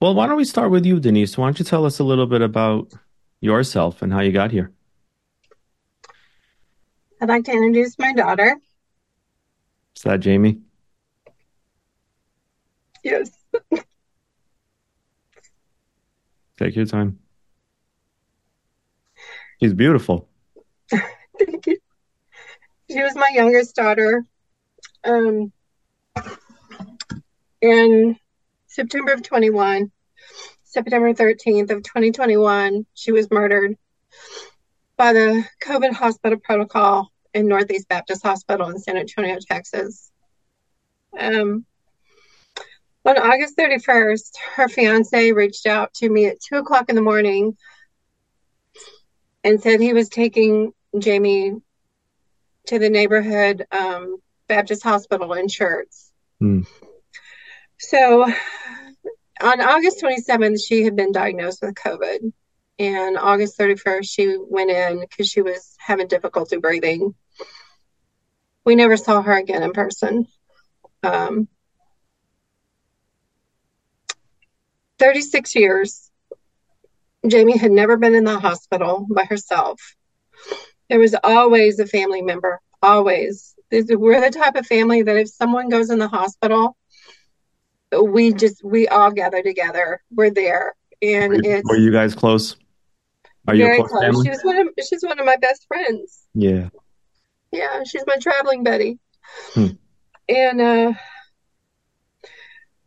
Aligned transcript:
Well, 0.00 0.14
why 0.14 0.28
don't 0.28 0.36
we 0.36 0.44
start 0.44 0.70
with 0.70 0.86
you, 0.86 1.00
Denise? 1.00 1.36
Why 1.36 1.46
don't 1.46 1.58
you 1.58 1.64
tell 1.64 1.84
us 1.84 1.98
a 1.98 2.04
little 2.04 2.26
bit 2.26 2.40
about 2.40 2.92
yourself 3.40 4.00
and 4.00 4.12
how 4.12 4.20
you 4.20 4.30
got 4.30 4.52
here? 4.52 4.70
I'd 7.20 7.28
like 7.28 7.44
to 7.46 7.52
introduce 7.52 7.98
my 7.98 8.12
daughter. 8.12 8.56
Is 9.96 10.02
that 10.02 10.20
Jamie? 10.20 10.60
Yes. 13.02 13.30
Take 16.58 16.76
your 16.76 16.86
time. 16.86 17.18
She's 19.60 19.74
beautiful. 19.74 20.28
Thank 20.90 21.66
you. 21.66 21.78
She 22.88 23.02
was 23.02 23.16
my 23.16 23.30
youngest 23.34 23.74
daughter. 23.74 24.24
Um, 25.02 25.52
in 27.60 28.16
September 28.78 29.12
of 29.12 29.24
21, 29.24 29.90
September 30.62 31.12
13th 31.12 31.72
of 31.72 31.82
2021, 31.82 32.86
she 32.94 33.10
was 33.10 33.28
murdered 33.28 33.76
by 34.96 35.12
the 35.12 35.44
COVID 35.60 35.92
hospital 35.92 36.38
protocol 36.38 37.10
in 37.34 37.48
Northeast 37.48 37.88
Baptist 37.88 38.22
Hospital 38.22 38.68
in 38.68 38.78
San 38.78 38.96
Antonio, 38.96 39.36
Texas. 39.40 40.12
Um, 41.18 41.66
on 43.04 43.18
August 43.18 43.56
31st, 43.56 44.36
her 44.54 44.68
fiance 44.68 45.32
reached 45.32 45.66
out 45.66 45.92
to 45.94 46.08
me 46.08 46.26
at 46.26 46.40
2 46.40 46.58
o'clock 46.58 46.88
in 46.88 46.94
the 46.94 47.02
morning 47.02 47.56
and 49.42 49.60
said 49.60 49.80
he 49.80 49.92
was 49.92 50.08
taking 50.08 50.72
Jamie 50.96 51.56
to 52.68 52.78
the 52.78 52.90
neighborhood 52.90 53.66
um, 53.72 54.18
Baptist 54.46 54.84
Hospital 54.84 55.32
in 55.32 55.48
Schertz. 55.48 56.12
Hmm. 56.38 56.60
So 57.78 58.24
on 59.40 59.60
August 59.60 60.02
27th, 60.02 60.58
she 60.66 60.82
had 60.82 60.96
been 60.96 61.12
diagnosed 61.12 61.60
with 61.62 61.74
COVID. 61.74 62.32
And 62.80 63.18
August 63.18 63.58
31st, 63.58 64.08
she 64.08 64.36
went 64.38 64.70
in 64.70 65.00
because 65.00 65.28
she 65.28 65.42
was 65.42 65.76
having 65.78 66.06
difficulty 66.06 66.58
breathing. 66.58 67.14
We 68.64 68.74
never 68.76 68.96
saw 68.96 69.22
her 69.22 69.36
again 69.36 69.62
in 69.62 69.72
person. 69.72 70.26
Um, 71.02 71.48
36 74.98 75.54
years. 75.54 76.10
Jamie 77.26 77.58
had 77.58 77.72
never 77.72 77.96
been 77.96 78.14
in 78.14 78.24
the 78.24 78.38
hospital 78.38 79.06
by 79.10 79.24
herself. 79.24 79.80
There 80.88 81.00
was 81.00 81.16
always 81.22 81.78
a 81.78 81.86
family 81.86 82.22
member, 82.22 82.60
always. 82.80 83.54
We're 83.70 84.20
the 84.20 84.30
type 84.30 84.54
of 84.54 84.66
family 84.66 85.02
that 85.02 85.16
if 85.16 85.28
someone 85.28 85.68
goes 85.68 85.90
in 85.90 85.98
the 85.98 86.08
hospital, 86.08 86.77
we 87.96 88.32
just, 88.32 88.62
we 88.64 88.88
all 88.88 89.10
gather 89.10 89.42
together. 89.42 90.02
We're 90.10 90.30
there. 90.30 90.74
And 91.00 91.32
were, 91.32 91.40
it's 91.42 91.68
were 91.68 91.76
you 91.76 91.92
guys 91.92 92.14
close? 92.14 92.56
Are 93.46 93.54
you 93.54 93.64
very 93.64 93.78
close? 93.78 93.90
close. 93.90 94.24
She 94.24 94.30
was 94.30 94.40
one 94.42 94.58
of 94.58 94.68
she's 94.88 95.02
one 95.02 95.18
of 95.18 95.26
my 95.26 95.36
best 95.36 95.66
friends. 95.68 96.26
Yeah. 96.34 96.68
Yeah, 97.52 97.82
she's 97.84 98.04
my 98.06 98.16
traveling 98.16 98.64
buddy. 98.64 98.98
Hmm. 99.54 99.68
And 100.28 100.60
uh 100.60 100.92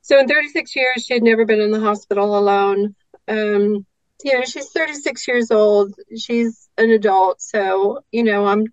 so 0.02 0.20
in 0.20 0.28
36 0.28 0.76
years, 0.76 1.06
she 1.06 1.14
had 1.14 1.24
never 1.24 1.46
been 1.46 1.62
in 1.62 1.72
the 1.72 1.80
hospital 1.80 2.38
alone. 2.38 2.96
Um, 3.28 3.86
you 4.24 4.34
know, 4.34 4.44
she's 4.44 4.70
36 4.72 5.28
years 5.28 5.52
old. 5.52 5.96
She's 6.18 6.68
an 6.78 6.90
adult. 6.90 7.42
So, 7.42 8.04
you 8.12 8.24
know, 8.24 8.46
I'm 8.46 8.66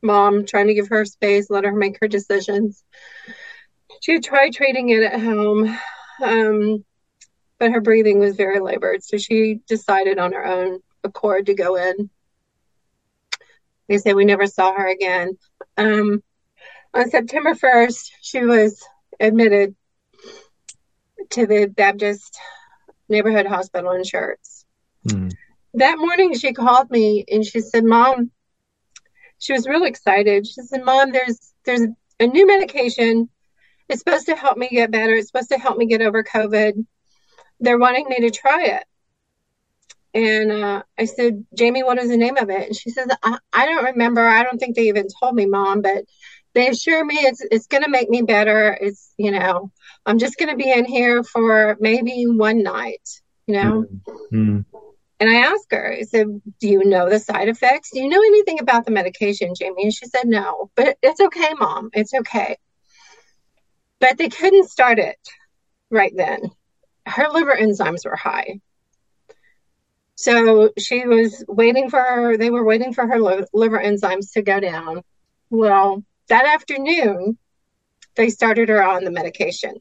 mom 0.00 0.46
trying 0.46 0.68
to 0.68 0.74
give 0.74 0.88
her 0.88 1.04
space, 1.04 1.50
let 1.50 1.64
her 1.64 1.72
make 1.72 1.98
her 2.00 2.08
decisions. 2.08 2.84
She 4.00 4.12
had 4.12 4.24
tried 4.24 4.54
treating 4.54 4.88
it 4.88 5.02
at 5.02 5.20
home, 5.20 5.78
um, 6.22 6.84
but 7.58 7.70
her 7.70 7.80
breathing 7.80 8.18
was 8.18 8.36
very 8.36 8.58
labored. 8.60 9.04
So 9.04 9.18
she 9.18 9.60
decided 9.68 10.18
on 10.18 10.32
her 10.32 10.44
own 10.44 10.80
accord 11.04 11.46
to 11.46 11.54
go 11.54 11.76
in. 11.76 12.10
They 13.88 13.98
say 13.98 14.14
we 14.14 14.24
never 14.24 14.46
saw 14.46 14.72
her 14.72 14.86
again. 14.86 15.36
Um, 15.76 16.22
on 16.94 17.10
September 17.10 17.54
1st, 17.54 18.10
she 18.20 18.44
was 18.44 18.82
admitted 19.18 19.74
to 21.30 21.46
the 21.46 21.66
Baptist 21.66 22.38
neighborhood 23.08 23.46
hospital 23.46 23.92
in 23.92 24.02
Schertz. 24.02 24.64
Mm. 25.06 25.32
That 25.74 25.98
morning 25.98 26.34
she 26.34 26.52
called 26.52 26.90
me 26.90 27.24
and 27.30 27.44
she 27.44 27.60
said, 27.60 27.84
Mom, 27.84 28.30
she 29.38 29.52
was 29.52 29.66
real 29.66 29.84
excited. 29.84 30.46
She 30.46 30.62
said, 30.62 30.84
Mom, 30.84 31.12
there's 31.12 31.52
there's 31.64 31.86
a 32.18 32.26
new 32.26 32.46
medication. 32.46 33.28
It's 33.90 33.98
supposed 33.98 34.26
to 34.26 34.36
help 34.36 34.56
me 34.56 34.68
get 34.68 34.90
better. 34.90 35.12
It's 35.12 35.28
supposed 35.28 35.50
to 35.50 35.58
help 35.58 35.76
me 35.76 35.86
get 35.86 36.00
over 36.00 36.22
COVID. 36.22 36.86
They're 37.60 37.78
wanting 37.78 38.06
me 38.08 38.20
to 38.20 38.30
try 38.30 38.64
it. 38.64 38.84
And 40.12 40.50
uh, 40.50 40.82
I 40.98 41.04
said, 41.04 41.44
Jamie, 41.54 41.82
what 41.82 41.98
is 41.98 42.08
the 42.08 42.16
name 42.16 42.36
of 42.36 42.50
it? 42.50 42.68
And 42.68 42.76
she 42.76 42.90
says, 42.90 43.08
I, 43.22 43.38
I 43.52 43.66
don't 43.66 43.84
remember. 43.84 44.26
I 44.26 44.42
don't 44.42 44.58
think 44.58 44.74
they 44.74 44.88
even 44.88 45.06
told 45.20 45.34
me, 45.34 45.46
Mom, 45.46 45.82
but 45.82 46.04
they 46.54 46.68
assure 46.68 47.04
me 47.04 47.16
it's 47.16 47.44
it's 47.50 47.66
going 47.66 47.84
to 47.84 47.90
make 47.90 48.10
me 48.10 48.22
better. 48.22 48.76
It's 48.80 49.12
you 49.16 49.30
know 49.30 49.70
I'm 50.06 50.18
just 50.18 50.38
going 50.38 50.50
to 50.50 50.56
be 50.56 50.70
in 50.70 50.84
here 50.84 51.22
for 51.22 51.76
maybe 51.80 52.24
one 52.24 52.62
night, 52.62 53.08
you 53.46 53.54
know. 53.54 53.86
Mm-hmm. 54.32 54.60
And 55.20 55.28
I 55.28 55.34
asked 55.34 55.66
her, 55.70 55.92
I 55.92 56.02
said, 56.02 56.40
"Do 56.60 56.68
you 56.68 56.84
know 56.84 57.08
the 57.08 57.18
side 57.18 57.48
effects? 57.48 57.90
Do 57.92 58.00
you 58.00 58.08
know 58.08 58.20
anything 58.20 58.58
about 58.58 58.84
the 58.84 58.90
medication, 58.90 59.54
Jamie?" 59.54 59.84
And 59.84 59.94
she 59.94 60.06
said, 60.06 60.26
"No, 60.26 60.70
but 60.74 60.96
it's 61.02 61.20
okay, 61.20 61.52
Mom. 61.58 61.90
It's 61.92 62.14
okay." 62.14 62.56
But 64.00 64.18
they 64.18 64.28
couldn't 64.28 64.70
start 64.70 64.98
it 64.98 65.18
right 65.90 66.12
then. 66.16 66.40
Her 67.06 67.28
liver 67.28 67.54
enzymes 67.54 68.04
were 68.04 68.16
high. 68.16 68.60
So 70.14 70.70
she 70.78 71.06
was 71.06 71.44
waiting 71.48 71.88
for 71.88 71.98
her, 71.98 72.36
they 72.36 72.50
were 72.50 72.64
waiting 72.64 72.92
for 72.92 73.06
her 73.06 73.18
liver 73.18 73.78
enzymes 73.78 74.32
to 74.32 74.42
go 74.42 74.60
down. 74.60 75.02
Well, 75.48 76.04
that 76.28 76.46
afternoon, 76.46 77.38
they 78.16 78.28
started 78.28 78.68
her 78.68 78.82
on 78.82 79.04
the 79.04 79.10
medication. 79.10 79.76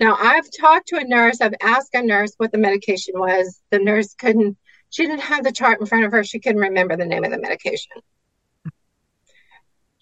Now, 0.00 0.16
I've 0.18 0.50
talked 0.50 0.88
to 0.88 0.96
a 0.96 1.04
nurse, 1.04 1.40
I've 1.40 1.54
asked 1.60 1.94
a 1.94 2.02
nurse 2.02 2.34
what 2.36 2.50
the 2.50 2.58
medication 2.58 3.14
was. 3.16 3.60
The 3.70 3.78
nurse 3.78 4.14
couldn't, 4.14 4.56
she 4.90 5.06
didn't 5.06 5.20
have 5.20 5.44
the 5.44 5.52
chart 5.52 5.80
in 5.80 5.86
front 5.86 6.04
of 6.04 6.12
her. 6.12 6.24
She 6.24 6.40
couldn't 6.40 6.60
remember 6.60 6.96
the 6.96 7.06
name 7.06 7.24
of 7.24 7.30
the 7.30 7.38
medication. 7.38 7.92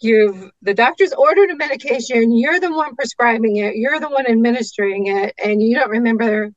You've, 0.02 0.50
the 0.62 0.74
doctor's 0.74 1.12
ordered 1.12 1.50
a 1.50 1.56
medication, 1.56 2.36
you're 2.36 2.58
the 2.58 2.72
one 2.72 2.96
prescribing 2.96 3.56
it, 3.56 3.76
you're 3.76 4.00
the 4.00 4.08
one 4.08 4.26
administering 4.26 5.06
it, 5.06 5.34
and 5.42 5.62
you 5.62 5.76
don't 5.76 5.90
remember 5.90 6.50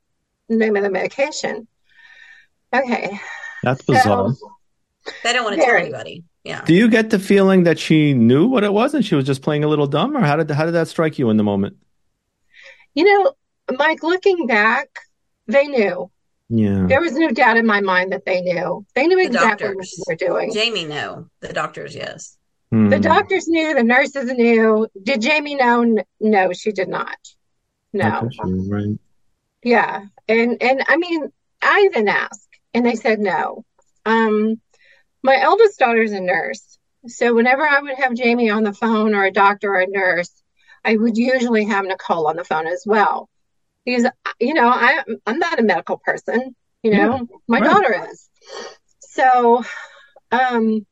the 0.50 0.56
name 0.56 0.76
of 0.76 0.84
the 0.84 0.90
medication. 0.90 1.68
Okay. 2.74 3.20
That's 3.64 3.84
bizarre. 3.84 4.34
So, 4.34 4.52
they 5.24 5.34
don't 5.34 5.44
want 5.44 5.58
to 5.58 5.66
tell 5.66 5.76
anybody. 5.76 6.24
Yeah. 6.44 6.64
Do 6.66 6.74
you 6.74 6.90
get 6.90 7.10
the 7.10 7.20
feeling 7.20 7.64
that 7.64 7.80
she 7.80 8.14
knew 8.14 8.48
what 8.48 8.64
it 8.64 8.74
was 8.74 8.94
and 8.94 9.06
she 9.06 9.16
was 9.16 9.26
just 9.26 9.42
playing 9.42 9.64
a 9.64 9.68
little 9.68 9.88
dumb, 9.88 10.16
or 10.16 10.22
how 10.22 10.36
did 10.36 10.50
how 10.52 10.66
did 10.66 10.74
that 10.74 10.88
strike 10.88 11.18
you 11.18 11.30
in 11.30 11.38
the 11.38 11.44
moment? 11.44 11.78
You 12.94 13.04
know, 13.04 13.34
Mike, 13.78 14.04
looking 14.04 14.48
back, 14.48 14.90
they 15.48 15.68
knew. 15.68 16.10
Yeah. 16.50 16.86
There 16.88 17.02
was 17.02 17.14
no 17.14 17.32
doubt 17.32 17.58
in 17.58 17.66
my 17.66 17.82
mind 17.82 18.12
that 18.12 18.26
they 18.26 18.42
knew. 18.42 18.86
They 18.94 19.08
knew 19.08 19.18
the 19.18 19.26
exactly 19.26 19.68
doctors. 19.68 20.04
what 20.06 20.20
they 20.20 20.30
were 20.30 20.34
doing. 20.40 20.54
Jamie 20.54 20.86
knew. 20.86 21.30
The 21.40 21.54
doctors, 21.54 21.96
yes. 21.96 22.38
Hmm. 22.72 22.90
The 22.90 23.00
doctors 23.00 23.48
knew. 23.48 23.74
The 23.74 23.84
nurses 23.84 24.32
knew. 24.32 24.88
Did 25.02 25.22
Jamie 25.22 25.56
know? 25.56 26.04
No, 26.20 26.54
she 26.54 26.72
did 26.72 26.90
not. 26.90 27.18
No. 27.94 28.30
right. 28.44 29.00
Yeah, 29.64 30.06
and 30.28 30.62
and 30.62 30.84
I 30.88 30.98
mean, 30.98 31.32
I 31.62 31.88
even 31.90 32.08
asked, 32.08 32.50
and 32.74 32.86
they 32.86 32.96
said 32.96 33.20
no. 33.20 33.64
Um, 34.06 34.62
my 35.24 35.40
eldest 35.42 35.80
daughter's 35.80 36.12
a 36.12 36.20
nurse. 36.20 36.78
So 37.08 37.34
whenever 37.34 37.68
I 37.68 37.80
would 37.82 37.98
have 37.98 38.14
Jamie 38.14 38.50
on 38.50 38.64
the 38.64 38.74
phone 38.74 39.16
or 39.16 39.24
a 39.24 39.32
doctor 39.32 39.74
or 39.74 39.80
a 39.80 39.88
nurse, 39.88 40.32
I 40.84 40.96
would 40.96 41.18
usually 41.18 41.66
have 41.66 41.86
Nicole 41.86 42.28
on 42.28 42.36
the 42.36 42.44
phone 42.44 42.68
as 42.68 42.84
well. 42.86 43.30
Because, 43.86 44.06
you 44.40 44.54
know, 44.54 44.68
I, 44.68 45.04
I'm 45.26 45.40
not 45.40 45.60
a 45.60 45.64
medical 45.64 45.98
person, 45.98 46.56
you 46.84 46.92
know, 46.92 47.16
yeah, 47.16 47.38
my 47.48 47.60
right. 47.60 47.70
daughter 47.70 48.08
is. 48.12 48.30
So, 49.00 49.64
um, 50.32 50.86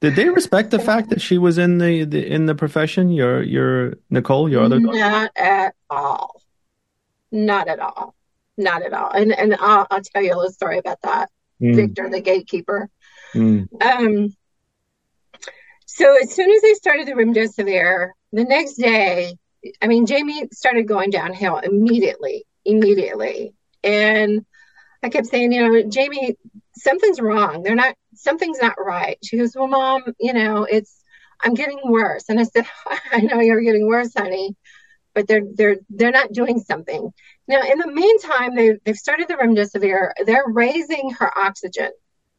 did 0.00 0.16
they 0.16 0.28
respect 0.28 0.70
the 0.70 0.78
fact 0.78 1.10
that 1.10 1.20
she 1.20 1.38
was 1.38 1.58
in 1.58 1.78
the, 1.78 2.04
the 2.04 2.26
in 2.26 2.46
the 2.46 2.54
profession? 2.54 3.10
Your 3.10 3.42
your 3.42 3.94
Nicole, 4.10 4.48
your 4.48 4.64
other 4.64 4.78
daughter? 4.78 4.98
Not 4.98 5.30
at 5.36 5.74
all. 5.90 6.42
Not 7.32 7.68
at 7.68 7.80
all. 7.80 8.14
Not 8.56 8.82
at 8.82 8.92
all. 8.92 9.10
And 9.10 9.32
and 9.32 9.56
I'll, 9.58 9.86
I'll 9.90 10.02
tell 10.02 10.22
you 10.22 10.34
a 10.34 10.36
little 10.36 10.52
story 10.52 10.78
about 10.78 11.00
that 11.02 11.30
mm. 11.60 11.74
Victor, 11.74 12.08
the 12.08 12.20
gatekeeper. 12.20 12.88
Mm. 13.34 13.68
Um, 13.82 14.36
so 15.86 16.16
as 16.22 16.32
soon 16.32 16.50
as 16.50 16.62
they 16.62 16.74
started 16.74 17.08
the 17.08 17.12
remdesivir, 17.12 18.10
the 18.32 18.44
next 18.44 18.74
day, 18.74 19.36
I 19.82 19.86
mean, 19.88 20.06
Jamie 20.06 20.48
started 20.52 20.86
going 20.86 21.10
downhill 21.10 21.58
immediately, 21.58 22.46
immediately. 22.64 23.54
And 23.82 24.44
I 25.02 25.08
kept 25.08 25.26
saying, 25.26 25.52
you 25.52 25.68
know, 25.68 25.88
Jamie, 25.88 26.36
something's 26.76 27.20
wrong. 27.20 27.62
They're 27.62 27.74
not, 27.74 27.96
something's 28.18 28.60
not 28.60 28.76
right. 28.78 29.18
She 29.22 29.38
goes, 29.38 29.54
well, 29.54 29.68
mom, 29.68 30.02
you 30.18 30.32
know, 30.32 30.64
it's, 30.64 31.02
I'm 31.40 31.54
getting 31.54 31.80
worse. 31.84 32.24
And 32.28 32.38
I 32.40 32.44
said, 32.44 32.66
I 33.12 33.20
know 33.20 33.40
you're 33.40 33.60
getting 33.60 33.86
worse, 33.86 34.12
honey, 34.16 34.56
but 35.14 35.26
they're 35.26 35.42
they're 35.54 35.76
they're 35.90 36.12
not 36.12 36.32
doing 36.32 36.60
something. 36.60 37.12
Now, 37.48 37.62
in 37.62 37.78
the 37.78 37.88
meantime, 37.88 38.54
they 38.54 38.78
they've 38.84 38.96
started 38.96 39.26
the 39.28 39.34
remdesivir. 39.34 40.12
They're 40.24 40.44
raising 40.46 41.10
her 41.18 41.36
oxygen. 41.36 41.90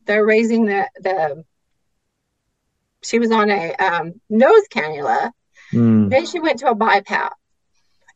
They're 0.06 0.26
raising 0.26 0.66
the 0.66 0.88
the. 1.00 1.44
She 3.02 3.20
was 3.20 3.32
on 3.32 3.50
a 3.50 3.74
um, 3.76 4.22
nose 4.30 4.64
cannula. 4.74 5.32
Mm. 5.74 6.10
Then 6.10 6.26
she 6.26 6.40
went 6.40 6.60
to 6.60 6.70
a 6.70 6.76
BiPAP, 6.76 7.32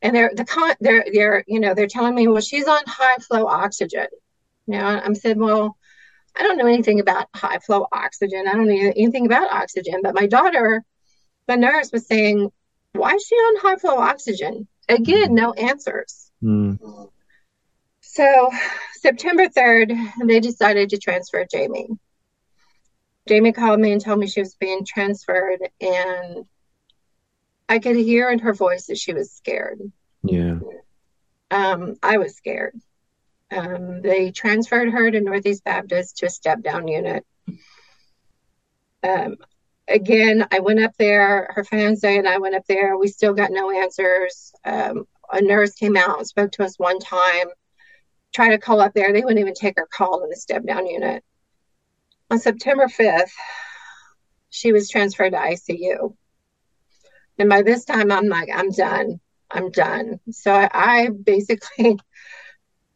and 0.02 0.16
they're 0.16 0.32
the 0.34 0.46
con 0.46 0.76
they're 0.80 1.06
they're 1.12 1.44
you 1.46 1.60
know 1.60 1.74
they're 1.74 1.88
telling 1.88 2.16
me 2.16 2.28
well 2.28 2.42
she's 2.42 2.68
on 2.68 2.82
high 2.88 3.18
flow 3.18 3.48
oxygen. 3.48 4.08
Now 4.66 4.88
I'm 4.88 5.16
said 5.16 5.38
well 5.38 5.78
I 6.36 6.44
don't 6.44 6.58
know 6.58 6.68
anything 6.68 7.00
about 7.00 7.28
high 7.36 7.60
flow 7.60 7.88
oxygen. 7.92 8.48
I 8.48 8.54
don't 8.54 8.68
know 8.68 8.74
anything 8.74 9.26
about 9.26 9.52
oxygen. 9.52 10.02
But 10.02 10.16
my 10.16 10.28
daughter, 10.28 10.84
the 11.48 11.58
nurse, 11.58 11.92
was 11.92 12.08
saying, 12.08 12.52
why 12.94 13.14
is 13.14 13.24
she 13.26 13.36
on 13.36 13.62
high 13.62 13.76
flow 13.78 13.98
oxygen? 13.98 14.68
Again, 14.90 15.36
no 15.36 15.54
answers. 15.54 16.32
Mm. 16.44 17.10
So 18.02 18.52
September 18.94 19.48
3rd, 19.48 19.98
they 20.26 20.40
decided 20.40 20.90
to 20.90 20.98
transfer 20.98 21.46
Jamie. 21.50 21.90
Jamie 23.28 23.54
called 23.54 23.80
me 23.80 23.92
and 23.92 24.02
told 24.02 24.20
me 24.20 24.28
she 24.28 24.42
was 24.42 24.56
being 24.56 24.86
transferred, 24.86 25.60
and 25.80 26.46
I 27.70 27.80
could 27.80 27.96
hear 27.96 28.30
in 28.30 28.40
her 28.40 28.54
voice 28.54 28.88
that 28.88 28.98
she 28.98 29.14
was 29.14 29.32
scared. 29.32 29.80
Yeah. 30.24 30.60
Um, 31.50 31.96
I 32.04 32.18
was 32.18 32.36
scared. 32.36 32.80
Um, 33.54 34.02
they 34.02 34.32
transferred 34.32 34.92
her 34.92 35.12
to 35.12 35.22
Northeast 35.22 35.64
Baptist 35.64 36.18
to 36.18 36.26
a 36.26 36.30
step 36.30 36.62
down 36.62 36.88
unit. 36.88 37.26
Um, 39.04 39.36
again, 39.88 40.48
I 40.52 40.60
went 40.60 40.84
up 40.84 40.94
there. 40.98 41.52
Her 41.54 41.64
fiance 41.64 42.18
and 42.18 42.28
I 42.28 42.38
went 42.38 42.56
up 42.56 42.66
there. 42.68 42.98
We 42.98 43.08
still 43.08 43.34
got 43.34 43.52
no 43.52 43.70
answers. 43.70 44.54
Um, 44.66 45.06
a 45.32 45.42
nurse 45.42 45.74
came 45.74 45.98
out 45.98 46.18
and 46.18 46.28
spoke 46.28 46.52
to 46.54 46.64
us 46.64 46.80
one 46.80 47.00
time. 47.00 47.48
Tried 48.34 48.50
to 48.50 48.58
call 48.58 48.82
up 48.82 48.94
there. 48.94 49.14
They 49.14 49.22
wouldn't 49.22 49.40
even 49.40 49.54
take 49.54 49.78
her 49.78 49.88
call 49.92 50.24
in 50.24 50.30
the 50.30 50.36
step 50.36 50.66
down 50.66 50.88
unit. 50.88 51.24
On 52.32 52.40
September 52.40 52.88
5th, 52.88 53.32
she 54.50 54.72
was 54.72 54.90
transferred 54.90 55.32
to 55.32 55.38
ICU. 55.38 56.16
And 57.38 57.50
by 57.50 57.62
this 57.62 57.86
time, 57.86 58.12
I'm 58.12 58.28
like, 58.28 58.50
I'm 58.54 58.72
done. 58.72 59.20
I'm 59.52 59.70
done. 59.70 60.20
So 60.32 60.52
I, 60.52 60.70
I 60.74 61.10
basically 61.10 62.00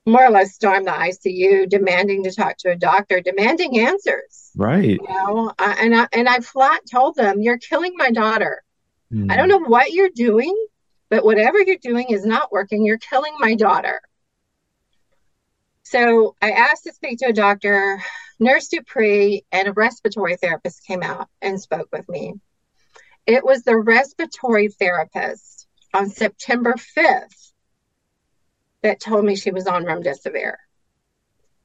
more 0.07 0.25
or 0.25 0.29
less 0.31 0.55
storm 0.55 0.85
the 0.85 0.91
ICU, 0.91 1.67
demanding 1.69 2.23
to 2.23 2.31
talk 2.31 2.57
to 2.59 2.71
a 2.71 2.75
doctor, 2.75 3.19
demanding 3.19 3.79
answers. 3.79 4.51
Right. 4.55 4.99
You 5.01 5.07
know, 5.07 5.51
I, 5.59 5.77
and 5.81 5.95
I 5.95 6.07
and 6.13 6.29
I 6.29 6.39
flat 6.39 6.81
told 6.89 7.15
them, 7.15 7.41
"You're 7.41 7.57
killing 7.57 7.93
my 7.97 8.09
daughter. 8.11 8.63
Mm. 9.13 9.31
I 9.31 9.35
don't 9.35 9.49
know 9.49 9.59
what 9.59 9.91
you're 9.91 10.09
doing, 10.09 10.55
but 11.09 11.25
whatever 11.25 11.61
you're 11.61 11.75
doing 11.81 12.07
is 12.09 12.25
not 12.25 12.51
working. 12.51 12.85
You're 12.85 12.97
killing 12.97 13.33
my 13.39 13.55
daughter." 13.55 14.01
So 15.83 16.35
I 16.41 16.51
asked 16.51 16.85
to 16.85 16.93
speak 16.93 17.19
to 17.19 17.27
a 17.27 17.33
doctor. 17.33 18.01
Nurse 18.39 18.67
Dupree 18.67 19.45
and 19.51 19.67
a 19.67 19.73
respiratory 19.73 20.37
therapist 20.37 20.85
came 20.85 21.01
out 21.01 21.27
and 21.41 21.59
spoke 21.59 21.89
with 21.91 22.07
me. 22.07 22.35
It 23.25 23.43
was 23.43 23.63
the 23.63 23.75
respiratory 23.75 24.69
therapist 24.69 25.67
on 25.93 26.09
September 26.09 26.75
5th 26.75 27.46
that 28.87 28.99
told 29.01 29.25
me 29.25 29.35
she 29.35 29.51
was 29.51 29.67
on 29.67 29.83
remdesivir. 29.83 30.55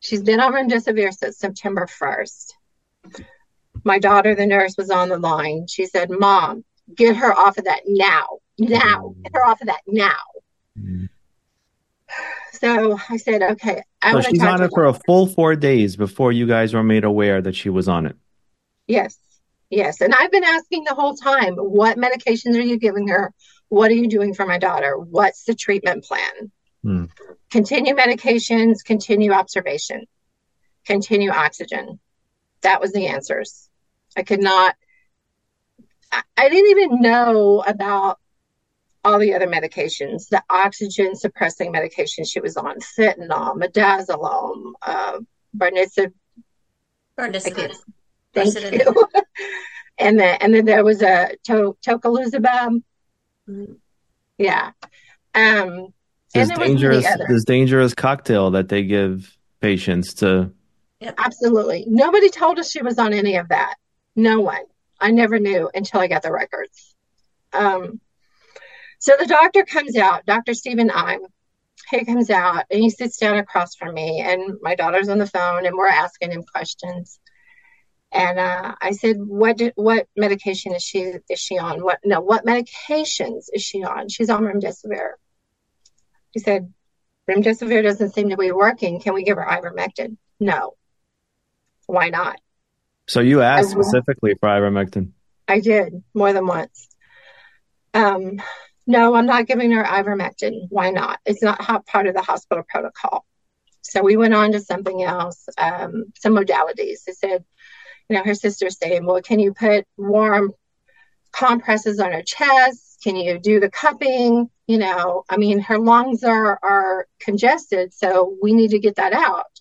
She's 0.00 0.22
been 0.22 0.40
on 0.40 0.52
remdesivir 0.52 1.12
since 1.14 1.38
September 1.38 1.86
1st. 1.86 2.52
My 3.84 4.00
daughter, 4.00 4.34
the 4.34 4.46
nurse, 4.46 4.74
was 4.76 4.90
on 4.90 5.08
the 5.08 5.18
line. 5.18 5.66
She 5.68 5.86
said, 5.86 6.10
Mom, 6.10 6.64
get 6.94 7.16
her 7.16 7.32
off 7.32 7.58
of 7.58 7.64
that 7.64 7.82
now. 7.86 8.26
Now. 8.58 9.14
Get 9.22 9.32
her 9.34 9.46
off 9.46 9.60
of 9.60 9.68
that 9.68 9.82
now. 9.86 10.18
Mm-hmm. 10.78 11.06
So 12.52 12.98
I 13.08 13.16
said, 13.16 13.42
okay. 13.42 13.82
I 14.02 14.12
so 14.12 14.20
she's 14.20 14.42
on 14.42 14.62
it 14.62 14.70
for 14.74 14.86
a 14.86 14.94
full 15.06 15.26
four 15.26 15.56
days 15.56 15.96
before 15.96 16.32
you 16.32 16.46
guys 16.46 16.74
were 16.74 16.82
made 16.82 17.04
aware 17.04 17.40
that 17.40 17.56
she 17.56 17.70
was 17.70 17.88
on 17.88 18.06
it. 18.06 18.16
Yes. 18.86 19.16
Yes. 19.70 20.00
And 20.00 20.14
I've 20.14 20.30
been 20.30 20.44
asking 20.44 20.84
the 20.84 20.94
whole 20.94 21.14
time, 21.14 21.54
what 21.54 21.96
medications 21.96 22.56
are 22.56 22.60
you 22.60 22.78
giving 22.78 23.08
her? 23.08 23.32
What 23.68 23.90
are 23.90 23.94
you 23.94 24.08
doing 24.08 24.34
for 24.34 24.46
my 24.46 24.58
daughter? 24.58 24.98
What's 24.98 25.44
the 25.44 25.54
treatment 25.54 26.04
plan? 26.04 26.50
Hmm. 26.82 27.04
Continue 27.50 27.94
medications, 27.94 28.84
continue 28.84 29.32
observation, 29.32 30.06
continue 30.86 31.30
oxygen. 31.30 32.00
That 32.62 32.80
was 32.80 32.92
the 32.92 33.08
answers. 33.08 33.68
I 34.16 34.22
could 34.22 34.42
not, 34.42 34.74
I, 36.10 36.22
I 36.36 36.48
didn't 36.48 36.70
even 36.70 37.00
know 37.02 37.62
about 37.66 38.18
all 39.04 39.18
the 39.18 39.34
other 39.34 39.46
medications, 39.46 40.28
the 40.28 40.42
oxygen 40.48 41.14
suppressing 41.16 41.72
medication 41.72 42.24
she 42.24 42.40
was 42.40 42.56
on, 42.56 42.78
fentanyl, 42.80 43.56
midazolam, 43.56 44.72
uh, 44.82 45.18
barnicid. 45.56 46.12
Barnicid. 47.18 47.76
Thank 48.32 48.54
you. 48.72 48.94
and 49.98 50.18
then 50.18 50.38
and 50.40 50.54
then 50.54 50.64
there 50.64 50.84
was 50.84 51.02
a 51.02 51.36
to- 51.44 51.76
tocilizumab. 51.86 52.82
Mm-hmm. 53.48 53.72
Yeah. 54.38 54.72
Um, 55.34 55.92
this 56.34 56.48
dangerous 56.50 57.06
this 57.28 57.44
dangerous 57.44 57.94
cocktail 57.94 58.50
that 58.52 58.68
they 58.68 58.82
give 58.82 59.36
patients 59.60 60.14
to 60.14 60.50
absolutely 61.18 61.84
nobody 61.88 62.28
told 62.30 62.58
us 62.58 62.70
she 62.70 62.82
was 62.82 62.98
on 62.98 63.12
any 63.12 63.36
of 63.36 63.48
that 63.48 63.74
no 64.16 64.40
one 64.40 64.62
i 65.00 65.10
never 65.10 65.38
knew 65.38 65.70
until 65.74 66.00
i 66.00 66.06
got 66.06 66.22
the 66.22 66.32
records 66.32 66.94
um, 67.52 68.00
so 68.98 69.12
the 69.18 69.26
doctor 69.26 69.64
comes 69.64 69.96
out 69.96 70.24
dr 70.26 70.54
stephen 70.54 70.90
i'm 70.92 71.20
he 71.90 72.04
comes 72.04 72.30
out 72.30 72.64
and 72.70 72.80
he 72.80 72.88
sits 72.88 73.18
down 73.18 73.36
across 73.36 73.74
from 73.74 73.92
me 73.92 74.20
and 74.24 74.56
my 74.62 74.74
daughter's 74.74 75.08
on 75.08 75.18
the 75.18 75.26
phone 75.26 75.66
and 75.66 75.76
we're 75.76 75.88
asking 75.88 76.30
him 76.30 76.42
questions 76.42 77.20
and 78.12 78.38
uh, 78.38 78.74
I 78.80 78.92
said, 78.92 79.16
"What 79.18 79.58
what 79.74 80.06
medication 80.16 80.74
is 80.74 80.82
she 80.82 81.14
is 81.30 81.40
she 81.40 81.58
on? 81.58 81.82
What 81.82 81.98
no? 82.04 82.20
What 82.20 82.44
medications 82.44 83.44
is 83.52 83.62
she 83.62 83.82
on? 83.82 84.08
She's 84.08 84.28
on 84.28 84.42
remdesivir." 84.42 85.12
He 86.32 86.40
said, 86.40 86.72
Remdesivir 87.28 87.82
doesn't 87.82 88.14
seem 88.14 88.30
to 88.30 88.36
be 88.36 88.52
working. 88.52 89.00
Can 89.00 89.14
we 89.14 89.22
give 89.22 89.36
her 89.36 89.44
ivermectin? 89.44 90.16
No. 90.40 90.74
Why 91.86 92.08
not? 92.08 92.40
So 93.06 93.20
you 93.20 93.42
asked 93.42 93.70
specifically 93.70 94.34
for 94.40 94.48
ivermectin? 94.48 95.10
I 95.46 95.60
did 95.60 96.02
more 96.14 96.32
than 96.32 96.46
once. 96.46 96.88
Um, 97.94 98.40
no, 98.86 99.14
I'm 99.14 99.26
not 99.26 99.46
giving 99.46 99.72
her 99.72 99.84
ivermectin. 99.84 100.66
Why 100.68 100.90
not? 100.90 101.20
It's 101.24 101.42
not 101.42 101.86
part 101.86 102.06
of 102.06 102.14
the 102.14 102.22
hospital 102.22 102.64
protocol. 102.68 103.24
So 103.82 104.02
we 104.02 104.16
went 104.16 104.34
on 104.34 104.52
to 104.52 104.60
something 104.60 105.02
else, 105.02 105.48
um, 105.58 106.12
some 106.16 106.34
modalities. 106.34 107.04
They 107.04 107.12
said, 107.12 107.44
you 108.08 108.16
know, 108.16 108.24
her 108.24 108.34
sister's 108.34 108.78
saying, 108.78 109.04
well, 109.04 109.20
can 109.20 109.38
you 109.38 109.52
put 109.52 109.86
warm 109.96 110.52
compresses 111.32 112.00
on 112.00 112.12
her 112.12 112.22
chest? 112.22 112.91
Can 113.02 113.16
you 113.16 113.38
do 113.38 113.60
the 113.60 113.70
cupping? 113.70 114.50
you 114.72 114.78
know, 114.78 115.22
I 115.28 115.36
mean, 115.36 115.60
her 115.60 115.78
lungs 115.78 116.24
are, 116.24 116.58
are 116.62 117.06
congested, 117.20 117.92
so 117.92 118.36
we 118.42 118.54
need 118.54 118.70
to 118.70 118.78
get 118.78 118.96
that 118.96 119.12
out. 119.12 119.60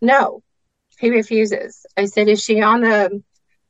No, 0.00 0.44
he 1.00 1.10
refuses. 1.10 1.84
I 1.96 2.04
said, 2.04 2.28
is 2.28 2.40
she 2.40 2.60
on 2.60 2.82
the, 2.82 3.20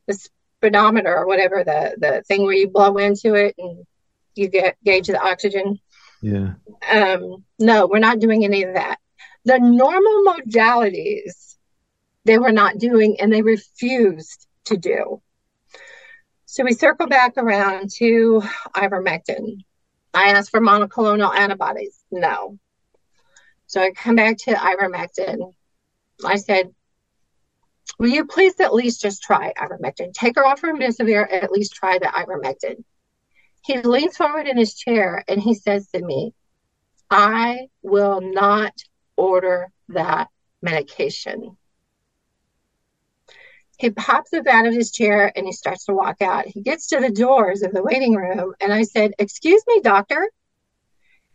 the 0.06 0.28
speedometer 0.61 1.16
or 1.16 1.26
whatever, 1.26 1.64
the, 1.64 1.97
the 1.97 2.23
thing 2.28 2.42
where 2.42 2.54
you 2.54 2.68
blow 2.68 2.99
into 2.99 3.35
it 3.35 3.54
and 3.56 3.87
you 4.35 4.49
get 4.49 4.76
gauge 4.85 5.06
the 5.06 5.18
oxygen? 5.18 5.80
Yeah. 6.21 6.54
Um, 6.92 7.44
no, 7.59 7.87
we're 7.87 7.99
not 7.99 8.18
doing 8.18 8.44
any 8.44 8.64
of 8.64 8.75
that. 8.75 8.99
The 9.47 9.59
normal 9.59 10.35
modalities 10.35 11.56
they 12.26 12.38
were 12.38 12.52
not 12.52 12.76
doing 12.76 13.21
and 13.21 13.33
they 13.33 13.42
refused 13.42 14.47
to 14.66 14.76
do. 14.76 15.23
So 16.54 16.62
we 16.62 16.73
circle 16.73 17.08
back 17.08 17.32
around 17.37 17.90
to 17.96 18.40
ivermectin. 18.76 19.64
I 20.14 20.28
asked 20.28 20.52
for 20.52 20.61
monoclonal 20.61 21.34
antibodies. 21.34 21.99
No. 22.12 22.61
So 23.66 23.82
I 23.82 23.90
come 23.90 24.14
back 24.14 24.38
to 24.44 24.52
ivermectin. 24.52 25.52
I 26.25 26.37
said, 26.37 26.73
Will 27.99 28.11
you 28.11 28.26
please 28.26 28.61
at 28.61 28.73
least 28.73 29.02
just 29.02 29.25
try 29.25 29.52
ivermectin? 29.58 30.12
Take 30.12 30.37
her 30.37 30.46
off 30.46 30.61
remdesivir, 30.62 31.26
at 31.28 31.50
least 31.50 31.75
try 31.75 31.99
the 31.99 32.06
ivermectin. 32.06 32.84
He 33.64 33.82
leans 33.82 34.16
forward 34.16 34.46
in 34.46 34.56
his 34.56 34.75
chair 34.75 35.25
and 35.26 35.42
he 35.42 35.54
says 35.54 35.88
to 35.88 36.00
me, 36.00 36.34
I 37.11 37.66
will 37.82 38.20
not 38.20 38.75
order 39.16 39.73
that 39.88 40.28
medication. 40.62 41.56
He 43.84 43.90
pops 43.90 44.32
up 44.32 44.46
out 44.46 44.66
of 44.66 44.72
his 44.72 44.90
chair 44.90 45.30
and 45.36 45.44
he 45.44 45.52
starts 45.52 45.84
to 45.84 45.92
walk 45.92 46.22
out. 46.22 46.46
He 46.46 46.62
gets 46.62 46.86
to 46.86 47.00
the 47.00 47.10
doors 47.10 47.60
of 47.60 47.72
the 47.72 47.82
waiting 47.82 48.14
room 48.14 48.54
and 48.58 48.72
I 48.72 48.84
said, 48.84 49.12
Excuse 49.18 49.62
me, 49.66 49.82
doctor. 49.82 50.26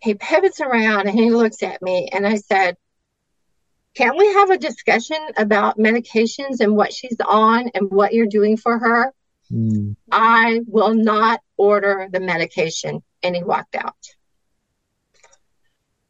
He 0.01 0.15
pivots 0.15 0.60
around 0.60 1.08
and 1.08 1.12
he 1.12 1.29
looks 1.29 1.62
at 1.62 1.79
me 1.84 2.10
and 2.12 2.25
I 2.25 2.38
said, 2.38 2.75
Can't 3.94 4.18
we 4.18 4.34
have 4.34 4.50
a 4.50 4.58
discussion 4.58 5.20
about 5.38 5.77
medications 5.77 6.60
and 6.60 6.75
what 6.75 6.91
she's 6.91 7.18
on 7.24 7.70
and 7.75 7.91
what 7.91 8.15
you're 8.15 8.25
doing 8.25 8.58
for 8.58 8.79
her? 8.79 9.13
Mm. 9.53 9.96
I 10.12 10.62
will 10.65 10.96
not 10.96 11.41
order 11.56 12.10
the 12.12 12.20
medication. 12.20 13.03
And 13.22 13.36
he 13.36 13.44
walked 13.44 13.75
out. 13.75 13.94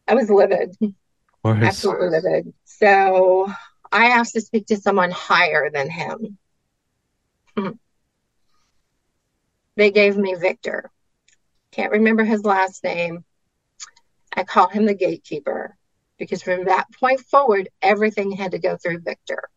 I 0.07 0.13
was 0.13 0.29
livid, 0.29 0.73
absolutely 1.43 2.11
livid. 2.11 2.53
So 2.63 3.51
I 3.91 4.07
asked 4.07 4.33
to 4.33 4.41
speak 4.41 4.67
to 4.67 4.77
someone 4.77 5.11
higher 5.11 5.69
than 5.71 5.89
him. 5.89 6.37
Hmm. 7.57 7.71
They 9.75 9.91
gave 9.91 10.17
me 10.17 10.35
Victor. 10.35 10.91
Can't 11.71 11.91
remember 11.91 12.23
his 12.23 12.43
last 12.43 12.83
name. 12.83 13.23
I 14.35 14.43
call 14.43 14.67
him 14.67 14.85
the 14.85 14.93
gatekeeper 14.93 15.75
because 16.17 16.43
from 16.43 16.65
that 16.65 16.87
point 16.99 17.21
forward, 17.21 17.69
everything 17.81 18.31
had 18.31 18.51
to 18.51 18.59
go 18.59 18.77
through 18.77 18.99
Victor. 18.99 19.49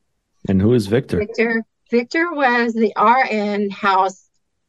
And 0.49 0.61
who 0.61 0.73
is 0.75 0.87
Victor? 0.87 1.19
Victor 1.19 1.65
Victor 1.91 2.33
was 2.33 2.73
the 2.73 2.95
RN 2.97 3.69
house 3.69 4.27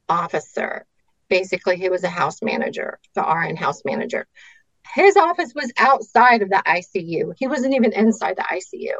officer. 0.10 0.86
Basically, 1.29 1.77
he 1.77 1.89
was 1.89 2.03
a 2.03 2.10
house 2.10 2.41
manager, 2.41 3.00
the 3.13 3.22
RN 3.22 3.55
house 3.55 3.82
manager. 3.86 4.27
His 4.93 5.15
office 5.15 5.53
was 5.55 5.72
outside 5.77 6.41
of 6.41 6.50
the 6.50 6.62
ICU. 6.67 7.34
He 7.38 7.48
wasn't 7.48 7.75
even 7.75 7.93
inside 7.93 8.36
the 8.36 8.43
ICU. 8.43 8.96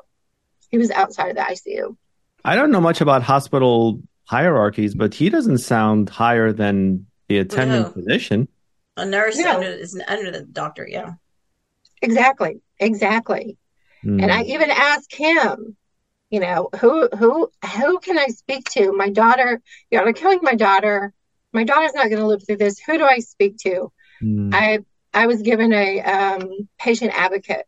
He 0.74 0.80
was 0.80 0.90
outside 0.90 1.30
of 1.30 1.36
the 1.36 1.44
ICU. 1.44 1.96
I 2.44 2.56
don't 2.56 2.72
know 2.72 2.82
much 2.82 3.00
about 3.00 3.22
hospital 3.22 4.02
hierarchies, 4.26 4.96
but 4.96 5.14
he 5.14 5.30
doesn't 5.30 5.60
sound 5.60 6.10
higher 6.10 6.52
than 6.52 7.06
the 7.30 7.38
attending 7.38 7.84
No. 7.84 7.90
physician. 7.92 8.48
A 8.98 9.06
nurse 9.06 9.38
No. 9.38 9.58
under 9.58 9.68
is 9.68 10.02
under 10.08 10.32
the 10.32 10.42
doctor. 10.42 10.88
Yeah. 10.90 11.12
Exactly, 12.02 12.62
exactly. 12.80 13.56
Hmm. 14.02 14.20
And 14.20 14.32
I 14.32 14.42
even 14.46 14.72
asked 14.72 15.16
him, 15.16 15.78
you 16.32 16.40
know, 16.40 16.70
who 16.80 17.08
who 17.20 17.52
who 17.78 18.00
can 18.00 18.18
I 18.18 18.26
speak 18.30 18.68
to? 18.72 18.94
My 18.94 19.10
daughter, 19.12 19.62
you 19.92 20.00
know, 20.00 20.06
they're 20.06 20.14
killing 20.14 20.40
my 20.42 20.56
daughter. 20.56 21.14
My 21.54 21.66
daughter's 21.66 21.94
not 21.94 22.10
going 22.10 22.20
to 22.20 22.26
live 22.26 22.44
through 22.48 22.58
this. 22.58 22.80
Who 22.80 22.98
do 22.98 23.04
I 23.06 23.20
speak 23.20 23.58
to? 23.58 23.92
Hmm. 24.22 24.50
I 24.52 24.80
I 25.14 25.28
was 25.28 25.44
given 25.44 25.72
a 25.72 26.02
um, 26.02 26.68
patient 26.80 27.12
advocate. 27.16 27.68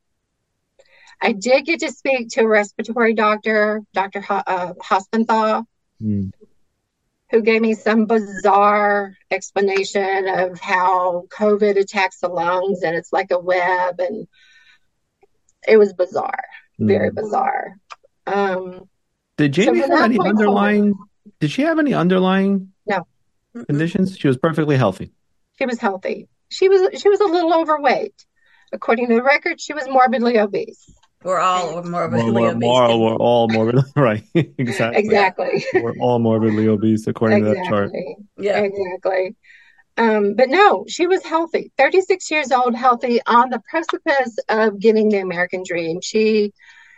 I 1.22 1.31
did 1.31 1.65
get 1.65 1.79
to 1.81 1.91
speak 1.91 2.29
to 2.31 2.41
a 2.41 2.48
respiratory 2.48 3.13
doctor, 3.13 3.81
Dr. 3.93 4.22
Ho- 4.22 4.43
uh, 4.45 4.74
Hospenthal, 4.74 5.65
Hmm. 6.00 6.27
who 7.31 7.41
gave 7.41 7.62
me 7.62 7.74
some 7.74 8.05
bizarre 8.05 9.13
explanation 9.31 10.27
of 10.27 10.60
how 10.60 11.24
COVID 11.31 11.77
attacks 11.77 12.19
the 12.19 12.27
lungs 12.27 12.84
and 12.84 12.95
it's 12.95 13.12
like 13.13 13.31
a 13.31 13.39
web, 13.39 14.00
and 14.00 14.27
it 15.67 15.77
was 15.77 15.93
bizarre, 15.93 16.43
very 16.79 17.10
Hmm. 17.10 17.15
bizarre. 17.15 17.77
Um, 18.27 18.89
Did 19.38 19.53
Jamie 19.53 19.81
from 19.81 19.91
have 19.91 20.03
any 20.05 20.17
point 20.17 20.29
underlying? 20.29 20.93
Did 21.39 21.51
she 21.51 21.63
have 21.63 21.79
any 21.79 21.93
underlying 21.93 22.72
Mm-mm. 22.89 23.67
conditions? 23.67 24.17
She 24.17 24.27
was 24.27 24.38
perfectly 24.38 24.77
healthy. 24.77 25.12
she 25.57 25.65
was 25.65 25.79
healthy. 25.79 26.27
She 26.50 26.67
was 26.69 27.01
she 27.01 27.10
was 27.10 27.19
a 27.22 27.25
little 27.25 27.53
overweight. 27.53 28.25
According 28.74 29.07
to 29.07 29.15
the 29.15 29.24
record, 29.24 29.60
she 29.62 29.74
was 29.74 29.88
morbidly 29.88 30.38
obese. 30.38 30.93
We're 31.25 31.39
all 31.39 31.82
morbidly 31.82 32.32
We're, 32.32 32.41
we're, 32.41 32.50
obese. 32.51 32.62
more- 32.62 33.00
we're 33.00 33.15
all 33.15 33.48
morbidly 33.50 33.84
right. 33.96 34.24
exactly. 34.36 35.03
Exactly. 35.03 35.65
We're 35.74 35.98
all 36.00 36.20
morbidly 36.20 36.67
obese 36.67 37.08
according 37.08 37.44
to 37.44 37.50
that 37.50 37.65
chart. 37.67 37.91
Yeah. 38.38 38.60
Exactly. 38.60 39.36
Um, 39.98 40.36
but 40.36 40.50
no, 40.50 40.86
she 40.88 41.08
was 41.08 41.24
healthy, 41.25 41.72
36 41.77 42.29
years 42.29 42.51
old, 42.51 42.75
healthy, 42.75 43.22
on 43.25 43.50
the 43.50 43.62
precipice 43.67 44.38
of 44.50 44.77
getting 44.79 45.10
the 45.10 45.17
American 45.20 45.63
dream. 45.65 46.00
She, 46.01 46.53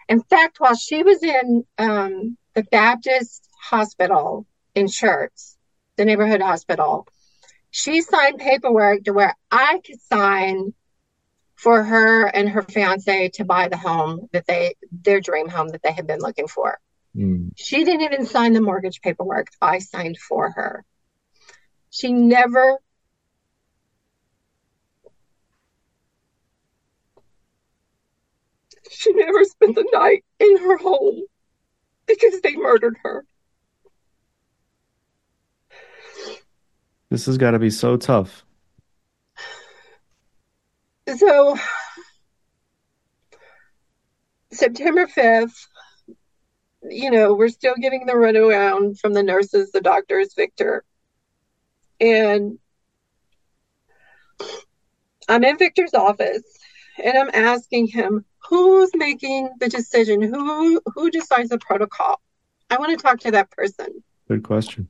in 0.10 0.22
fact, 0.24 0.60
while 0.60 0.76
she 0.76 1.04
was 1.04 1.24
in 1.24 1.64
um, 1.78 2.38
the 2.54 2.64
Baptist 2.64 3.48
hospital 3.62 4.46
in 4.76 4.88
Schertz, 4.88 5.56
the 5.96 6.04
neighborhood 6.06 6.42
hospital, 6.42 7.08
she 7.72 8.02
signed 8.02 8.40
paperwork 8.40 9.04
to 9.04 9.14
where 9.14 9.36
I 9.52 9.80
could 9.86 10.02
sign 10.02 10.74
for 11.58 11.84
her 11.84 12.26
and 12.28 12.48
her 12.50 12.62
fiance 12.62 13.30
to 13.30 13.44
buy 13.44 13.68
the 13.68 13.78
home 13.78 14.30
that 14.32 14.46
they, 14.48 14.76
their 14.92 15.20
dream 15.20 15.50
home 15.50 15.70
that 15.70 15.82
they 15.84 15.92
had 15.92 16.08
been 16.08 16.20
looking 16.20 16.48
for. 16.48 16.80
Hmm. 17.16 17.50
She 17.56 17.84
didn't 17.84 18.02
even 18.02 18.26
sign 18.26 18.54
the 18.54 18.62
mortgage 18.62 19.02
paperwork. 19.02 19.48
I 19.62 19.80
signed 19.80 20.18
for 20.18 20.52
her. 20.52 20.86
She 21.90 22.14
never 22.14 22.78
she 28.90 29.14
never 29.14 29.44
spent 29.44 29.76
the 29.76 29.88
night 29.92 30.24
in 30.40 30.58
her 30.58 30.78
home 30.78 31.24
because 32.06 32.40
they 32.42 32.56
murdered 32.56 32.98
her. 33.04 33.26
This 37.10 37.26
has 37.26 37.38
got 37.38 37.52
to 37.52 37.60
be 37.60 37.70
so 37.70 37.98
tough. 37.98 38.46
So 41.16 41.58
September 44.52 45.08
5th, 45.08 45.68
you 46.90 47.12
know, 47.12 47.34
we're 47.34 47.50
still 47.50 47.76
getting 47.80 48.06
the 48.06 48.14
runaround 48.14 49.00
from 49.00 49.14
the 49.14 49.24
nurses, 49.24 49.72
the 49.72 49.82
doctors, 49.82 50.34
Victor. 50.36 50.84
And 52.00 52.60
I'm 55.30 55.44
in 55.44 55.58
Victor's 55.58 55.94
office 55.94 56.44
and 57.04 57.18
I'm 57.18 57.30
asking 57.34 57.88
him 57.88 58.26
who's 58.50 58.92
making 58.96 59.50
the 59.60 59.70
decision, 59.70 60.22
who 60.22 60.82
who 60.94 61.10
decides 61.10 61.50
the 61.50 61.58
protocol. 61.58 62.22
I 62.70 62.78
want 62.78 62.98
to 62.98 63.04
talk 63.04 63.20
to 63.22 63.32
that 63.32 63.52
person. 63.52 64.04
Good 64.28 64.44
question. 64.44 64.90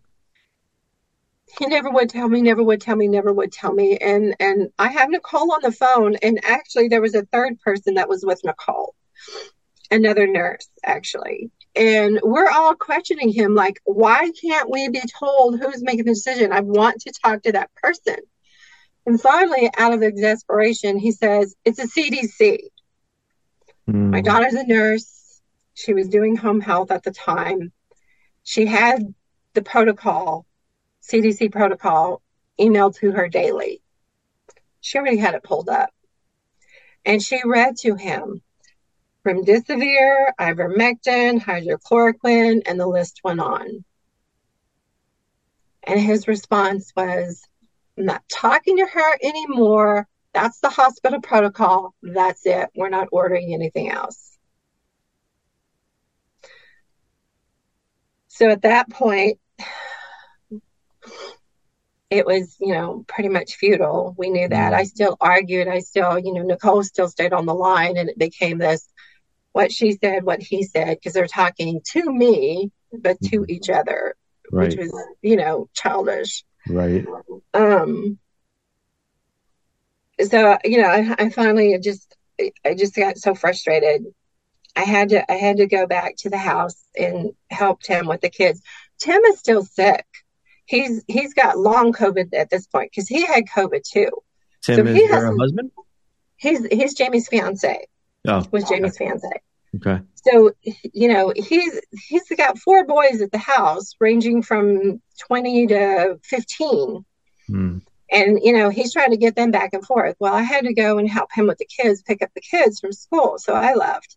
He 1.59 1.65
never 1.65 1.89
would 1.89 2.09
tell 2.09 2.27
me, 2.27 2.41
never 2.41 2.61
would 2.61 2.81
tell 2.81 2.95
me, 2.95 3.07
never 3.07 3.31
would 3.31 3.51
tell 3.51 3.73
me. 3.73 3.97
And 3.97 4.35
and 4.39 4.69
I 4.77 4.89
have 4.89 5.09
Nicole 5.09 5.53
on 5.53 5.61
the 5.61 5.71
phone, 5.71 6.15
and 6.21 6.39
actually 6.43 6.87
there 6.89 7.01
was 7.01 7.15
a 7.15 7.25
third 7.25 7.59
person 7.61 7.95
that 7.95 8.09
was 8.09 8.23
with 8.25 8.41
Nicole, 8.43 8.95
another 9.89 10.27
nurse 10.27 10.67
actually. 10.83 11.51
And 11.77 12.19
we're 12.23 12.49
all 12.49 12.73
questioning 12.73 13.31
him, 13.31 13.53
like, 13.53 13.79
why 13.83 14.31
can't 14.41 14.69
we 14.69 14.89
be 14.89 15.01
told 15.19 15.59
who's 15.59 15.83
making 15.83 16.05
the 16.05 16.13
decision? 16.13 16.51
I 16.51 16.61
want 16.61 17.01
to 17.01 17.13
talk 17.23 17.43
to 17.43 17.51
that 17.51 17.69
person. 17.75 18.15
And 19.05 19.21
finally, 19.21 19.69
out 19.77 19.93
of 19.93 20.01
exasperation, 20.01 20.97
he 20.97 21.11
says, 21.11 21.55
It's 21.63 21.79
a 21.79 21.87
CDC. 21.87 22.57
Hmm. 23.85 24.09
My 24.09 24.21
daughter's 24.21 24.55
a 24.55 24.65
nurse. 24.65 25.39
She 25.75 25.93
was 25.93 26.09
doing 26.09 26.35
home 26.35 26.61
health 26.61 26.89
at 26.89 27.03
the 27.03 27.11
time. 27.11 27.71
She 28.43 28.65
had 28.65 29.13
the 29.53 29.61
protocol, 29.61 30.46
CDC 31.09 31.51
protocol, 31.51 32.21
emailed 32.59 32.95
to 32.97 33.11
her 33.11 33.27
daily. 33.27 33.81
She 34.81 34.97
already 34.97 35.17
had 35.17 35.35
it 35.35 35.43
pulled 35.43 35.69
up. 35.69 35.89
And 37.05 37.21
she 37.21 37.41
read 37.45 37.77
to 37.77 37.95
him 37.95 38.41
from 39.23 39.43
remdesivir, 39.43 40.31
ivermectin, 40.39 41.41
hydrochloroquine, 41.41 42.61
and 42.65 42.79
the 42.79 42.87
list 42.87 43.21
went 43.23 43.39
on. 43.39 43.83
And 45.83 45.99
his 45.99 46.27
response 46.27 46.91
was, 46.95 47.41
I'm 47.97 48.05
not 48.05 48.23
talking 48.29 48.77
to 48.77 48.85
her 48.85 49.17
anymore. 49.23 50.07
That's 50.33 50.59
the 50.59 50.69
hospital 50.69 51.21
protocol. 51.21 51.95
That's 52.03 52.45
it. 52.45 52.69
We're 52.75 52.89
not 52.89 53.07
ordering 53.11 53.53
anything 53.53 53.89
else. 53.89 54.37
So 58.27 58.49
at 58.49 58.61
that 58.63 58.89
point, 58.89 59.39
it 62.09 62.25
was, 62.25 62.55
you 62.59 62.73
know, 62.73 63.03
pretty 63.07 63.29
much 63.29 63.55
futile. 63.55 64.15
We 64.17 64.29
knew 64.29 64.47
that. 64.47 64.73
I 64.73 64.83
still 64.83 65.17
argued. 65.19 65.67
I 65.67 65.79
still, 65.79 66.17
you 66.17 66.33
know, 66.33 66.41
Nicole 66.41 66.83
still 66.83 67.09
stayed 67.09 67.33
on 67.33 67.45
the 67.45 67.53
line 67.53 67.97
and 67.97 68.09
it 68.09 68.17
became 68.17 68.57
this 68.57 68.87
what 69.51 69.71
she 69.71 69.93
said, 69.93 70.23
what 70.23 70.41
he 70.41 70.63
said, 70.63 70.97
because 70.97 71.13
they're 71.13 71.27
talking 71.27 71.81
to 71.83 72.11
me, 72.11 72.71
but 72.93 73.19
to 73.21 73.41
Mhm. 73.41 73.49
each 73.49 73.69
other, 73.69 74.15
Right. 74.51 74.69
which 74.69 74.77
was, 74.77 74.93
you 75.21 75.35
know, 75.35 75.67
childish. 75.73 76.43
Right. 76.67 77.05
Um, 77.53 78.19
so 80.21 80.57
you 80.63 80.81
know, 80.81 80.87
I, 80.87 81.15
I 81.19 81.29
finally 81.29 81.77
just 81.79 82.15
I 82.65 82.73
just 82.75 82.95
got 82.95 83.17
so 83.17 83.35
frustrated. 83.35 84.05
I 84.75 84.81
had 84.83 85.09
to 85.09 85.31
I 85.31 85.35
had 85.35 85.57
to 85.57 85.67
go 85.67 85.87
back 85.87 86.15
to 86.19 86.29
the 86.29 86.37
house 86.37 86.83
and 86.97 87.31
help 87.49 87.81
Tim 87.81 88.07
with 88.07 88.21
the 88.21 88.29
kids. 88.29 88.61
Tim 88.99 89.23
is 89.25 89.39
still 89.39 89.63
sick. 89.63 90.05
He's 90.67 91.03
he's 91.07 91.33
got 91.33 91.57
long 91.57 91.91
COVID 91.93 92.33
at 92.33 92.49
this 92.51 92.67
point 92.67 92.91
because 92.91 93.07
he 93.07 93.25
had 93.25 93.45
COVID 93.45 93.81
too. 93.83 94.09
Tim 94.63 94.85
So 94.85 94.91
is 94.91 94.95
he 94.95 95.07
has- 95.07 95.35
husband? 95.39 95.71
He's 96.35 96.63
he's 96.67 96.93
Jamie's 96.93 97.27
fiance. 97.27 97.87
Oh, 98.27 98.45
Was 98.51 98.65
Jamie's 98.69 98.97
fiance. 98.97 99.27
okay. 99.77 100.01
So 100.15 100.51
you 100.93 101.07
know 101.07 101.33
he's 101.35 101.79
he's 102.07 102.29
got 102.37 102.59
four 102.59 102.85
boys 102.85 103.21
at 103.21 103.31
the 103.31 103.37
house, 103.39 103.93
ranging 103.99 104.43
from 104.43 105.01
twenty 105.25 105.65
to 105.67 106.19
fifteen. 106.23 107.03
Hmm. 107.47 107.77
And, 108.09 108.39
you 108.41 108.53
know, 108.53 108.69
he's 108.69 108.93
trying 108.93 109.11
to 109.11 109.17
get 109.17 109.35
them 109.35 109.51
back 109.51 109.73
and 109.73 109.85
forth. 109.85 110.15
Well, 110.17 110.33
I 110.33 110.41
had 110.41 110.63
to 110.63 110.73
go 110.73 110.97
and 110.97 111.09
help 111.09 111.29
him 111.33 111.45
with 111.47 111.57
the 111.57 111.65
kids, 111.65 112.01
pick 112.03 112.21
up 112.21 112.29
the 112.33 112.39
kids 112.39 112.79
from 112.79 112.93
school. 112.93 113.37
So 113.37 113.53
I 113.53 113.73
left. 113.73 114.15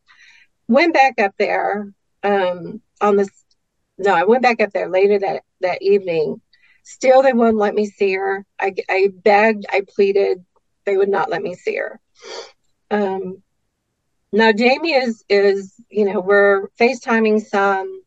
Went 0.68 0.94
back 0.94 1.14
up 1.18 1.34
there 1.40 1.92
um, 2.22 2.80
on 3.00 3.16
this. 3.16 3.28
No, 4.00 4.14
I 4.14 4.24
went 4.24 4.42
back 4.42 4.62
up 4.62 4.72
there 4.72 4.88
later 4.88 5.18
that, 5.18 5.42
that 5.60 5.82
evening. 5.82 6.40
Still, 6.84 7.22
they 7.22 7.34
wouldn't 7.34 7.58
let 7.58 7.74
me 7.74 7.84
see 7.84 8.14
her. 8.14 8.46
I, 8.58 8.74
I 8.88 9.10
begged, 9.12 9.66
I 9.70 9.82
pleaded. 9.86 10.42
They 10.86 10.96
would 10.96 11.10
not 11.10 11.28
let 11.28 11.42
me 11.42 11.54
see 11.54 11.76
her. 11.76 12.00
Um, 12.90 13.42
now 14.32 14.52
Jamie 14.52 14.94
is 14.94 15.22
is 15.28 15.74
you 15.90 16.06
know 16.06 16.20
we're 16.20 16.68
FaceTiming 16.80 17.44
some. 17.44 18.02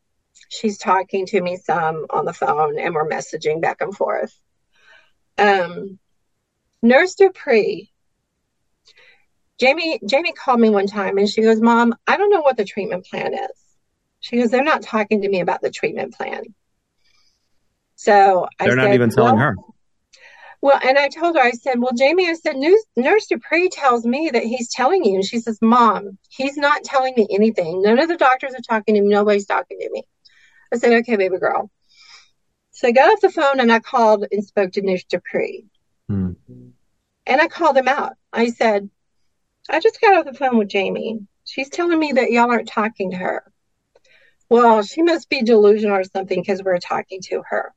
She's 0.49 0.79
talking 0.79 1.27
to 1.27 1.41
me 1.41 1.57
some 1.57 2.07
on 2.09 2.25
the 2.25 2.33
phone, 2.33 2.79
and 2.79 2.95
we're 2.95 3.07
messaging 3.07 3.61
back 3.61 3.81
and 3.81 3.95
forth. 3.95 4.33
Um, 5.37 5.99
Nurse 6.81 7.13
Dupree. 7.13 7.91
Jamie 9.59 9.99
Jamie 10.05 10.33
called 10.33 10.59
me 10.59 10.69
one 10.71 10.87
time 10.87 11.19
and 11.19 11.29
she 11.29 11.43
goes, 11.43 11.61
"Mom, 11.61 11.93
I 12.07 12.17
don't 12.17 12.31
know 12.31 12.41
what 12.41 12.57
the 12.57 12.65
treatment 12.65 13.05
plan 13.05 13.35
is." 13.35 13.62
She 14.23 14.37
goes, 14.37 14.51
"They're 14.51 14.63
not 14.63 14.83
talking 14.83 15.21
to 15.21 15.29
me 15.29 15.41
about 15.41 15.61
the 15.61 15.69
treatment 15.69 16.13
plan." 16.13 16.43
So 17.95 18.47
I 18.57 18.65
they're 18.65 18.77
not 18.77 18.93
even 18.93 19.09
telling 19.09 19.35
well, 19.35 19.43
her. 19.43 19.55
well, 20.61 20.79
and 20.81 20.97
I 20.97 21.09
told 21.09 21.35
her, 21.35 21.41
I 21.41 21.51
said, 21.51 21.79
Well, 21.79 21.91
Jamie, 21.93 22.29
I 22.29 22.33
said, 22.33 22.55
Nurse, 22.55 22.85
Nurse 22.95 23.27
Dupree 23.27 23.67
tells 23.69 24.05
me 24.05 24.29
that 24.31 24.43
he's 24.43 24.73
telling 24.73 25.03
you. 25.03 25.15
And 25.15 25.25
she 25.25 25.39
says, 25.39 25.59
Mom, 25.61 26.17
he's 26.29 26.55
not 26.55 26.85
telling 26.85 27.13
me 27.17 27.27
anything. 27.31 27.81
None 27.81 27.99
of 27.99 28.07
the 28.07 28.17
doctors 28.17 28.53
are 28.55 28.61
talking 28.61 28.95
to 28.95 29.01
me. 29.01 29.09
Nobody's 29.09 29.45
talking 29.45 29.77
to 29.79 29.89
me. 29.91 30.03
I 30.73 30.77
said, 30.77 30.93
Okay, 30.93 31.17
baby 31.17 31.37
girl. 31.37 31.69
So 32.71 32.87
I 32.87 32.91
got 32.91 33.11
off 33.11 33.21
the 33.21 33.29
phone 33.29 33.59
and 33.59 33.71
I 33.71 33.79
called 33.79 34.25
and 34.31 34.43
spoke 34.43 34.71
to 34.73 34.81
Nurse 34.81 35.03
Dupree. 35.03 35.65
Hmm. 36.07 36.31
And 37.25 37.41
I 37.41 37.47
called 37.47 37.77
him 37.77 37.87
out. 37.87 38.13
I 38.31 38.49
said, 38.49 38.89
I 39.69 39.79
just 39.79 40.01
got 40.01 40.17
off 40.17 40.25
the 40.25 40.33
phone 40.33 40.57
with 40.57 40.69
Jamie. 40.69 41.19
She's 41.45 41.69
telling 41.69 41.99
me 41.99 42.13
that 42.13 42.31
y'all 42.31 42.51
aren't 42.51 42.67
talking 42.67 43.11
to 43.11 43.17
her. 43.17 43.52
Well, 44.49 44.83
she 44.83 45.01
must 45.01 45.29
be 45.29 45.41
delusional 45.41 45.97
or 45.97 46.03
something 46.03 46.39
because 46.41 46.61
we're 46.63 46.79
talking 46.79 47.21
to 47.29 47.43
her 47.49 47.73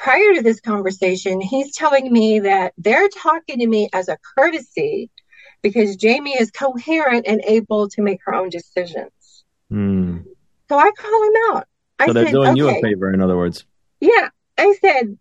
prior 0.00 0.34
to 0.34 0.42
this 0.42 0.60
conversation, 0.60 1.40
he's 1.40 1.74
telling 1.74 2.10
me 2.10 2.40
that 2.40 2.72
they're 2.78 3.08
talking 3.08 3.58
to 3.58 3.66
me 3.66 3.88
as 3.92 4.08
a 4.08 4.16
courtesy 4.36 5.10
because 5.62 5.96
Jamie 5.96 6.32
is 6.32 6.50
coherent 6.50 7.26
and 7.26 7.42
able 7.44 7.88
to 7.90 8.02
make 8.02 8.20
her 8.24 8.34
own 8.34 8.48
decisions. 8.48 9.44
Hmm. 9.68 10.18
So 10.68 10.78
I 10.78 10.90
call 10.96 11.22
him 11.24 11.32
out. 11.50 11.68
I 11.98 12.06
So 12.06 12.12
they're 12.14 12.26
said, 12.26 12.32
doing 12.32 12.56
you 12.56 12.70
a 12.70 12.80
favor, 12.80 13.12
in 13.12 13.20
other 13.20 13.36
words. 13.36 13.64
yeah. 14.00 14.28
I 14.56 14.74
said, 14.80 15.18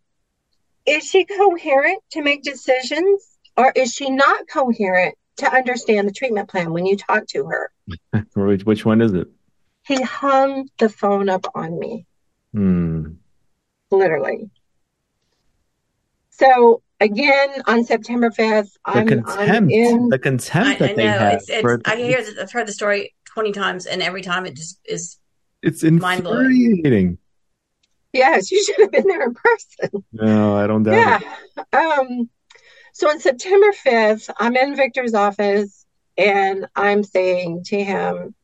is 0.86 1.04
she 1.04 1.26
coherent 1.26 2.02
to 2.12 2.22
make 2.22 2.44
decisions 2.44 3.38
or 3.58 3.72
is 3.76 3.94
she 3.94 4.10
not 4.10 4.48
coherent 4.48 5.16
to 5.38 5.54
understand 5.54 6.08
the 6.08 6.12
treatment 6.14 6.50
plan 6.50 6.72
when 6.72 6.86
you 6.86 6.98
talk 6.98 7.26
to 7.28 7.46
her? 7.46 7.72
Which, 8.36 8.66
which 8.66 8.86
one 8.86 9.02
is 9.02 9.14
it? 9.14 9.28
He 9.90 10.04
hung 10.04 10.70
the 10.78 10.88
phone 10.88 11.30
up 11.30 11.48
on 11.56 11.80
me, 11.80 12.06
Hmm. 12.54 13.14
literally. 13.90 14.52
So 16.30 16.84
again, 17.00 17.50
on 17.66 17.84
September 17.86 18.30
5th, 18.30 18.70
The 18.86 18.92
I'm, 18.92 19.00
I'm 19.00 19.08
contempt, 19.08 19.72
in. 19.74 20.10
the 20.10 20.16
I, 20.18 20.20
contempt 20.20 20.70
I 20.70 20.76
that 20.78 20.96
they 20.96 21.06
know 21.06 21.10
have. 21.18 21.34
it's 21.34 21.50
it's. 21.50 21.62
for- 21.62 21.82
I 21.86 21.96
hear. 21.96 22.24
I've 22.40 22.52
heard 22.52 22.68
the 22.68 22.72
story 22.72 23.16
twenty 23.26 23.52
times, 23.52 23.88
and 23.88 24.04
every 24.04 24.22
time 24.22 24.46
it 24.46 24.54
just 24.56 24.80
is. 24.86 25.18
it's 25.64 25.82
mind-blowing. 25.82 26.46
infuriating. 26.46 27.18
Yes, 28.14 28.52
you 28.52 28.64
should 28.64 28.80
have 28.82 28.92
been 28.92 29.08
there 29.08 29.24
in 29.24 29.34
person. 29.34 30.04
No, 30.14 30.56
I 30.56 30.68
don't 30.68 30.84
doubt 30.84 30.94
Yeah. 30.94 31.20
it. 31.58 31.76
Um, 31.76 32.30
so 32.94 33.10
on 33.10 33.20
September 33.20 33.72
5th, 33.72 34.30
I'm 34.38 34.56
in 34.56 34.76
Victor's 34.76 35.16
office 35.16 35.84
and 36.16 36.68
I'm 36.76 37.04
saying 37.04 37.64
to 37.66 37.84
him, 37.84 38.36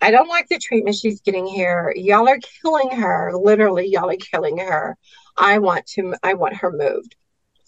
I 0.00 0.10
don't 0.10 0.28
like 0.28 0.48
the 0.48 0.58
treatment 0.58 0.96
she's 0.96 1.20
getting 1.20 1.46
here. 1.46 1.92
Y'all 1.96 2.28
are 2.28 2.38
killing 2.62 2.90
her. 2.90 3.32
Literally, 3.34 3.88
y'all 3.88 4.10
are 4.10 4.16
killing 4.16 4.58
her. 4.58 4.96
I 5.36 5.58
want 5.58 5.86
to 5.94 6.14
I 6.22 6.34
want 6.34 6.56
her 6.56 6.70
moved. 6.70 7.16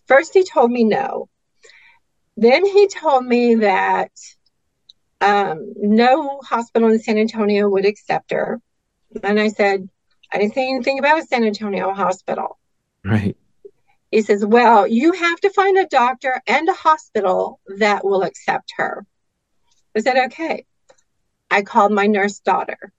First 0.07 0.35
he 0.35 0.45
told 0.45 0.71
me 0.71 0.85
no. 0.85 1.29
Then 2.37 2.65
he 2.65 2.89
told 2.89 3.25
me 3.25 3.57
that 3.57 4.13
um, 5.21 5.75
no 5.77 6.41
hospital 6.43 6.91
in 6.91 6.99
San 6.99 7.19
Antonio 7.19 7.69
would 7.69 7.85
accept 7.85 8.31
her. 8.31 8.61
And 9.23 9.39
I 9.39 9.49
said, 9.49 9.89
I 10.33 10.39
didn't 10.39 10.55
say 10.55 10.69
anything 10.69 10.99
about 10.99 11.19
a 11.19 11.27
San 11.27 11.45
Antonio 11.45 11.93
hospital. 11.93 12.59
Right. 13.05 13.37
He 14.11 14.23
says, 14.23 14.45
Well, 14.45 14.87
you 14.87 15.13
have 15.13 15.41
to 15.41 15.51
find 15.51 15.77
a 15.79 15.87
doctor 15.87 16.41
and 16.47 16.69
a 16.69 16.73
hospital 16.73 17.61
that 17.79 18.05
will 18.05 18.23
accept 18.23 18.73
her. 18.77 19.05
I 19.97 20.01
said, 20.01 20.17
Okay. 20.27 20.65
I 21.51 21.63
called 21.63 21.93
my 21.93 22.07
nurse 22.07 22.39
daughter, 22.41 22.93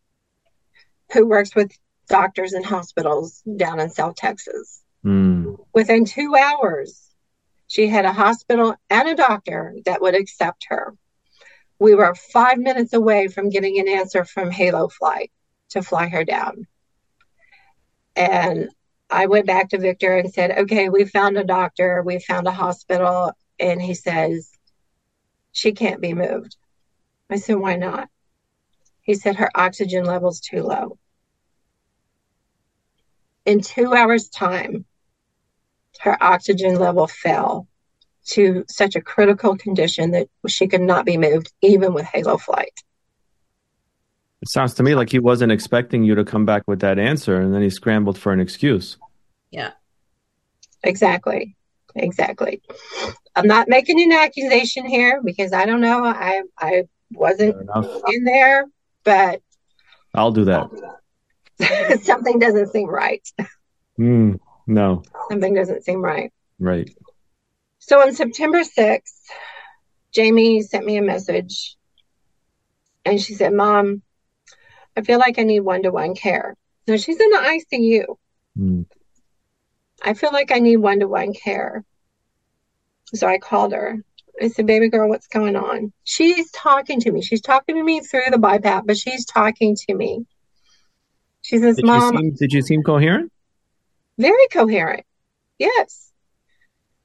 who 1.13 1.25
works 1.27 1.55
with 1.55 1.71
doctors 2.07 2.53
and 2.53 2.65
hospitals 2.65 3.41
down 3.55 3.79
in 3.79 3.89
South 3.89 4.15
Texas. 4.15 4.81
Hmm. 5.03 5.55
Within 5.73 6.05
two 6.05 6.35
hours, 6.35 7.09
she 7.67 7.87
had 7.87 8.05
a 8.05 8.13
hospital 8.13 8.75
and 8.89 9.07
a 9.07 9.15
doctor 9.15 9.75
that 9.85 10.01
would 10.01 10.15
accept 10.15 10.65
her. 10.69 10.93
We 11.79 11.95
were 11.95 12.13
five 12.13 12.57
minutes 12.57 12.93
away 12.93 13.27
from 13.27 13.49
getting 13.49 13.79
an 13.79 13.87
answer 13.87 14.25
from 14.25 14.51
Halo 14.51 14.89
Flight 14.89 15.31
to 15.69 15.81
fly 15.81 16.09
her 16.09 16.23
down. 16.23 16.67
And 18.15 18.69
I 19.09 19.27
went 19.27 19.47
back 19.47 19.69
to 19.69 19.79
Victor 19.79 20.17
and 20.17 20.31
said, 20.31 20.51
okay, 20.51 20.89
we 20.89 21.05
found 21.05 21.37
a 21.37 21.43
doctor, 21.43 22.03
we 22.03 22.19
found 22.19 22.47
a 22.47 22.51
hospital. 22.51 23.31
And 23.59 23.81
he 23.81 23.93
says, 23.93 24.51
she 25.51 25.71
can't 25.71 26.01
be 26.01 26.13
moved. 26.13 26.55
I 27.29 27.37
said, 27.37 27.55
why 27.55 27.77
not? 27.77 28.09
He 29.11 29.15
said, 29.15 29.35
her 29.35 29.51
oxygen 29.55 30.05
level's 30.05 30.39
too 30.39 30.63
low. 30.63 30.97
In 33.45 33.59
two 33.59 33.93
hours' 33.93 34.29
time, 34.29 34.85
her 35.99 36.15
oxygen 36.23 36.75
level 36.75 37.07
fell 37.07 37.67
to 38.27 38.63
such 38.69 38.95
a 38.95 39.01
critical 39.01 39.57
condition 39.57 40.11
that 40.11 40.29
she 40.47 40.65
could 40.65 40.79
not 40.79 41.03
be 41.05 41.17
moved, 41.17 41.51
even 41.61 41.93
with 41.93 42.05
Halo 42.05 42.37
flight. 42.37 42.71
It 44.41 44.47
sounds 44.47 44.75
to 44.75 44.83
me 44.83 44.95
like 44.95 45.09
he 45.09 45.19
wasn't 45.19 45.51
expecting 45.51 46.05
you 46.05 46.15
to 46.15 46.23
come 46.23 46.45
back 46.45 46.63
with 46.65 46.79
that 46.79 46.97
answer, 46.97 47.35
and 47.35 47.53
then 47.53 47.61
he 47.61 47.69
scrambled 47.69 48.17
for 48.17 48.31
an 48.31 48.39
excuse. 48.39 48.95
Yeah. 49.49 49.71
Exactly. 50.83 51.57
Exactly. 51.95 52.61
I'm 53.35 53.47
not 53.47 53.67
making 53.67 54.01
an 54.01 54.13
accusation 54.13 54.85
here 54.85 55.21
because 55.21 55.51
I 55.51 55.65
don't 55.65 55.81
know. 55.81 56.05
I 56.05 56.43
I 56.57 56.83
wasn't 57.11 57.57
in 58.07 58.23
there, 58.23 58.67
but 59.03 59.41
I'll 60.13 60.31
do 60.31 60.45
that. 60.45 60.69
something 62.03 62.39
doesn't 62.39 62.71
seem 62.71 62.89
right. 62.89 63.27
Hmm. 63.97 64.33
no. 64.67 65.03
Something 65.29 65.53
doesn't 65.53 65.83
seem 65.83 66.01
right. 66.01 66.31
Right. 66.59 66.89
So 67.79 68.01
on 68.01 68.13
September 68.13 68.61
6th, 68.61 69.21
Jamie 70.11 70.61
sent 70.61 70.85
me 70.85 70.97
a 70.97 71.01
message 71.01 71.77
and 73.05 73.21
she 73.21 73.33
said, 73.33 73.53
Mom, 73.53 74.01
I 74.95 75.01
feel 75.01 75.19
like 75.19 75.39
I 75.39 75.43
need 75.43 75.61
one 75.61 75.83
to 75.83 75.91
one 75.91 76.15
care. 76.15 76.55
So 76.87 76.97
she's 76.97 77.19
in 77.19 77.29
the 77.29 77.61
ICU. 77.71 78.05
Hmm. 78.55 78.81
I 80.03 80.13
feel 80.13 80.31
like 80.31 80.51
I 80.51 80.59
need 80.59 80.77
one 80.77 80.99
to 80.99 81.07
one 81.07 81.33
care. 81.33 81.83
So 83.13 83.27
I 83.27 83.37
called 83.37 83.73
her. 83.73 84.03
I 84.41 84.47
said, 84.49 84.67
Baby 84.67 84.89
girl, 84.89 85.09
what's 85.09 85.27
going 85.27 85.55
on? 85.55 85.91
She's 86.03 86.51
talking 86.51 86.99
to 87.01 87.11
me. 87.11 87.21
She's 87.21 87.41
talking 87.41 87.75
to 87.75 87.83
me 87.83 88.01
through 88.01 88.29
the 88.29 88.37
BiPAP, 88.37 88.83
but 88.85 88.97
she's 88.97 89.25
talking 89.25 89.75
to 89.87 89.95
me. 89.95 90.25
She 91.41 91.57
says, 91.57 91.77
Did 91.77 91.85
you 91.85 91.89
Mom, 91.89 92.17
seem 92.17 92.33
did 92.35 92.53
you 92.53 92.61
seem 92.61 92.83
coherent? 92.83 93.31
very 94.17 94.47
coherent. 94.51 95.05
Yes. 95.57 96.11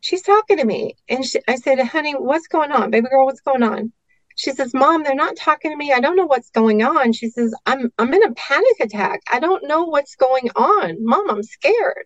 She's 0.00 0.22
talking 0.22 0.58
to 0.58 0.64
me. 0.64 0.94
And 1.08 1.24
she, 1.24 1.40
I 1.48 1.56
said, 1.56 1.80
honey, 1.80 2.12
what's 2.12 2.46
going 2.46 2.70
on? 2.70 2.90
Baby 2.90 3.08
girl, 3.08 3.26
what's 3.26 3.40
going 3.40 3.62
on? 3.62 3.92
She 4.36 4.52
says, 4.52 4.74
Mom, 4.74 5.02
they're 5.02 5.14
not 5.14 5.36
talking 5.36 5.70
to 5.70 5.76
me. 5.76 5.92
I 5.92 6.00
don't 6.00 6.14
know 6.14 6.26
what's 6.26 6.50
going 6.50 6.82
on. 6.82 7.14
She 7.14 7.30
says, 7.30 7.54
I'm 7.64 7.90
I'm 7.98 8.12
in 8.12 8.22
a 8.22 8.34
panic 8.34 8.80
attack. 8.80 9.22
I 9.32 9.40
don't 9.40 9.66
know 9.66 9.84
what's 9.84 10.14
going 10.14 10.50
on. 10.54 10.98
Mom, 11.04 11.30
I'm 11.30 11.42
scared. 11.42 12.04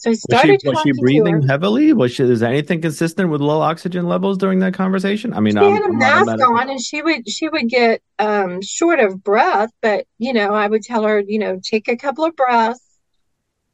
So 0.00 0.10
I 0.10 0.14
started. 0.14 0.50
Was 0.52 0.52
she, 0.52 0.58
started 0.58 0.76
was 0.86 0.96
she 0.96 1.02
breathing 1.02 1.42
heavily? 1.48 1.92
Was 1.92 2.12
she, 2.12 2.22
is 2.22 2.42
anything 2.42 2.80
consistent 2.80 3.30
with 3.30 3.40
low 3.40 3.60
oxygen 3.60 4.06
levels 4.06 4.38
during 4.38 4.60
that 4.60 4.72
conversation? 4.74 5.32
I 5.34 5.40
mean, 5.40 5.54
She 5.54 5.58
I'm, 5.58 5.72
had 5.72 5.82
a 5.82 5.84
I'm 5.86 5.98
not 5.98 6.12
a 6.12 6.14
mask 6.14 6.26
medical- 6.26 6.56
on 6.58 6.70
and 6.70 6.80
she 6.80 7.02
would 7.02 7.28
she 7.28 7.48
would 7.48 7.68
get 7.68 8.00
um 8.20 8.62
short 8.62 9.00
of 9.00 9.22
breath, 9.24 9.70
but 9.82 10.06
you 10.18 10.32
know, 10.32 10.54
I 10.54 10.66
would 10.68 10.82
tell 10.82 11.02
her, 11.02 11.20
you 11.26 11.38
know, 11.40 11.60
take 11.62 11.88
a 11.88 11.96
couple 11.96 12.24
of 12.24 12.34
breaths, 12.36 12.80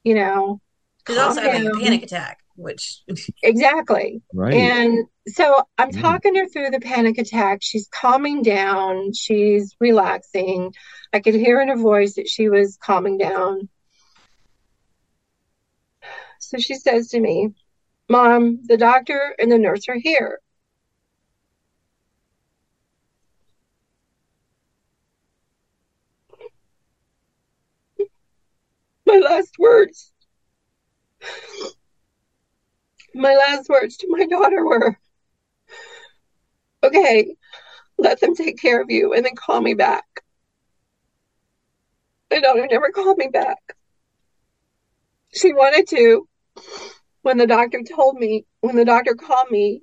you 0.02 0.14
know. 0.14 0.60
She's 1.06 1.18
also 1.18 1.42
calm 1.42 1.50
having 1.52 1.68
a 1.68 1.74
panic 1.78 2.02
attack, 2.02 2.38
which 2.56 3.02
Exactly. 3.42 4.22
Right. 4.32 4.54
And 4.54 5.06
so 5.28 5.62
I'm 5.76 5.90
Mm. 5.90 6.00
talking 6.00 6.34
her 6.37 6.48
through 6.48 6.70
the 6.70 6.80
panic 6.80 7.18
attack. 7.18 7.58
She's 7.60 7.87
calming 7.88 8.42
down. 8.42 9.12
She's 9.12 9.76
relaxing. 9.80 10.72
I 11.12 11.20
could 11.20 11.34
hear 11.34 11.60
in 11.60 11.68
her 11.68 11.76
voice 11.76 12.14
that 12.14 12.28
she 12.28 12.48
was 12.48 12.78
calming 12.82 13.18
down. 13.18 13.68
So 16.44 16.59
she 16.59 16.74
says 16.74 17.09
to 17.09 17.20
me, 17.20 17.54
Mom, 18.09 18.61
the 18.66 18.76
doctor 18.76 19.35
and 19.38 19.50
the 19.50 19.59
nurse 19.59 19.88
are 19.88 19.96
here. 19.96 20.40
My 29.07 29.16
last 29.16 29.59
words. 29.59 30.12
My 33.14 33.35
last 33.35 33.70
words 33.70 33.96
to 33.98 34.09
my 34.11 34.26
daughter 34.26 34.64
were, 34.64 34.98
okay, 36.83 37.37
let 37.96 38.20
them 38.20 38.35
take 38.35 38.61
care 38.61 38.83
of 38.83 38.90
you 38.90 39.14
and 39.14 39.24
then 39.24 39.35
call 39.35 39.62
me 39.62 39.72
back. 39.72 40.04
My 42.30 42.40
daughter 42.40 42.66
never 42.70 42.90
called 42.90 43.16
me 43.16 43.28
back. 43.28 43.76
She 45.33 45.54
wanted 45.54 45.88
to. 45.88 46.28
When 47.22 47.38
the 47.38 47.46
doctor 47.46 47.82
told 47.82 48.16
me, 48.16 48.44
when 48.60 48.76
the 48.76 48.84
doctor 48.84 49.14
called 49.14 49.50
me, 49.50 49.82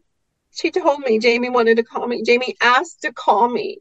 she 0.51 0.69
told 0.69 0.99
me 0.99 1.17
Jamie 1.17 1.49
wanted 1.49 1.77
to 1.77 1.83
call 1.83 2.07
me. 2.07 2.23
Jamie 2.23 2.55
asked 2.61 3.01
to 3.01 3.11
call 3.13 3.49
me 3.49 3.79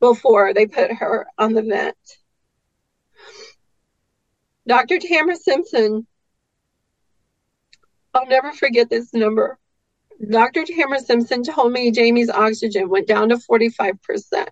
before 0.00 0.52
they 0.52 0.66
put 0.66 0.92
her 0.92 1.26
on 1.38 1.52
the 1.52 1.62
vent. 1.62 1.96
Dr. 4.66 4.98
Tamara 4.98 5.36
Simpson, 5.36 6.06
I'll 8.14 8.26
never 8.26 8.52
forget 8.52 8.88
this 8.88 9.12
number. 9.12 9.58
Dr. 10.30 10.64
Tamara 10.64 11.00
Simpson 11.00 11.42
told 11.42 11.72
me 11.72 11.90
Jamie's 11.90 12.30
oxygen 12.30 12.88
went 12.88 13.06
down 13.06 13.28
to 13.28 13.36
45%. 13.36 14.48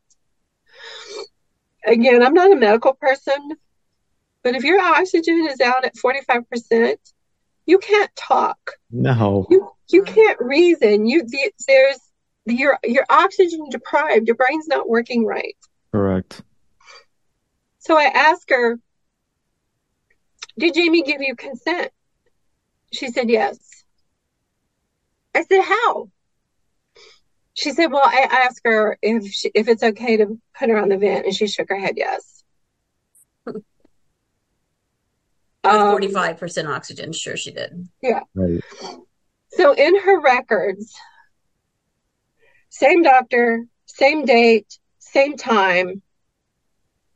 Again, 1.85 2.23
I'm 2.23 2.35
not 2.35 2.53
a 2.53 2.57
medical 2.57 2.95
person, 2.95 3.57
but 4.43 4.55
if 4.55 4.65
your 4.65 4.81
oxygen 4.81 5.47
is 5.51 5.61
out 5.61 5.85
at 5.85 5.95
45%, 5.95 6.97
you 7.67 7.79
can't 7.79 8.15
talk. 8.17 8.73
No. 8.91 9.47
You 9.51 9.71
you 9.89 10.03
can't 10.03 10.41
reason. 10.41 11.07
You 11.07 11.27
there's 11.67 11.99
you're 12.47 12.79
you're 12.83 13.07
oxygen 13.09 13.69
deprived. 13.71 14.27
Your 14.27 14.37
brain's 14.37 14.67
not 14.67 14.89
working 14.89 15.25
right. 15.25 15.57
Correct. 15.93 16.43
So 17.79 17.97
I 17.97 18.05
asked 18.05 18.51
her, 18.51 18.79
"Did 20.59 20.75
Jamie 20.75 21.03
give 21.03 21.21
you 21.21 21.37
consent?" 21.37 21.93
She 22.93 23.09
said 23.09 23.31
yes. 23.31 23.85
I 25.35 25.45
said, 25.45 25.63
"How?" 25.63 26.11
She 27.55 27.71
said, 27.71 27.93
"Well, 27.93 28.03
I 28.05 28.29
asked 28.31 28.63
her 28.65 28.99
if 29.03 29.31
she, 29.33 29.51
if 29.55 29.69
it's 29.69 29.83
okay 29.83 30.17
to 30.17 30.41
put 30.59 30.69
her 30.69 30.79
on 30.79 30.89
the 30.89 30.99
vent, 30.99 31.27
and 31.27 31.35
she 31.35 31.47
shook 31.47 31.69
her 31.69 31.79
head 31.79 31.95
yes." 31.97 32.32
Um, 35.65 35.93
forty-five 35.93 36.39
percent 36.39 36.69
oxygen. 36.69 37.13
Sure, 37.13 37.37
she 37.37 37.53
did. 37.53 37.89
Yeah. 38.03 38.21
Right. 38.35 38.61
So 39.53 39.75
in 39.75 40.01
her 40.01 40.21
records, 40.21 40.95
same 42.71 43.03
doctor, 43.03 43.65
same 43.87 44.25
date, 44.25 44.79
same 44.99 45.37
time, 45.37 46.03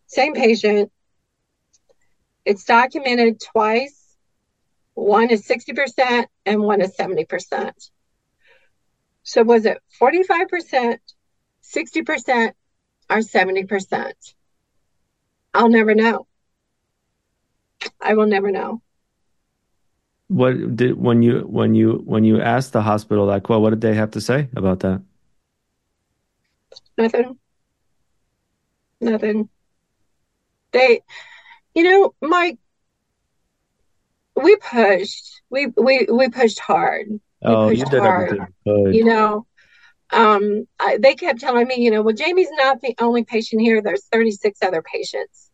same 0.07 0.35
patient. 0.35 0.93
It's 2.45 2.65
documented 2.65 3.41
twice. 3.41 4.17
One 4.95 5.31
is 5.31 5.47
60% 5.47 6.27
and 6.47 6.61
one 6.63 6.81
is 6.81 6.97
70%. 6.97 7.73
So 9.25 9.43
was 9.43 9.67
it 9.67 9.79
45%, 10.01 10.99
60%, 11.63 12.53
or 13.11 13.17
70%? 13.17 14.13
I'll 15.53 15.69
never 15.69 15.95
know. 15.95 16.27
I 18.01 18.15
will 18.15 18.27
never 18.27 18.51
know. 18.51 18.83
What 20.29 20.77
did 20.77 20.99
when 20.99 21.23
you 21.23 21.41
when 21.41 21.75
you 21.75 22.03
when 22.05 22.25
you 22.25 22.41
asked 22.41 22.73
the 22.73 22.83
hospital 22.83 23.27
like 23.27 23.49
well 23.49 23.63
what 23.63 23.71
did 23.71 23.81
they 23.81 23.95
have 23.95 24.11
to 24.13 24.21
say 24.21 24.49
about 24.57 24.81
that? 24.81 25.03
Nothing. 26.99 27.39
Nothing. 29.01 29.49
They 30.73 31.01
you 31.75 31.85
know, 31.85 32.15
Mike 32.21 32.59
we 34.35 34.57
pushed. 34.57 35.43
We 35.51 35.69
we 35.77 36.07
we 36.13 36.29
pushed 36.29 36.61
hard. 36.61 37.09
We 37.09 37.19
Oh, 37.43 37.71
you 37.71 37.85
did 37.85 38.03
hard. 38.03 38.29
everything 38.31 38.55
you. 38.65 38.91
You 38.93 39.05
know, 39.05 39.47
um, 40.13 40.67
I, 40.79 40.99
they 40.99 41.15
kept 41.15 41.41
telling 41.41 41.67
me, 41.67 41.77
you 41.77 41.91
know, 41.91 42.03
well, 42.03 42.15
Jamie's 42.15 42.49
not 42.53 42.81
the 42.81 42.95
only 43.01 43.25
patient 43.25 43.63
here. 43.63 43.83
There's 43.83 44.07
36 44.13 44.59
other 44.63 44.83
patients. 44.83 45.46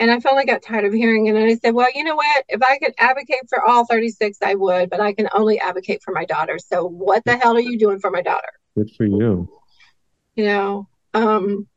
And 0.00 0.10
I 0.10 0.18
finally 0.18 0.46
got 0.46 0.62
tired 0.62 0.86
of 0.86 0.94
hearing 0.94 1.26
it. 1.26 1.36
And 1.36 1.44
I 1.44 1.56
said, 1.56 1.74
well, 1.74 1.90
you 1.94 2.02
know 2.02 2.16
what? 2.16 2.44
If 2.48 2.62
I 2.62 2.78
could 2.78 2.94
advocate 2.98 3.50
for 3.50 3.62
all 3.62 3.84
36, 3.84 4.38
I 4.42 4.54
would, 4.54 4.88
but 4.88 4.98
I 4.98 5.12
can 5.12 5.28
only 5.34 5.60
advocate 5.60 6.02
for 6.02 6.12
my 6.12 6.24
daughter. 6.24 6.58
So 6.58 6.86
what 6.86 7.22
the 7.26 7.36
hell 7.36 7.54
are 7.54 7.60
you 7.60 7.78
doing 7.78 8.00
for 8.00 8.10
my 8.10 8.22
daughter? 8.22 8.48
Good 8.74 8.90
for 8.96 9.04
you. 9.04 9.52
You 10.36 10.44
know, 10.46 10.88
um, 11.12 11.68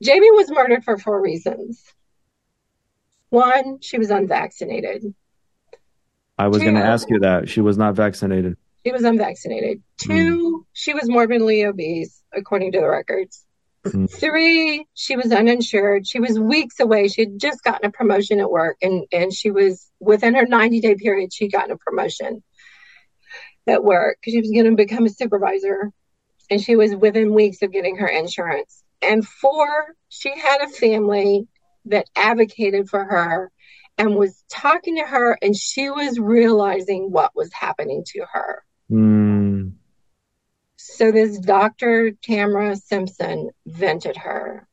Jamie 0.00 0.30
was 0.30 0.48
murdered 0.52 0.84
for 0.84 0.96
four 0.96 1.20
reasons. 1.20 1.82
One, 3.30 3.80
she 3.80 3.98
was 3.98 4.10
unvaccinated. 4.10 5.12
I 6.38 6.48
was 6.48 6.62
going 6.62 6.74
to 6.76 6.84
ask 6.84 7.10
you 7.10 7.18
that. 7.20 7.48
She 7.48 7.60
was 7.60 7.76
not 7.76 7.96
vaccinated. 7.96 8.56
She 8.86 8.92
was 8.92 9.02
unvaccinated. 9.02 9.82
Two, 9.96 10.66
she 10.72 10.94
was 10.94 11.08
morbidly 11.08 11.64
obese, 11.64 12.22
according 12.32 12.72
to 12.72 12.80
the 12.80 12.88
records. 12.88 13.44
Mm. 13.84 14.10
Three, 14.10 14.86
she 14.94 15.16
was 15.16 15.32
uninsured. 15.32 16.06
She 16.06 16.20
was 16.20 16.38
weeks 16.38 16.78
away. 16.78 17.08
She 17.08 17.22
had 17.22 17.38
just 17.38 17.62
gotten 17.64 17.86
a 17.86 17.90
promotion 17.90 18.40
at 18.40 18.50
work, 18.50 18.76
and, 18.80 19.06
and 19.12 19.32
she 19.32 19.50
was 19.50 19.90
within 20.00 20.34
her 20.34 20.46
90 20.46 20.80
day 20.80 20.94
period, 20.94 21.32
she'd 21.32 21.52
gotten 21.52 21.72
a 21.72 21.76
promotion 21.76 22.42
at 23.66 23.84
work 23.84 24.18
because 24.20 24.32
she 24.32 24.40
was 24.40 24.50
going 24.50 24.64
to 24.64 24.76
become 24.76 25.06
a 25.06 25.10
supervisor. 25.10 25.92
And 26.50 26.60
she 26.60 26.76
was 26.76 26.94
within 26.94 27.34
weeks 27.34 27.62
of 27.62 27.72
getting 27.72 27.96
her 27.96 28.08
insurance. 28.08 28.82
And 29.00 29.26
four, 29.26 29.94
she 30.08 30.36
had 30.38 30.60
a 30.60 30.68
family 30.68 31.46
that 31.86 32.06
advocated 32.14 32.88
for 32.88 33.04
her 33.04 33.50
and 33.98 34.16
was 34.16 34.44
talking 34.50 34.96
to 34.96 35.04
her, 35.04 35.38
and 35.42 35.56
she 35.56 35.90
was 35.90 36.18
realizing 36.18 37.10
what 37.10 37.32
was 37.34 37.52
happening 37.52 38.04
to 38.06 38.24
her. 38.32 38.62
Mm. 38.90 39.31
So 40.84 41.12
this 41.12 41.38
Dr. 41.38 42.10
Tamara 42.22 42.74
Simpson 42.74 43.50
vented 43.66 44.16
her 44.16 44.66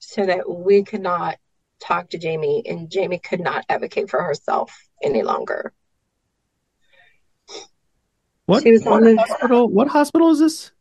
so 0.00 0.26
that 0.26 0.50
we 0.50 0.82
could 0.82 1.00
not 1.02 1.36
talk 1.80 2.10
to 2.10 2.18
Jamie 2.18 2.64
and 2.66 2.90
Jamie 2.90 3.20
could 3.20 3.40
not 3.40 3.64
advocate 3.68 4.10
for 4.10 4.22
herself 4.22 4.76
any 5.02 5.22
longer. 5.22 5.72
What, 8.46 8.64
She 8.64 8.72
was 8.72 8.82
what 8.84 8.94
on 8.94 9.02
the- 9.04 9.16
hospital? 9.16 9.68
What 9.68 9.88
hospital 9.88 10.30
is 10.30 10.40
this? 10.40 10.72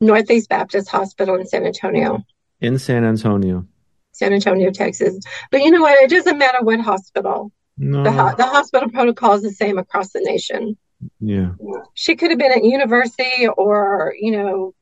Northeast 0.00 0.48
Baptist 0.48 0.88
Hospital 0.88 1.36
in 1.36 1.46
San 1.46 1.64
Antonio, 1.64 2.18
In 2.60 2.78
San 2.80 3.04
Antonio. 3.04 3.64
San 4.12 4.32
Antonio, 4.32 4.70
Texas. 4.70 5.18
But 5.52 5.62
you 5.62 5.70
know 5.70 5.80
what? 5.80 6.02
It 6.02 6.10
doesn't 6.10 6.36
matter 6.36 6.58
what 6.62 6.80
hospital. 6.80 7.52
No. 7.78 8.02
The, 8.02 8.10
ho- 8.10 8.34
the 8.36 8.44
hospital 8.44 8.90
protocol 8.90 9.34
is 9.34 9.42
the 9.42 9.50
same 9.52 9.78
across 9.78 10.10
the 10.12 10.20
nation. 10.20 10.76
Yeah. 11.20 11.52
She 11.94 12.16
could 12.16 12.30
have 12.30 12.38
been 12.38 12.52
at 12.52 12.64
university 12.64 13.46
or, 13.56 14.14
you 14.20 14.32
know, 14.32 14.74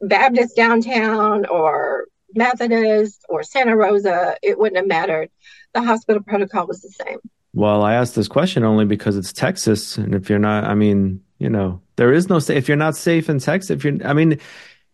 Baptist 0.00 0.54
downtown 0.56 1.46
or 1.46 2.06
Methodist 2.34 3.24
or 3.28 3.42
Santa 3.42 3.76
Rosa. 3.76 4.36
It 4.42 4.58
wouldn't 4.58 4.76
have 4.76 4.86
mattered. 4.86 5.30
The 5.74 5.82
hospital 5.82 6.22
protocol 6.22 6.66
was 6.66 6.80
the 6.82 6.90
same. 6.90 7.18
Well, 7.54 7.82
I 7.82 7.94
asked 7.94 8.14
this 8.14 8.28
question 8.28 8.62
only 8.64 8.84
because 8.84 9.16
it's 9.16 9.32
Texas, 9.32 9.96
and 9.98 10.14
if 10.14 10.28
you're 10.30 10.38
not, 10.38 10.64
I 10.64 10.74
mean, 10.74 11.22
you 11.38 11.48
know, 11.50 11.80
there 11.96 12.12
is 12.12 12.28
no 12.28 12.36
if 12.36 12.68
you're 12.68 12.76
not 12.76 12.96
safe 12.96 13.28
in 13.28 13.38
Texas. 13.38 13.70
If 13.70 13.84
you're, 13.84 13.94
I 14.06 14.12
mean, 14.12 14.38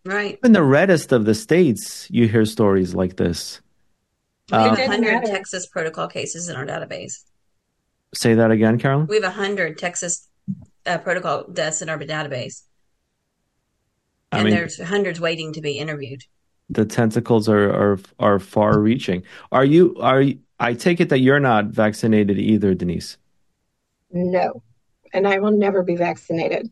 Right. 0.05 0.39
in 0.43 0.51
the 0.53 0.63
reddest 0.63 1.11
of 1.11 1.25
the 1.25 1.33
states, 1.35 2.07
you 2.11 2.27
hear 2.27 2.45
stories 2.45 2.93
like 2.95 3.17
this. 3.17 3.61
We 4.51 4.57
have 4.57 4.73
Uh, 4.73 4.75
100. 4.87 5.25
Texas 5.25 5.65
protocol 5.67 6.07
cases 6.07 6.47
in 6.49 6.55
our 6.55 6.65
database. 6.65 7.23
say 8.13 8.33
that 8.35 8.49
again, 8.51 8.77
Carolyn. 8.79 9.07
We 9.07 9.15
have 9.15 9.23
100 9.25 9.77
Texas 9.77 10.27
uh, 10.85 10.97
protocol 10.99 11.45
deaths 11.51 11.81
in 11.81 11.89
our 11.89 11.97
database. 11.99 12.63
I 14.31 14.39
And 14.39 14.45
mean, 14.45 14.53
there's 14.55 14.81
hundreds 14.81 15.19
waiting 15.19 15.53
to 15.53 15.61
be 15.61 15.77
interviewed. 15.79 16.23
the 16.69 16.85
tentacles 16.85 17.47
are 17.47 17.69
are 17.71 17.99
are 18.19 18.39
far 18.39 18.79
reaching. 18.79 19.23
Are 19.51 19.65
you 19.65 19.95
are 19.99 20.21
you, 20.21 20.39
I 20.59 20.73
take 20.73 20.99
it 20.99 21.09
that 21.09 21.19
you're 21.19 21.39
not 21.39 21.65
vaccinated 21.65 22.37
either, 22.39 22.73
Denise. 22.73 23.17
No. 24.11 24.63
And 25.13 25.27
I 25.27 25.39
will 25.39 25.51
never 25.51 25.83
be 25.83 25.95
vaccinated. 25.95 26.71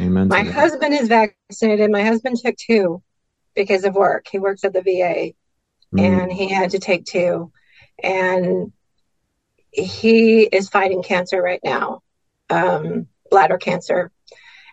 Amen. 0.00 0.28
My 0.28 0.42
that. 0.44 0.52
husband 0.52 0.94
is 0.94 1.08
vaccinated. 1.08 1.90
My 1.90 2.02
husband 2.02 2.36
took 2.38 2.56
two 2.56 3.02
because 3.54 3.84
of 3.84 3.94
work. 3.94 4.26
He 4.30 4.38
works 4.38 4.64
at 4.64 4.72
the 4.72 4.82
VA 4.82 5.32
Mm. 5.94 6.00
and 6.22 6.32
he 6.32 6.48
had 6.48 6.70
to 6.70 6.78
take 6.78 7.04
two. 7.04 7.52
And 8.02 8.72
he 9.70 10.42
is 10.44 10.70
fighting 10.70 11.02
cancer 11.02 11.40
right 11.42 11.60
now, 11.62 12.00
um, 12.48 13.08
bladder 13.32 13.56
cancer. 13.58 14.12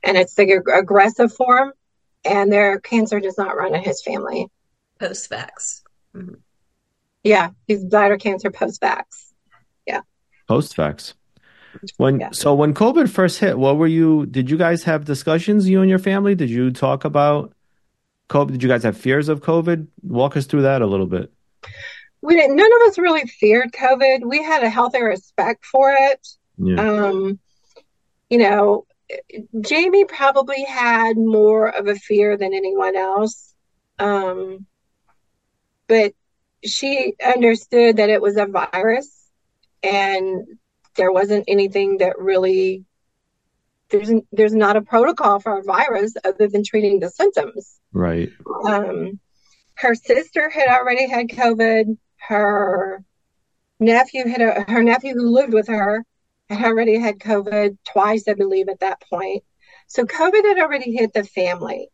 And 0.03 0.15
it's 0.17 0.35
the 0.35 0.61
aggressive 0.75 1.33
form, 1.33 1.73
and 2.23 2.51
their 2.51 2.79
cancer 2.79 3.19
does 3.19 3.37
not 3.37 3.57
run 3.57 3.73
in 3.73 3.81
his 3.81 4.01
family. 4.03 4.47
Post 4.99 5.29
vax. 5.31 5.81
Yeah, 7.23 7.49
he's 7.67 7.83
bladder 7.83 8.17
cancer 8.17 8.51
post 8.51 8.81
vax. 8.81 9.31
Yeah. 9.87 10.01
Post 10.47 10.75
facts. 10.75 11.15
When 11.97 12.19
Yeah. 12.19 12.29
so 12.31 12.53
when 12.53 12.73
COVID 12.73 13.09
first 13.09 13.39
hit, 13.39 13.57
what 13.57 13.77
were 13.77 13.87
you? 13.87 14.25
Did 14.25 14.49
you 14.49 14.57
guys 14.57 14.83
have 14.83 15.05
discussions, 15.05 15.69
you 15.69 15.81
and 15.81 15.89
your 15.89 15.99
family? 15.99 16.35
Did 16.35 16.49
you 16.49 16.71
talk 16.71 17.05
about 17.05 17.53
COVID? 18.29 18.51
Did 18.51 18.63
you 18.63 18.69
guys 18.69 18.83
have 18.83 18.97
fears 18.97 19.29
of 19.29 19.41
COVID? 19.41 19.87
Walk 20.03 20.35
us 20.37 20.45
through 20.45 20.63
that 20.63 20.81
a 20.81 20.87
little 20.87 21.05
bit. 21.07 21.31
We 22.21 22.35
didn't, 22.35 22.55
none 22.57 22.69
of 22.81 22.87
us 22.89 22.97
really 22.97 23.25
feared 23.27 23.71
COVID. 23.71 24.25
We 24.25 24.43
had 24.43 24.63
a 24.63 24.69
healthy 24.69 25.01
respect 25.01 25.65
for 25.65 25.91
it. 25.97 26.27
Yeah. 26.57 26.75
Um, 26.81 27.39
you 28.29 28.37
know, 28.37 28.85
Jamie 29.61 30.05
probably 30.05 30.63
had 30.63 31.17
more 31.17 31.67
of 31.67 31.87
a 31.87 31.95
fear 31.95 32.37
than 32.37 32.53
anyone 32.53 32.95
else. 32.95 33.53
Um, 33.97 34.65
but 35.87 36.13
she 36.63 37.15
understood 37.23 37.97
that 37.97 38.09
it 38.09 38.21
was 38.21 38.37
a 38.37 38.45
virus 38.45 39.09
and 39.81 40.45
there 40.95 41.11
wasn't 41.11 41.45
anything 41.47 41.97
that 41.99 42.19
really 42.19 42.83
there's 43.89 44.11
there's 44.31 44.53
not 44.53 44.75
a 44.75 44.81
protocol 44.81 45.39
for 45.39 45.57
a 45.57 45.63
virus 45.63 46.13
other 46.23 46.47
than 46.47 46.63
treating 46.63 46.99
the 46.99 47.09
symptoms. 47.09 47.79
Right. 47.91 48.29
Um, 48.63 49.19
her 49.75 49.95
sister 49.95 50.49
had 50.49 50.67
already 50.67 51.09
had 51.09 51.29
COVID. 51.29 51.97
Her 52.17 53.03
nephew 53.79 54.27
had 54.27 54.41
a, 54.41 54.71
her 54.71 54.83
nephew 54.83 55.13
who 55.13 55.29
lived 55.29 55.53
with 55.53 55.69
her 55.69 56.05
had 56.49 56.65
already 56.65 56.97
had 56.97 57.19
COVID 57.19 57.77
twice, 57.91 58.27
I 58.27 58.33
believe, 58.33 58.69
at 58.69 58.79
that 58.79 59.01
point. 59.01 59.43
So 59.87 60.05
COVID 60.05 60.43
had 60.43 60.59
already 60.59 60.91
hit 60.91 61.13
the 61.13 61.23
family, 61.23 61.89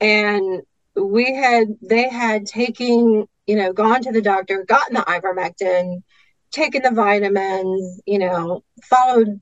and 0.00 0.62
we 0.94 1.32
had 1.34 1.68
they 1.82 2.08
had 2.08 2.46
taken 2.46 3.26
you 3.46 3.56
know 3.56 3.72
gone 3.72 4.02
to 4.02 4.12
the 4.12 4.22
doctor, 4.22 4.64
gotten 4.64 4.94
the 4.94 5.00
ivermectin, 5.00 6.02
taken 6.50 6.82
the 6.82 6.90
vitamins, 6.90 8.00
you 8.06 8.18
know, 8.18 8.64
followed 8.84 9.40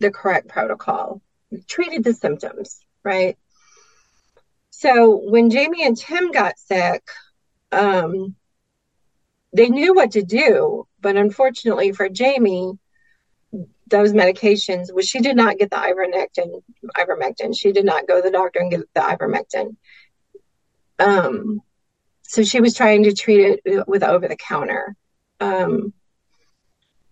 the 0.00 0.10
correct 0.10 0.48
protocol, 0.48 1.22
treated 1.66 2.04
the 2.04 2.14
symptoms, 2.14 2.80
right? 3.04 3.36
So 4.70 5.16
when 5.16 5.50
Jamie 5.50 5.84
and 5.84 5.96
Tim 5.96 6.30
got 6.30 6.58
sick, 6.58 7.02
um, 7.72 8.36
they 9.52 9.68
knew 9.68 9.94
what 9.94 10.12
to 10.12 10.22
do, 10.22 10.86
but 11.00 11.16
unfortunately 11.16 11.92
for 11.92 12.08
Jamie, 12.08 12.78
those 13.88 14.12
medications, 14.12 14.92
well, 14.92 15.04
she 15.04 15.20
did 15.20 15.36
not 15.36 15.58
get 15.58 15.70
the 15.70 15.76
ivermectin. 15.76 16.62
Ivermectin. 16.96 17.58
She 17.58 17.72
did 17.72 17.84
not 17.84 18.06
go 18.06 18.16
to 18.16 18.22
the 18.22 18.30
doctor 18.30 18.60
and 18.60 18.70
get 18.70 18.80
the 18.94 19.00
ivermectin. 19.00 19.76
Um, 20.98 21.60
so 22.22 22.42
she 22.42 22.60
was 22.60 22.74
trying 22.74 23.04
to 23.04 23.14
treat 23.14 23.60
it 23.64 23.88
with 23.88 24.02
over 24.02 24.28
the 24.28 24.36
counter. 24.36 24.94
Um, 25.40 25.92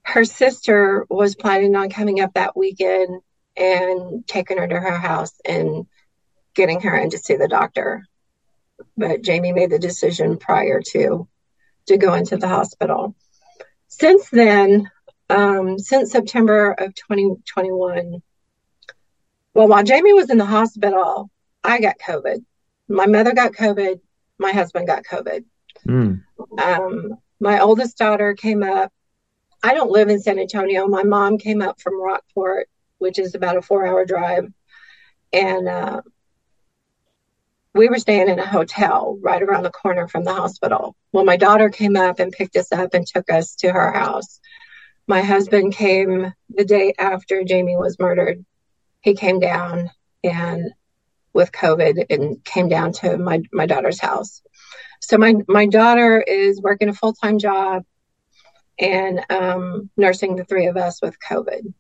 her 0.03 0.25
sister 0.25 1.07
was 1.09 1.35
planning 1.35 1.75
on 1.75 1.91
coming 1.91 2.21
up 2.21 2.35
that 2.35 2.57
weekend 2.57 3.23
and 3.57 4.27
taking 4.27 4.59
her 4.59 4.69
to 4.69 4.79
her 4.79 4.99
house 4.99 5.33
and 5.45 5.87
getting 6.55 6.81
her 6.81 6.97
in 6.97 7.11
to 7.11 7.19
see 7.19 7.37
the 7.37 7.49
doctor. 7.49 8.05
But 8.97 9.23
Jamie 9.23 9.53
made 9.53 9.71
the 9.71 9.79
decision 9.79 10.37
prior 10.37 10.83
to 10.93 11.29
to 11.87 11.97
go 11.97 12.15
into 12.15 12.37
the 12.37 12.49
hospital. 12.49 13.15
Since 13.89 14.29
then, 14.31 14.91
um, 15.29 15.79
since 15.79 16.13
September 16.13 16.73
of 16.73 16.95
2021, 16.95 18.23
well, 19.55 19.69
while 19.69 19.85
Jamie 19.85 20.13
was 20.13 20.31
in 20.31 20.39
the 20.39 20.47
hospital, 20.47 21.31
I 21.65 21.81
got 21.81 21.99
COVID. 21.99 22.45
My 22.89 23.07
mother 23.07 23.33
got 23.33 23.53
COVID. 23.53 24.01
My 24.39 24.53
husband 24.53 24.87
got 24.87 25.05
COVID. 25.05 25.45
Mm. 25.87 26.23
Um, 26.59 27.19
my 27.41 27.61
oldest 27.61 27.99
daughter 27.99 28.35
came 28.35 28.63
up 28.63 28.93
I 29.67 29.75
don't 29.75 29.91
live 29.91 30.09
in 30.09 30.21
San 30.21 30.39
Antonio. 30.39 30.87
My 30.87 31.03
mom 31.03 31.39
came 31.39 31.61
up 31.61 31.81
from 31.81 32.01
Rockport, 32.01 32.69
which 32.99 33.19
is 33.19 33.35
about 33.35 33.57
a 33.57 33.63
four 33.63 33.85
hour 33.85 34.05
drive. 34.05 34.53
And 35.33 35.69
uh, 35.69 36.03
we 37.75 37.89
were 37.89 37.99
staying 37.99 38.29
in 38.29 38.39
a 38.39 38.47
hotel 38.47 39.19
right 39.21 39.43
around 39.43 39.65
the 39.65 39.71
corner 39.71 40.07
from 40.09 40.23
the 40.23 40.33
hospital. 40.33 40.95
Well, 41.13 41.25
my 41.25 41.37
daughter 41.37 41.69
came 41.69 41.97
up 41.97 42.21
and 42.21 42.33
picked 42.33 42.55
us 42.57 42.71
up 42.71 42.95
and 42.95 43.07
took 43.07 43.29
us 43.29 43.57
to 43.57 43.73
her 43.73 43.93
house. 43.93 44.41
My 45.09 45.23
husband 45.23 45.73
came 45.73 46.33
the 46.49 46.65
day 46.65 46.93
after 46.99 47.45
Jamie 47.45 47.77
was 47.77 47.99
murdered. 47.99 48.45
He 49.01 49.15
came 49.15 49.39
down 49.39 49.91
and 50.25 50.73
with 51.33 51.53
COVID 51.53 52.07
and 52.11 52.45
came 52.45 52.69
down 52.69 52.93
to 52.93 53.17
my, 53.17 53.43
my 53.53 53.67
daughter's 53.67 54.01
house. 54.01 54.43
So 55.01 55.17
my, 55.17 55.35
my 55.47 55.67
daughter 55.67 56.21
is 56.21 56.61
working 56.61 56.89
a 56.89 56.93
full 56.93 57.13
time 57.13 57.39
job 57.39 57.85
and 58.79 59.25
um, 59.31 59.91
nursing 59.97 60.35
the 60.35 60.45
three 60.45 60.67
of 60.67 60.77
us 60.77 61.01
with 61.01 61.17
COVID. 61.21 61.73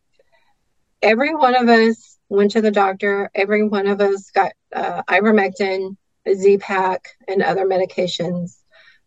Every 1.03 1.35
one 1.35 1.57
of 1.57 1.69
us 1.69 2.19
went 2.29 2.53
to 2.53 2.61
the 2.61 2.71
doctor. 2.71 3.31
Every 3.35 3.67
one 3.67 3.89
of 3.89 4.01
us 4.01 4.31
got 4.31 4.53
uh, 4.73 5.03
ivermectin, 5.09 5.97
Z-Pak, 6.33 7.09
and 7.27 7.43
other 7.43 7.67
medications, 7.67 8.57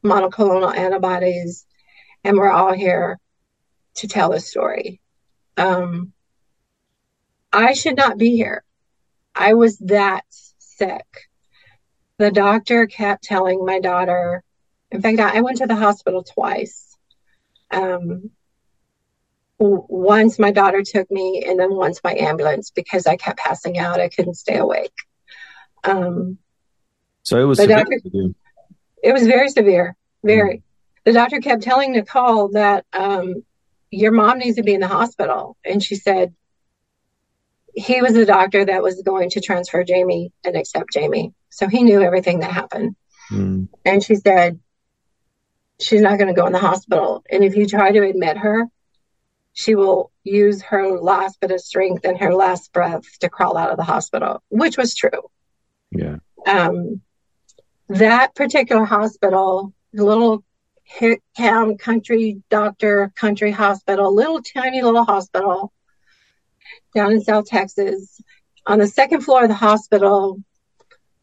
monoclonal 0.04 0.76
antibodies, 0.76 1.66
and 2.24 2.38
we're 2.38 2.52
all 2.52 2.74
here 2.74 3.18
to 4.00 4.08
tell 4.08 4.34
a 4.34 4.40
story. 4.40 5.00
Um, 5.58 6.14
I 7.52 7.74
should 7.74 7.98
not 7.98 8.18
be 8.18 8.36
here. 8.36 8.64
I 9.36 9.54
was 9.54 9.78
that 9.80 10.26
sick. 10.60 11.30
The 12.18 12.32
doctor 12.32 12.86
kept 12.86 13.24
telling 13.24 13.66
my 13.66 13.80
daughter, 13.80 14.44
in 14.92 15.02
fact, 15.02 15.20
I 15.20 15.42
went 15.42 15.58
to 15.58 15.68
the 15.68 15.76
hospital 15.76 16.24
twice 16.24 16.98
um, 17.72 18.32
once 19.58 20.40
my 20.40 20.52
daughter 20.52 20.84
took 20.84 21.10
me, 21.12 21.44
and 21.48 21.60
then 21.60 21.74
once 21.74 22.02
my 22.04 22.14
ambulance 22.16 22.72
because 22.72 23.06
I 23.08 23.18
kept 23.18 23.40
passing 23.40 23.78
out. 23.78 24.00
I 24.00 24.10
couldn't 24.10 24.36
stay 24.36 24.58
awake. 24.58 24.94
Um, 25.84 26.38
so 27.24 27.40
it 27.40 27.46
was 27.46 27.60
doctor, 27.60 28.00
It 29.04 29.14
was 29.14 29.28
very 29.28 29.50
severe, 29.50 29.96
very. 30.24 30.58
Mm. 30.58 30.62
The 31.06 31.14
doctor 31.14 31.40
kept 31.40 31.64
telling 31.64 31.94
Nicole 31.94 32.50
that 32.50 32.86
um, 32.94 33.44
your 33.92 34.12
mom 34.12 34.40
needs 34.40 34.58
to 34.58 34.64
be 34.64 34.74
in 34.74 34.82
the 34.82 34.88
hospital, 34.88 35.58
and 35.66 35.82
she 35.84 35.96
said 35.96 36.34
he 37.76 38.02
was 38.02 38.14
the 38.14 38.26
doctor 38.26 38.66
that 38.66 38.84
was 38.84 39.02
going 39.02 39.30
to 39.32 39.42
transfer 39.42 39.84
Jamie 39.84 40.32
and 40.44 40.56
accept 40.56 40.94
Jamie, 40.94 41.34
so 41.50 41.68
he 41.68 41.84
knew 41.84 42.02
everything 42.02 42.40
that 42.40 42.52
happened. 42.52 42.96
Mm. 43.32 43.70
And 43.86 44.04
she 44.04 44.16
said, 44.16 44.60
she's 45.80 46.02
not 46.02 46.18
going 46.18 46.28
to 46.28 46.40
go 46.40 46.46
in 46.46 46.54
the 46.54 46.60
hospital. 46.60 47.24
And 47.30 47.44
if 47.44 47.56
you 47.56 47.66
try 47.66 47.92
to 47.92 48.02
admit 48.02 48.38
her, 48.38 48.66
she 49.54 49.76
will 49.76 50.12
use 50.24 50.62
her 50.64 51.00
last 51.00 51.40
bit 51.40 51.52
of 51.52 51.62
strength 51.62 52.06
and 52.06 52.18
her 52.20 52.34
last 52.34 52.72
breath 52.74 53.04
to 53.20 53.30
crawl 53.30 53.58
out 53.58 53.72
of 53.72 53.78
the 53.78 53.84
hospital, 53.84 54.44
which 54.50 54.78
was 54.78 54.96
true. 54.96 55.30
Yeah. 55.92 56.18
Um, 56.46 57.02
that 57.90 58.36
particular 58.36 58.86
hospital, 58.86 59.74
the 59.94 60.06
little 60.06 60.44
town 61.38 61.78
country 61.78 62.42
doctor, 62.50 63.12
country 63.16 63.52
hospital, 63.52 64.14
little 64.14 64.42
tiny 64.42 64.82
little 64.82 65.06
hospital 65.06 65.72
down 66.96 67.12
in 67.12 67.22
South 67.22 67.46
Texas. 67.46 68.22
On 68.66 68.80
the 68.80 68.88
second 68.88 69.22
floor 69.22 69.44
of 69.44 69.50
the 69.50 69.56
hospital, 69.56 70.42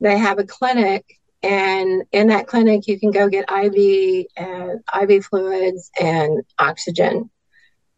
they 0.01 0.19
have 0.19 0.39
a 0.39 0.45
clinic 0.45 1.05
and 1.43 2.03
in 2.11 2.29
that 2.29 2.49
clinic, 2.49 2.89
you 2.89 2.99
can 2.99 3.13
go 3.13 3.29
get 3.29 3.51
IV 3.51 4.27
and 4.37 4.81
IV 5.01 5.27
fluids 5.27 5.91
and 6.01 6.43
oxygen. 6.59 7.31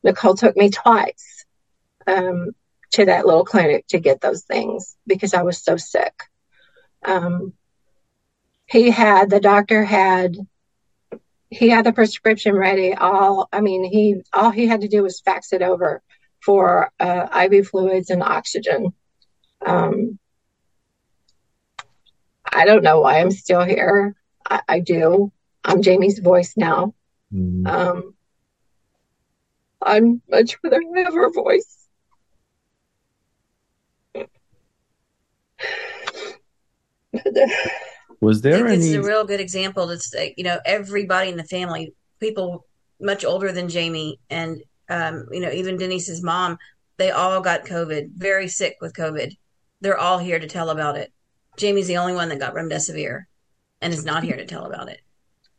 Nicole 0.03 0.35
took 0.35 0.55
me 0.55 0.69
twice 0.69 1.47
um, 2.07 2.51
to 2.93 3.07
that 3.07 3.27
little 3.27 3.45
clinic 3.45 3.87
to 3.89 4.01
get 4.01 4.21
those 4.21 4.43
things 4.43 4.97
because 5.07 5.33
I 5.33 5.43
was 5.43 5.63
so 5.63 5.79
sick. 5.79 6.13
Um, 7.05 7.55
he 8.67 8.91
had 8.91 9.31
the 9.31 9.41
doctor 9.41 9.83
had 9.83 10.37
he 11.51 11.69
had 11.69 11.85
the 11.87 11.93
prescription 11.93 12.55
ready. 12.55 12.95
All 12.95 13.49
I 13.53 13.61
mean, 13.61 13.85
he 13.85 14.23
all 14.33 14.51
he 14.51 14.67
had 14.67 14.83
to 14.83 14.89
do 14.89 15.03
was 15.03 15.21
fax 15.21 15.53
it 15.53 15.63
over 15.63 16.03
for 16.41 16.91
uh, 17.01 17.49
IV 17.51 17.69
fluids 17.69 18.11
and 18.11 18.23
oxygen. 18.23 18.93
Um, 19.65 20.19
I 22.51 22.65
don't 22.65 22.85
know 22.85 23.01
why 23.01 23.21
I'm 23.21 23.31
still 23.31 23.65
here. 23.65 24.15
I, 24.49 24.61
I 24.69 24.81
do. 24.81 25.33
I'm 25.65 25.83
Jamie's 25.83 26.19
voice 26.19 26.55
now. 26.57 26.95
Mm-hmm. 27.33 27.67
Um, 27.67 28.15
I'm 29.83 30.23
much 30.31 30.57
rather 30.63 30.81
have 30.97 31.15
her 31.15 31.31
voice. 31.31 31.89
Was 38.21 38.41
there 38.41 38.67
any? 38.67 38.87
It's 38.87 38.95
a 38.95 39.03
real 39.03 39.25
good 39.25 39.41
example. 39.41 39.87
That's 39.87 40.13
you 40.37 40.45
know 40.45 40.59
everybody 40.65 41.31
in 41.31 41.37
the 41.37 41.45
family, 41.45 41.95
people 42.21 42.67
much 43.01 43.25
older 43.25 43.53
than 43.53 43.69
Jamie, 43.69 44.19
and 44.29 44.61
um, 44.89 45.27
you 45.31 45.41
know 45.41 45.51
even 45.51 45.77
Denise's 45.77 46.23
mom, 46.23 46.59
they 46.97 47.11
all 47.11 47.41
got 47.41 47.65
COVID, 47.65 48.11
very 48.17 48.49
sick 48.49 48.77
with 48.81 48.95
COVID. 48.95 49.37
They're 49.81 49.99
all 49.99 50.19
here 50.19 50.39
to 50.39 50.49
tell 50.49 50.71
about 50.71 50.97
it. 50.97 51.13
Jamie's 51.57 51.87
the 51.87 51.99
only 51.99 52.15
one 52.15 52.29
that 52.29 52.41
got 52.41 52.55
remdesivir 52.55 53.25
and 53.81 53.93
is 53.93 54.05
not 54.05 54.25
here 54.25 54.37
to 54.37 54.47
tell 54.47 54.65
about 54.65 54.89
it. 54.89 55.01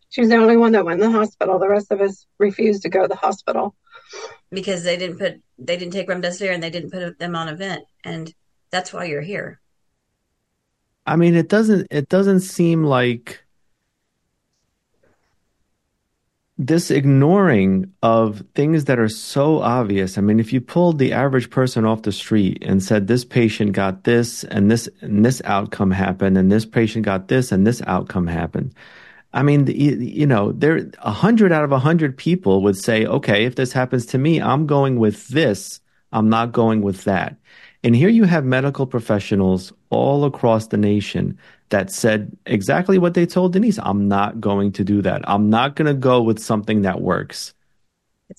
She's 0.09 0.29
the 0.29 0.35
only 0.35 0.57
one 0.57 0.71
that 0.73 0.85
went 0.85 1.01
in 1.01 1.11
the 1.11 1.17
hospital. 1.17 1.59
The 1.59 1.69
rest 1.69 1.91
of 1.91 2.01
us 2.01 2.25
refused 2.37 2.81
to 2.81 2.89
go 2.89 3.03
to 3.03 3.07
the 3.07 3.15
hospital 3.15 3.75
because 4.49 4.83
they 4.83 4.97
didn't 4.97 5.19
put 5.19 5.41
they 5.57 5.77
didn't 5.77 5.93
take 5.93 6.07
remdesivir 6.07 6.53
and 6.53 6.63
they 6.63 6.69
didn't 6.69 6.91
put 6.91 7.19
them 7.19 7.35
on 7.35 7.47
a 7.47 7.55
vent, 7.55 7.85
and 8.03 8.33
that's 8.71 8.91
why 8.91 9.05
you're 9.05 9.21
here. 9.21 9.61
I 11.05 11.15
mean, 11.15 11.35
it 11.35 11.49
doesn't 11.49 11.87
it 11.91 12.09
doesn't 12.09 12.41
seem 12.41 12.83
like 12.83 13.43
this 16.59 16.91
ignoring 16.91 17.91
of 18.03 18.43
things 18.53 18.83
that 18.85 18.99
are 18.99 19.07
so 19.07 19.59
obvious. 19.61 20.17
I 20.17 20.21
mean, 20.21 20.41
if 20.41 20.51
you 20.51 20.59
pulled 20.59 20.99
the 20.99 21.13
average 21.13 21.49
person 21.49 21.85
off 21.85 22.01
the 22.01 22.11
street 22.11 22.61
and 22.61 22.83
said 22.83 23.07
this 23.07 23.23
patient 23.23 23.71
got 23.71 24.03
this 24.03 24.43
and 24.43 24.69
this 24.69 24.89
and 24.99 25.25
this 25.25 25.41
outcome 25.45 25.89
happened 25.89 26.37
and 26.37 26.51
this 26.51 26.65
patient 26.65 27.05
got 27.05 27.29
this 27.29 27.53
and 27.53 27.65
this 27.65 27.81
outcome 27.87 28.27
happened. 28.27 28.75
I 29.31 29.41
mean, 29.43 29.67
you, 29.67 30.25
know, 30.25 30.51
there 30.51 30.89
a 30.99 31.11
hundred 31.11 31.53
out 31.53 31.63
of 31.63 31.71
a 31.71 31.79
hundred 31.79 32.17
people 32.17 32.61
would 32.63 32.77
say, 32.77 33.05
okay, 33.05 33.45
if 33.45 33.55
this 33.55 33.71
happens 33.71 34.05
to 34.07 34.17
me, 34.17 34.41
I'm 34.41 34.65
going 34.65 34.99
with 34.99 35.27
this. 35.29 35.79
I'm 36.11 36.29
not 36.29 36.51
going 36.51 36.81
with 36.81 37.05
that. 37.05 37.37
And 37.83 37.95
here 37.95 38.09
you 38.09 38.25
have 38.25 38.43
medical 38.43 38.85
professionals 38.85 39.71
all 39.89 40.25
across 40.25 40.67
the 40.67 40.77
nation 40.77 41.37
that 41.69 41.91
said 41.91 42.35
exactly 42.45 42.97
what 42.97 43.13
they 43.13 43.25
told 43.25 43.53
Denise. 43.53 43.79
I'm 43.81 44.07
not 44.07 44.41
going 44.41 44.71
to 44.73 44.83
do 44.83 45.01
that. 45.01 45.21
I'm 45.27 45.49
not 45.49 45.75
going 45.75 45.87
to 45.87 45.93
go 45.93 46.21
with 46.21 46.39
something 46.39 46.81
that 46.83 47.01
works. 47.01 47.53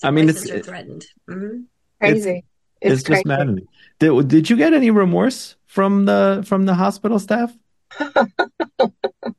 I 0.03 0.11
mean, 0.11 0.29
it's 0.29 0.49
threatened. 0.49 1.07
Mm-hmm. 1.29 1.63
Crazy. 2.01 2.45
It's, 2.81 2.93
it's, 2.93 3.01
it's 3.01 3.03
just 3.03 3.27
maddening. 3.27 3.67
Did, 3.99 4.29
did 4.29 4.51
you 4.51 4.57
get 4.57 4.73
any 4.73 4.91
remorse 4.91 5.57
from 5.67 6.05
the 6.07 6.45
from 6.47 6.67
the 6.67 6.75
hospital 6.75 7.19
staff? 7.19 7.53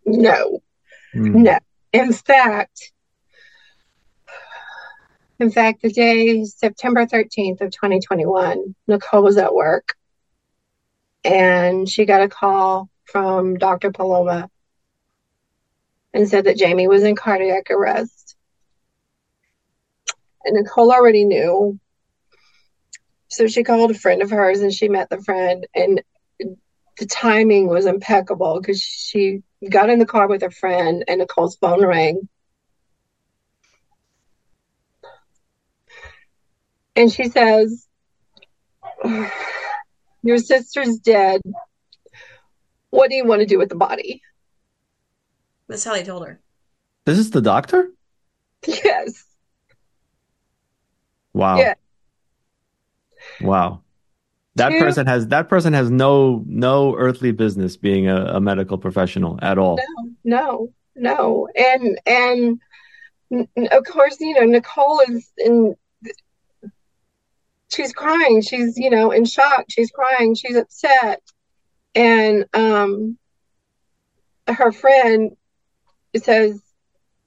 no, 0.05 0.59
mm. 1.15 1.35
no. 1.35 1.57
In 1.93 2.13
fact, 2.13 2.91
in 5.39 5.51
fact, 5.51 5.81
the 5.81 5.91
day 5.91 6.43
September 6.43 7.05
13th 7.05 7.61
of 7.61 7.71
2021, 7.71 8.75
Nicole 8.87 9.23
was 9.23 9.37
at 9.37 9.55
work 9.55 9.95
and 11.23 11.89
she 11.89 12.05
got 12.05 12.21
a 12.21 12.29
call 12.29 12.89
from 13.05 13.55
Dr. 13.57 13.91
Paloma 13.91 14.49
and 16.13 16.27
said 16.27 16.45
that 16.45 16.57
Jamie 16.57 16.87
was 16.87 17.03
in 17.03 17.15
cardiac 17.15 17.69
arrest. 17.69 18.35
And 20.43 20.55
Nicole 20.55 20.91
already 20.91 21.25
knew. 21.25 21.79
So 23.27 23.47
she 23.47 23.63
called 23.63 23.91
a 23.91 23.95
friend 23.95 24.21
of 24.21 24.31
hers 24.31 24.61
and 24.61 24.73
she 24.73 24.89
met 24.89 25.09
the 25.09 25.21
friend. 25.21 25.67
And 25.75 26.01
the 26.97 27.05
timing 27.05 27.67
was 27.67 27.85
impeccable 27.85 28.59
because 28.59 28.81
she 28.81 29.43
got 29.69 29.89
in 29.89 29.99
the 29.99 30.05
car 30.05 30.27
with 30.27 30.41
her 30.41 30.51
friend 30.51 31.03
and 31.07 31.19
Nicole's 31.19 31.55
phone 31.55 31.85
rang. 31.85 32.27
And 36.95 37.11
she 37.11 37.29
says, 37.29 37.87
Your 40.23 40.37
sister's 40.37 40.97
dead. 40.97 41.41
What 42.89 43.09
do 43.09 43.15
you 43.15 43.25
want 43.25 43.41
to 43.41 43.47
do 43.47 43.57
with 43.57 43.69
the 43.69 43.75
body? 43.75 44.21
That's 45.67 45.83
how 45.83 45.93
they 45.93 46.03
told 46.03 46.27
her. 46.27 46.39
This 47.05 47.17
is 47.17 47.31
the 47.31 47.41
doctor? 47.41 47.89
Yes. 48.67 49.23
Wow. 51.33 51.57
Yeah. 51.57 51.73
Wow. 53.39 53.81
That 54.55 54.69
Two, 54.69 54.79
person 54.79 55.07
has 55.07 55.27
that 55.27 55.47
person 55.47 55.73
has 55.73 55.89
no 55.89 56.43
no 56.45 56.95
earthly 56.97 57.31
business 57.31 57.77
being 57.77 58.09
a, 58.09 58.25
a 58.35 58.41
medical 58.41 58.77
professional 58.77 59.39
at 59.41 59.57
all. 59.57 59.79
No, 60.25 60.73
no, 60.95 61.47
no. 61.47 61.47
And 61.55 61.99
and 62.05 62.59
of 63.71 63.85
course, 63.85 64.17
you 64.19 64.33
know, 64.33 64.45
Nicole 64.45 65.01
is 65.07 65.31
in 65.37 65.75
she's 67.73 67.93
crying. 67.93 68.41
She's, 68.41 68.77
you 68.77 68.89
know, 68.89 69.11
in 69.11 69.25
shock. 69.25 69.65
She's 69.69 69.91
crying. 69.91 70.35
She's 70.35 70.55
upset 70.55 71.21
and 71.95 72.45
um, 72.53 73.17
her 74.47 74.71
friend 74.71 75.35
says, 76.15 76.61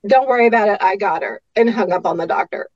"Don't 0.07 0.29
worry 0.29 0.47
about 0.47 0.69
it. 0.69 0.79
I 0.81 0.97
got 0.97 1.23
her," 1.23 1.41
and 1.57 1.69
hung 1.69 1.93
up 1.93 2.07
on 2.07 2.17
the 2.17 2.27
doctor 2.27 2.69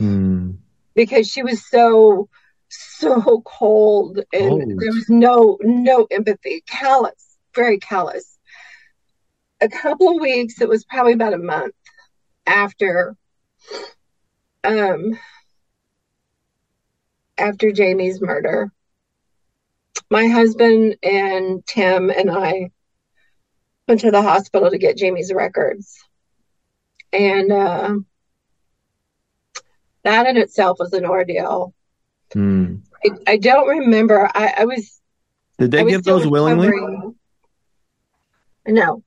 mm. 0.00 0.56
because 0.94 1.28
she 1.28 1.42
was 1.42 1.66
so 1.66 2.28
so 2.68 3.42
cold 3.44 4.18
and 4.32 4.50
cold. 4.50 4.80
there 4.80 4.92
was 4.92 5.08
no 5.08 5.58
no 5.62 6.06
empathy, 6.10 6.62
callous, 6.66 7.36
very 7.54 7.78
callous. 7.78 8.38
A 9.60 9.68
couple 9.68 10.10
of 10.10 10.20
weeks, 10.20 10.60
it 10.60 10.68
was 10.68 10.84
probably 10.84 11.14
about 11.14 11.34
a 11.34 11.38
month 11.38 11.74
after 12.46 13.16
um 14.64 15.18
after 17.38 17.72
Jamie's 17.72 18.20
murder 18.20 18.70
my 20.10 20.28
husband 20.28 20.96
and 21.02 21.64
Tim 21.66 22.10
and 22.10 22.30
I 22.30 22.70
went 23.88 24.00
to 24.00 24.10
the 24.10 24.22
hospital 24.22 24.70
to 24.70 24.78
get 24.78 24.96
Jamie's 24.96 25.32
records. 25.32 25.98
And 27.12 27.52
uh, 27.52 27.94
that 30.02 30.26
in 30.26 30.36
itself 30.36 30.78
was 30.78 30.92
an 30.92 31.04
ordeal. 31.04 31.74
Mm. 32.34 32.82
I, 33.04 33.10
I, 33.32 33.36
don't 33.36 33.68
remember. 33.68 34.28
I, 34.34 34.54
I 34.58 34.64
was. 34.64 35.00
Did 35.58 35.70
they 35.70 35.84
give 35.84 36.04
those 36.04 36.26
willingly? 36.26 36.70
No. 38.66 39.02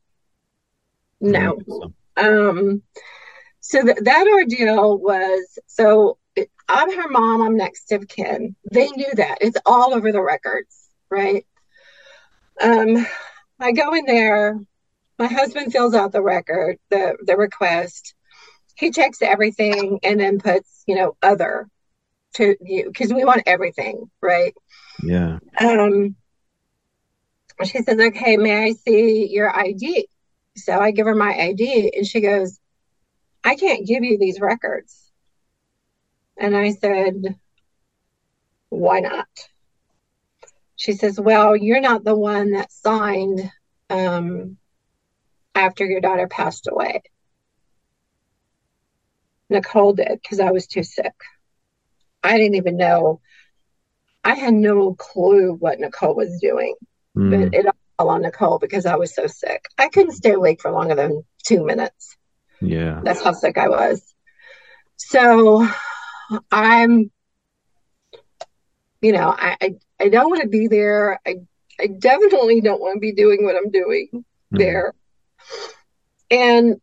No. 1.19 1.59
So. 1.67 1.93
Um, 2.15 2.81
so 3.59 3.83
th- 3.83 3.97
that 4.01 4.27
ordeal 4.27 4.97
was 4.97 5.59
so 5.67 6.17
I'm 6.67 6.95
her 6.95 7.09
mom, 7.09 7.41
I'm 7.41 7.57
next 7.57 7.91
of 7.91 8.07
kin. 8.07 8.55
They 8.71 8.89
knew 8.89 9.11
that. 9.15 9.39
It's 9.41 9.57
all 9.65 9.93
over 9.93 10.11
the 10.11 10.21
records 10.21 10.89
right? 11.09 11.45
Um, 12.61 13.05
I 13.59 13.71
go 13.71 13.93
in 13.93 14.05
there. 14.05 14.59
My 15.17 15.27
husband 15.27 15.71
fills 15.71 15.93
out 15.93 16.11
the 16.11 16.21
record, 16.21 16.77
the 16.89 17.17
the 17.25 17.35
request. 17.35 18.13
He 18.75 18.91
checks 18.91 19.21
everything 19.21 19.99
and 20.03 20.19
then 20.19 20.39
puts, 20.39 20.83
you 20.87 20.95
know, 20.95 21.17
other 21.21 21.67
to 22.35 22.55
you 22.61 22.85
because 22.85 23.13
we 23.13 23.25
want 23.25 23.43
everything, 23.45 24.09
right? 24.21 24.53
Yeah. 25.03 25.39
Um. 25.59 26.15
She 27.65 27.81
says, 27.81 27.99
"Okay, 27.99 28.37
may 28.37 28.69
I 28.69 28.71
see 28.71 29.27
your 29.29 29.53
ID?" 29.53 30.07
So 30.55 30.79
I 30.79 30.91
give 30.91 31.05
her 31.05 31.15
my 31.15 31.37
ID, 31.37 31.91
and 31.95 32.07
she 32.07 32.21
goes, 32.21 32.57
"I 33.43 33.55
can't 33.55 33.85
give 33.85 34.03
you 34.03 34.17
these 34.17 34.39
records." 34.39 34.98
And 36.39 36.55
I 36.55 36.71
said, 36.71 37.35
"Why 38.69 39.01
not?" 39.01 39.27
she 40.79 40.93
says, 40.93 41.19
Well, 41.19 41.57
you're 41.57 41.81
not 41.81 42.05
the 42.05 42.15
one 42.15 42.51
that 42.51 42.71
signed 42.71 43.51
um, 43.89 44.55
after 45.53 45.85
your 45.85 45.99
daughter 45.99 46.25
passed 46.29 46.69
away. 46.71 47.01
Nicole 49.49 49.91
did 49.91 50.21
because 50.21 50.39
I 50.39 50.51
was 50.51 50.67
too 50.67 50.83
sick. 50.83 51.13
I 52.23 52.37
didn't 52.37 52.55
even 52.55 52.77
know. 52.77 53.19
I 54.23 54.35
had 54.35 54.53
no 54.53 54.93
clue 54.93 55.53
what 55.53 55.81
Nicole 55.81 56.15
was 56.15 56.39
doing, 56.39 56.75
mm. 57.15 57.29
but 57.29 57.53
it 57.53 57.65
all 57.97 58.09
on 58.09 58.21
Nicole 58.21 58.57
because 58.57 58.85
I 58.85 58.95
was 58.95 59.13
so 59.13 59.27
sick. 59.27 59.65
I 59.77 59.89
couldn't 59.89 60.13
stay 60.13 60.31
awake 60.31 60.61
for 60.61 60.71
longer 60.71 60.95
than 60.95 61.25
two 61.43 61.65
minutes. 61.65 62.15
Yeah. 62.61 63.01
That's 63.03 63.21
how 63.21 63.33
sick 63.33 63.57
I 63.57 63.67
was. 63.67 64.01
So 64.95 65.67
I'm, 66.51 67.11
you 69.01 69.11
know, 69.11 69.33
I, 69.37 69.57
I 69.61 69.75
I 69.99 70.09
don't 70.09 70.29
want 70.29 70.41
to 70.43 70.47
be 70.47 70.67
there. 70.67 71.19
I 71.25 71.35
I 71.79 71.87
definitely 71.87 72.61
don't 72.61 72.81
want 72.81 72.95
to 72.95 72.99
be 72.99 73.13
doing 73.13 73.43
what 73.43 73.55
I'm 73.55 73.71
doing 73.71 74.09
mm-hmm. 74.13 74.57
there. 74.57 74.93
And 76.31 76.79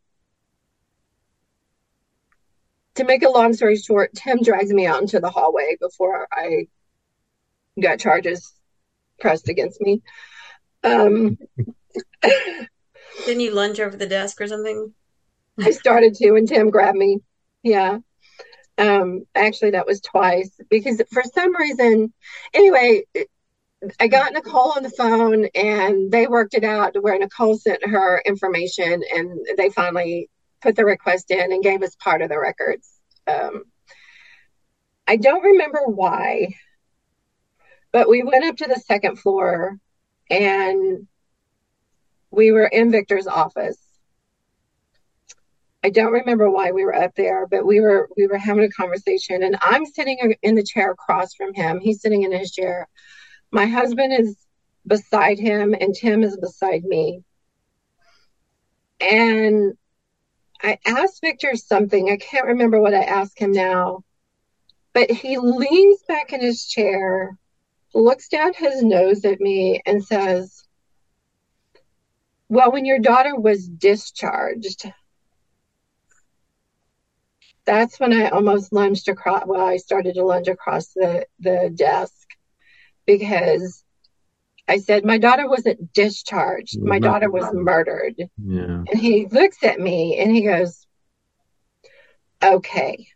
to 2.95 3.05
make 3.05 3.23
a 3.23 3.29
long 3.29 3.53
story 3.53 3.77
short, 3.77 4.15
Tim 4.15 4.43
drags 4.43 4.73
me 4.73 4.87
out 4.87 5.03
into 5.03 5.21
the 5.21 5.31
hallway 5.31 5.77
before 5.81 6.27
I 6.33 6.67
got 7.81 8.01
charges 8.01 8.53
pressed 9.21 9.49
against 9.49 9.81
me. 9.81 10.03
Um, 10.83 11.39
Didn't 13.25 13.41
you 13.41 13.55
lunge 13.55 13.81
over 13.81 13.97
the 13.97 14.07
desk 14.07 14.41
or 14.41 14.47
something? 14.47 14.93
I 15.59 15.71
started 15.71 16.15
to, 16.15 16.35
and 16.35 16.49
Tim 16.49 16.71
grabbed 16.71 16.99
me. 16.99 17.21
Yeah. 17.63 17.99
Um, 18.79 19.25
actually, 19.35 19.71
that 19.71 19.87
was 19.87 20.01
twice 20.01 20.51
because 20.69 21.01
for 21.11 21.23
some 21.23 21.57
reason, 21.57 22.13
anyway, 22.53 23.05
I 24.01 24.09
got 24.09 24.33
Nicole 24.33 24.73
on 24.77 24.83
the 24.83 24.91
phone 24.91 25.47
and 25.55 26.11
they 26.11 26.27
worked 26.27 26.55
it 26.55 26.65
out 26.65 26.95
to 26.95 27.01
where 27.01 27.19
Nicole 27.19 27.57
sent 27.57 27.87
her 27.87 28.23
information 28.25 29.03
and 29.15 29.47
they 29.57 29.71
finally 29.71 30.29
put 30.61 30.77
the 30.77 30.85
request 30.85 31.31
in 31.31 31.53
and 31.53 31.63
gave 31.63 31.83
us 31.83 31.95
part 31.97 32.23
of 32.23 32.29
the 32.29 32.39
records. 32.39 32.91
Um, 33.27 33.65
I 35.07 35.17
don't 35.17 35.43
remember 35.43 35.83
why, 35.87 36.55
but 37.93 38.09
we 38.09 38.23
went 38.23 38.45
up 38.45 38.57
to 38.59 38.69
the 38.69 38.81
second 38.87 39.17
floor 39.19 39.79
and 40.29 41.07
we 42.31 42.53
were 42.53 42.67
in 42.67 42.91
Victor's 42.91 43.27
office 43.27 43.79
I 45.87 45.89
don't 45.89 46.11
remember 46.11 46.51
why 46.51 46.73
we 46.73 46.85
were 46.85 46.97
up 46.97 47.15
there, 47.15 47.47
but 47.47 47.65
we 47.65 47.79
were 47.79 48.09
we 48.17 48.27
were 48.27 48.39
having 48.39 48.65
a 48.65 48.69
conversation, 48.69 49.45
and 49.45 49.57
I'm 49.63 49.87
sitting 49.87 50.35
in 50.43 50.57
the 50.57 50.65
chair 50.65 50.91
across 50.91 51.33
from 51.33 51.55
him. 51.55 51.79
He's 51.79 52.01
sitting 52.01 52.25
in 52.25 52.33
his 52.33 52.51
chair. 52.51 52.89
My 53.53 53.67
husband 53.67 54.13
is 54.13 54.37
beside 54.85 55.39
him, 55.39 55.77
and 55.81 55.95
Tim 55.95 56.25
is 56.25 56.37
beside 56.39 56.83
me. 56.83 57.23
And 59.01 59.75
I 60.61 60.81
asked 60.85 61.21
Victor 61.21 61.55
something. 61.55 62.11
I 62.11 62.17
can't 62.17 62.49
remember 62.49 62.81
what 62.81 62.93
I 62.93 63.05
asked 63.05 63.39
him 63.39 63.53
now. 63.53 64.03
But 64.93 65.09
he 65.09 65.39
leans 65.39 66.03
back 66.09 66.33
in 66.33 66.41
his 66.41 66.67
chair, 66.67 67.39
looks 67.95 68.27
down 68.27 68.55
his 68.55 68.83
nose 68.83 69.25
at 69.25 69.39
me, 69.41 69.83
and 69.87 70.05
says, 70.05 70.65
Well, 72.49 72.73
when 72.73 72.87
your 72.87 72.99
daughter 72.99 73.37
was 73.37 73.69
discharged, 73.69 74.91
that's 77.67 77.99
when 78.01 78.13
I 78.13 78.29
almost 78.29 78.73
lunged 78.73 79.09
across. 79.09 79.45
Well, 79.47 79.67
I 79.67 79.77
started 79.77 80.15
to 80.15 80.25
lunge 80.25 80.49
across 80.49 80.89
the, 80.89 81.27
the 81.41 81.71
desk 81.75 82.29
because 83.07 83.85
I 84.69 84.79
said, 84.79 85.05
My 85.05 85.19
daughter 85.19 85.49
wasn't 85.49 85.93
discharged. 85.93 86.81
My 86.81 86.99
daughter 86.99 87.31
was 87.31 87.53
murdered. 87.53 88.15
Yeah. 88.39 88.85
And 88.91 88.99
he 88.99 89.27
looks 89.27 89.63
at 89.63 89.81
me 89.81 90.19
and 90.19 90.31
he 90.31 90.43
goes, 90.43 90.87
Okay. 92.43 93.07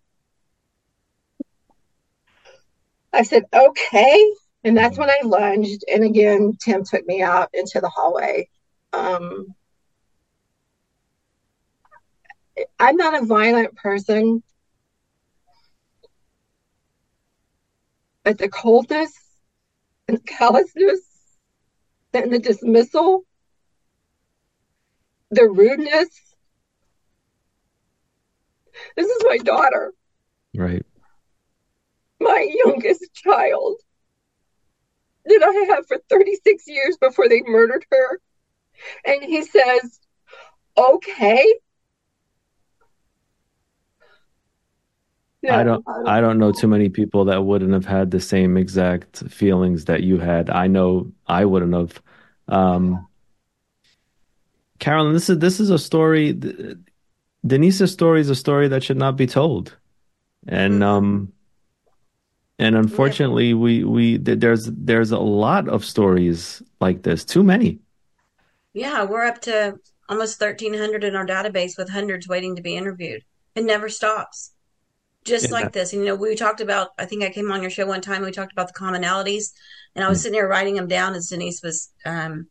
I 3.12 3.22
said, 3.22 3.44
Okay. 3.54 4.32
And 4.62 4.76
that's 4.76 4.98
when 4.98 5.10
I 5.10 5.20
lunged. 5.24 5.84
And 5.92 6.04
again, 6.04 6.56
Tim 6.60 6.84
took 6.84 7.06
me 7.06 7.22
out 7.22 7.48
into 7.54 7.80
the 7.80 7.88
hallway. 7.88 8.48
Um, 8.92 9.54
I'm 12.78 12.96
not 12.96 13.22
a 13.22 13.26
violent 13.26 13.76
person, 13.76 14.42
but 18.24 18.38
the 18.38 18.48
coldness 18.48 19.12
and 20.08 20.24
callousness 20.26 21.00
and 22.12 22.32
the 22.32 22.38
dismissal, 22.38 23.24
the 25.30 25.48
rudeness. 25.48 26.08
This 28.96 29.08
is 29.08 29.24
my 29.26 29.38
daughter, 29.38 29.92
Right. 30.54 30.84
my 32.20 32.50
youngest 32.64 33.12
child 33.14 33.76
that 35.24 35.42
I 35.42 35.74
have 35.74 35.86
for 35.86 35.98
36 36.08 36.64
years 36.66 36.96
before 36.96 37.28
they 37.28 37.42
murdered 37.42 37.84
her. 37.90 38.20
And 39.04 39.22
he 39.22 39.42
says, 39.42 40.00
okay. 40.76 41.54
I 45.48 45.62
don't 45.62 45.84
I 46.06 46.20
don't 46.20 46.38
know 46.38 46.52
too 46.52 46.68
many 46.68 46.88
people 46.88 47.24
that 47.26 47.44
wouldn't 47.44 47.72
have 47.72 47.86
had 47.86 48.10
the 48.10 48.20
same 48.20 48.56
exact 48.56 49.18
feelings 49.30 49.86
that 49.86 50.02
you 50.02 50.18
had. 50.18 50.50
I 50.50 50.66
know 50.66 51.12
I 51.26 51.44
wouldn't 51.44 51.74
have. 51.74 52.02
Um, 52.48 53.06
Carolyn, 54.78 55.14
this 55.14 55.30
is 55.30 55.38
this 55.38 55.60
is 55.60 55.70
a 55.70 55.78
story. 55.78 56.38
Denise's 57.46 57.92
story 57.92 58.20
is 58.20 58.28
a 58.28 58.34
story 58.34 58.68
that 58.68 58.84
should 58.84 58.98
not 58.98 59.16
be 59.16 59.26
told, 59.26 59.76
and 60.46 60.84
um, 60.84 61.32
and 62.58 62.76
unfortunately, 62.76 63.54
we 63.54 63.84
we 63.84 64.18
there's 64.18 64.68
there's 64.70 65.10
a 65.10 65.18
lot 65.18 65.68
of 65.68 65.84
stories 65.84 66.62
like 66.80 67.02
this. 67.02 67.24
Too 67.24 67.42
many. 67.42 67.78
Yeah, 68.74 69.04
we're 69.04 69.24
up 69.24 69.40
to 69.42 69.78
almost 70.08 70.40
1,300 70.40 71.04
in 71.04 71.16
our 71.16 71.26
database 71.26 71.78
with 71.78 71.88
hundreds 71.88 72.28
waiting 72.28 72.56
to 72.56 72.62
be 72.62 72.76
interviewed. 72.76 73.24
It 73.54 73.64
never 73.64 73.88
stops. 73.88 74.52
Just 75.24 75.50
Yeah. 75.50 75.56
like 75.56 75.72
this. 75.72 75.92
And, 75.92 76.02
you 76.02 76.08
know, 76.08 76.14
we 76.14 76.34
talked 76.34 76.60
about, 76.60 76.90
I 76.98 77.04
think 77.04 77.22
I 77.22 77.30
came 77.30 77.50
on 77.52 77.60
your 77.60 77.70
show 77.70 77.86
one 77.86 78.00
time, 78.00 78.22
we 78.22 78.30
talked 78.30 78.52
about 78.52 78.68
the 78.68 78.78
commonalities, 78.78 79.52
and 79.94 80.04
I 80.04 80.08
was 80.08 80.18
Mm. 80.18 80.22
sitting 80.22 80.38
there 80.38 80.48
writing 80.48 80.74
them 80.76 80.88
down 80.88 81.14
as 81.14 81.28
Denise 81.28 81.62
was, 81.62 81.90
um, 82.06 82.48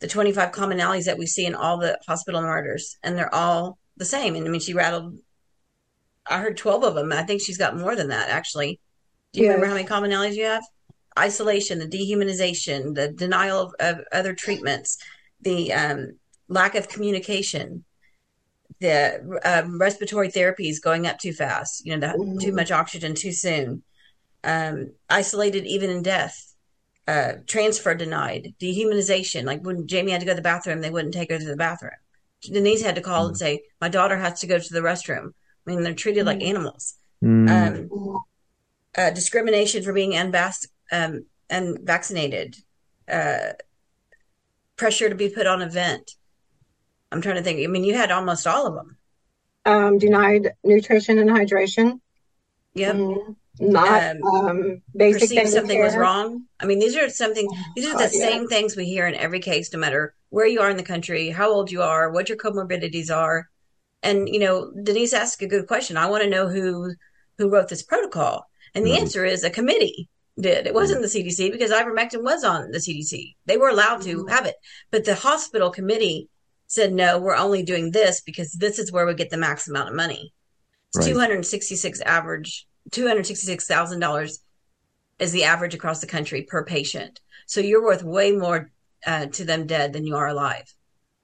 the 0.00 0.08
25 0.08 0.52
commonalities 0.52 1.04
that 1.04 1.16
we 1.16 1.26
see 1.26 1.46
in 1.46 1.54
all 1.54 1.78
the 1.78 1.98
hospital 2.06 2.42
murders, 2.42 2.98
and 3.02 3.16
they're 3.16 3.34
all 3.34 3.78
the 3.96 4.04
same. 4.04 4.34
And 4.34 4.46
I 4.46 4.50
mean, 4.50 4.60
she 4.60 4.74
rattled, 4.74 5.18
I 6.26 6.40
heard 6.40 6.56
12 6.56 6.84
of 6.84 6.94
them. 6.94 7.12
I 7.12 7.22
think 7.22 7.40
she's 7.40 7.58
got 7.58 7.76
more 7.76 7.96
than 7.96 8.08
that, 8.08 8.28
actually. 8.28 8.80
Do 9.32 9.40
you 9.40 9.46
remember 9.46 9.66
how 9.66 9.74
many 9.74 9.86
commonalities 9.86 10.34
you 10.34 10.44
have? 10.44 10.62
Isolation, 11.18 11.78
the 11.78 11.86
dehumanization, 11.86 12.94
the 12.94 13.08
denial 13.08 13.60
of, 13.60 13.74
of 13.80 14.04
other 14.12 14.34
treatments, 14.34 14.98
the 15.40 15.72
um, 15.72 16.18
lack 16.48 16.74
of 16.74 16.88
communication, 16.88 17.84
the 18.80 19.40
um, 19.44 19.78
respiratory 19.78 20.28
therapies 20.28 20.82
going 20.82 21.06
up 21.06 21.18
too 21.18 21.32
fast, 21.32 21.86
you 21.86 21.96
know, 21.96 22.08
the, 22.08 22.40
too 22.40 22.52
much 22.52 22.70
oxygen 22.70 23.14
too 23.14 23.32
soon, 23.32 23.82
um, 24.42 24.92
isolated 25.08 25.64
even 25.66 25.90
in 25.90 26.02
death, 26.02 26.54
uh, 27.06 27.34
transfer 27.46 27.94
denied, 27.94 28.54
dehumanization. 28.60 29.44
Like 29.44 29.62
when 29.62 29.86
Jamie 29.86 30.12
had 30.12 30.20
to 30.20 30.26
go 30.26 30.32
to 30.32 30.36
the 30.36 30.42
bathroom, 30.42 30.80
they 30.80 30.90
wouldn't 30.90 31.14
take 31.14 31.30
her 31.30 31.38
to 31.38 31.44
the 31.44 31.56
bathroom. 31.56 31.92
Denise 32.42 32.82
had 32.82 32.96
to 32.96 33.00
call 33.00 33.26
and 33.26 33.36
say, 33.36 33.62
"My 33.80 33.88
daughter 33.88 34.16
has 34.16 34.40
to 34.40 34.46
go 34.46 34.58
to 34.58 34.72
the 34.72 34.80
restroom." 34.80 35.32
I 35.66 35.70
mean, 35.70 35.82
they're 35.82 35.94
treated 35.94 36.26
like 36.26 36.42
animals. 36.42 36.94
Mm. 37.22 37.90
Um, 37.90 38.18
uh, 38.96 39.10
discrimination 39.10 39.82
for 39.82 39.92
being 39.92 40.12
unvac- 40.12 40.68
um, 40.92 41.26
unvaccinated, 41.50 42.56
uh, 43.08 43.52
pressure 44.76 45.08
to 45.08 45.14
be 45.14 45.30
put 45.30 45.46
on 45.46 45.62
a 45.62 45.68
vent. 45.68 46.12
I'm 47.14 47.22
trying 47.22 47.36
to 47.36 47.42
think. 47.42 47.60
I 47.62 47.68
mean, 47.68 47.84
you 47.84 47.94
had 47.94 48.10
almost 48.10 48.46
all 48.46 48.66
of 48.66 48.74
them. 48.74 48.96
Um, 49.64 49.98
denied 49.98 50.52
nutrition 50.64 51.18
and 51.18 51.30
hydration. 51.30 52.00
Yep. 52.74 52.96
Mm, 52.96 53.36
Not 53.60 54.16
Um, 54.16 54.22
um, 54.24 54.82
basic 54.96 55.20
Perceived 55.22 55.40
daily 55.42 55.50
something 55.52 55.80
was 55.80 55.94
wrong. 55.96 56.42
I 56.58 56.66
mean, 56.66 56.80
these 56.80 56.96
are 56.96 57.08
something. 57.08 57.48
These 57.76 57.86
are 57.86 57.92
God, 57.92 58.10
the 58.10 58.18
yeah. 58.18 58.28
same 58.30 58.48
things 58.48 58.76
we 58.76 58.86
hear 58.86 59.06
in 59.06 59.14
every 59.14 59.38
case, 59.38 59.72
no 59.72 59.78
matter 59.78 60.12
where 60.30 60.46
you 60.46 60.60
are 60.60 60.70
in 60.70 60.76
the 60.76 60.82
country, 60.82 61.30
how 61.30 61.50
old 61.50 61.70
you 61.70 61.82
are, 61.82 62.10
what 62.10 62.28
your 62.28 62.36
comorbidities 62.36 63.14
are. 63.14 63.48
And 64.02 64.28
you 64.28 64.40
know, 64.40 64.72
Denise 64.82 65.12
asked 65.14 65.40
a 65.40 65.46
good 65.46 65.68
question. 65.68 65.96
I 65.96 66.06
want 66.10 66.24
to 66.24 66.28
know 66.28 66.48
who 66.48 66.94
who 67.38 67.48
wrote 67.48 67.68
this 67.68 67.82
protocol, 67.84 68.44
and 68.74 68.84
the 68.84 68.90
Right. 68.90 69.00
answer 69.02 69.24
is 69.24 69.44
a 69.44 69.50
committee 69.50 70.08
did. 70.38 70.66
It 70.66 70.74
wasn't 70.74 71.02
the 71.02 71.08
CDC 71.08 71.52
because 71.52 71.70
ivermectin 71.70 72.24
was 72.24 72.42
on 72.42 72.72
the 72.72 72.80
CDC. 72.80 73.36
They 73.46 73.56
were 73.56 73.68
allowed 73.68 74.02
to 74.02 74.26
have 74.26 74.46
it, 74.46 74.56
but 74.90 75.04
the 75.04 75.14
hospital 75.14 75.70
committee 75.70 76.28
said 76.74 76.92
no. 76.92 77.18
We're 77.18 77.36
only 77.36 77.62
doing 77.62 77.90
this 77.90 78.20
because 78.20 78.52
this 78.52 78.78
is 78.78 78.92
where 78.92 79.06
we 79.06 79.14
get 79.14 79.30
the 79.30 79.36
max 79.36 79.68
amount 79.68 79.88
of 79.88 79.94
money. 79.94 80.32
It's 80.88 80.98
Right. 81.06 81.12
two 81.12 81.18
hundred 81.18 81.44
sixty 81.46 81.76
six 81.76 82.00
average 82.00 82.66
two 82.90 83.06
hundred 83.06 83.26
sixty 83.26 83.46
six 83.46 83.66
thousand 83.66 84.00
dollars 84.00 84.40
is 85.18 85.32
the 85.32 85.44
average 85.44 85.74
across 85.74 86.00
the 86.00 86.06
country 86.06 86.42
per 86.42 86.64
patient. 86.64 87.20
So 87.46 87.60
you're 87.60 87.82
worth 87.84 88.02
way 88.02 88.32
more 88.32 88.70
uh, 89.06 89.26
to 89.26 89.44
them 89.44 89.66
dead 89.66 89.92
than 89.92 90.06
you 90.06 90.16
are 90.16 90.28
alive. 90.28 90.64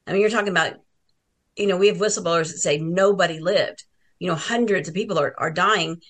I 0.06 0.12
mean, 0.12 0.20
you're 0.20 0.30
talking 0.30 0.48
about, 0.48 0.74
you 1.56 1.66
know, 1.66 1.76
we 1.76 1.88
have 1.88 1.98
whistleblowers 1.98 2.50
that 2.50 2.58
say 2.58 2.78
nobody 2.78 3.40
lived. 3.40 3.84
You 4.18 4.28
know, 4.28 4.34
hundreds 4.34 4.88
of 4.88 4.94
people 4.94 5.18
are, 5.18 5.34
are 5.38 5.50
dying. 5.50 6.00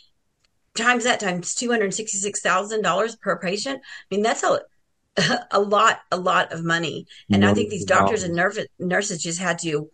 Times 0.74 1.04
that 1.04 1.20
times 1.20 1.54
two 1.54 1.70
hundred 1.70 1.94
sixty 1.94 2.18
six 2.18 2.40
thousand 2.40 2.82
dollars 2.82 3.16
per 3.16 3.38
patient. 3.38 3.80
I 3.80 4.14
mean, 4.14 4.22
that's 4.22 4.42
a 4.42 4.60
a 5.50 5.60
lot, 5.60 6.00
a 6.10 6.16
lot 6.16 6.52
of 6.52 6.64
money. 6.64 7.06
And 7.32 7.44
I 7.44 7.52
think 7.54 7.70
these 7.70 7.84
doctors 7.84 8.22
and 8.22 8.34
nerv- 8.36 8.66
nurses 8.78 9.22
just 9.22 9.40
had 9.40 9.58
to 9.60 9.90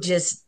just 0.00 0.44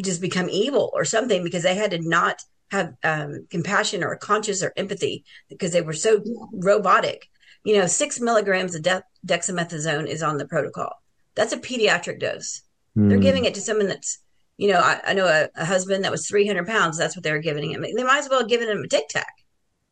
just 0.00 0.20
become 0.20 0.48
evil 0.48 0.90
or 0.94 1.04
something 1.04 1.44
because 1.44 1.62
they 1.62 1.74
had 1.74 1.90
to 1.90 1.98
not 2.00 2.42
have 2.70 2.94
um, 3.04 3.46
compassion 3.50 4.02
or 4.02 4.16
conscience 4.16 4.62
or 4.62 4.72
empathy 4.76 5.24
because 5.50 5.72
they 5.72 5.82
were 5.82 5.92
so 5.92 6.22
robotic. 6.52 7.28
You 7.64 7.76
know, 7.76 7.86
six 7.86 8.18
milligrams 8.20 8.74
of 8.74 8.82
de- 8.82 9.04
dexamethasone 9.26 10.06
is 10.06 10.22
on 10.22 10.38
the 10.38 10.46
protocol. 10.48 10.90
That's 11.34 11.52
a 11.52 11.58
pediatric 11.58 12.20
dose. 12.20 12.62
They're 12.94 13.18
Mm. 13.18 13.22
giving 13.22 13.44
it 13.44 13.54
to 13.54 13.60
someone 13.60 13.86
that's, 13.88 14.18
you 14.58 14.68
know, 14.70 14.78
I, 14.80 15.00
I 15.08 15.12
know 15.14 15.26
a, 15.26 15.48
a 15.60 15.64
husband 15.64 16.04
that 16.04 16.10
was 16.10 16.26
300 16.26 16.66
pounds. 16.66 16.98
That's 16.98 17.16
what 17.16 17.22
they 17.22 17.32
were 17.32 17.38
giving 17.38 17.70
him. 17.70 17.82
They 17.82 18.04
might 18.04 18.18
as 18.18 18.28
well 18.28 18.40
have 18.40 18.48
given 18.48 18.68
him 18.68 18.82
a 18.84 18.88
tic 18.88 19.08
tac. 19.08 19.32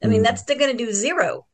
I 0.03 0.07
mean, 0.07 0.20
Mm. 0.20 0.24
that's 0.24 0.42
they're 0.44 0.59
going 0.59 0.76
to 0.76 0.84
do 0.84 0.92
zero. 0.92 1.46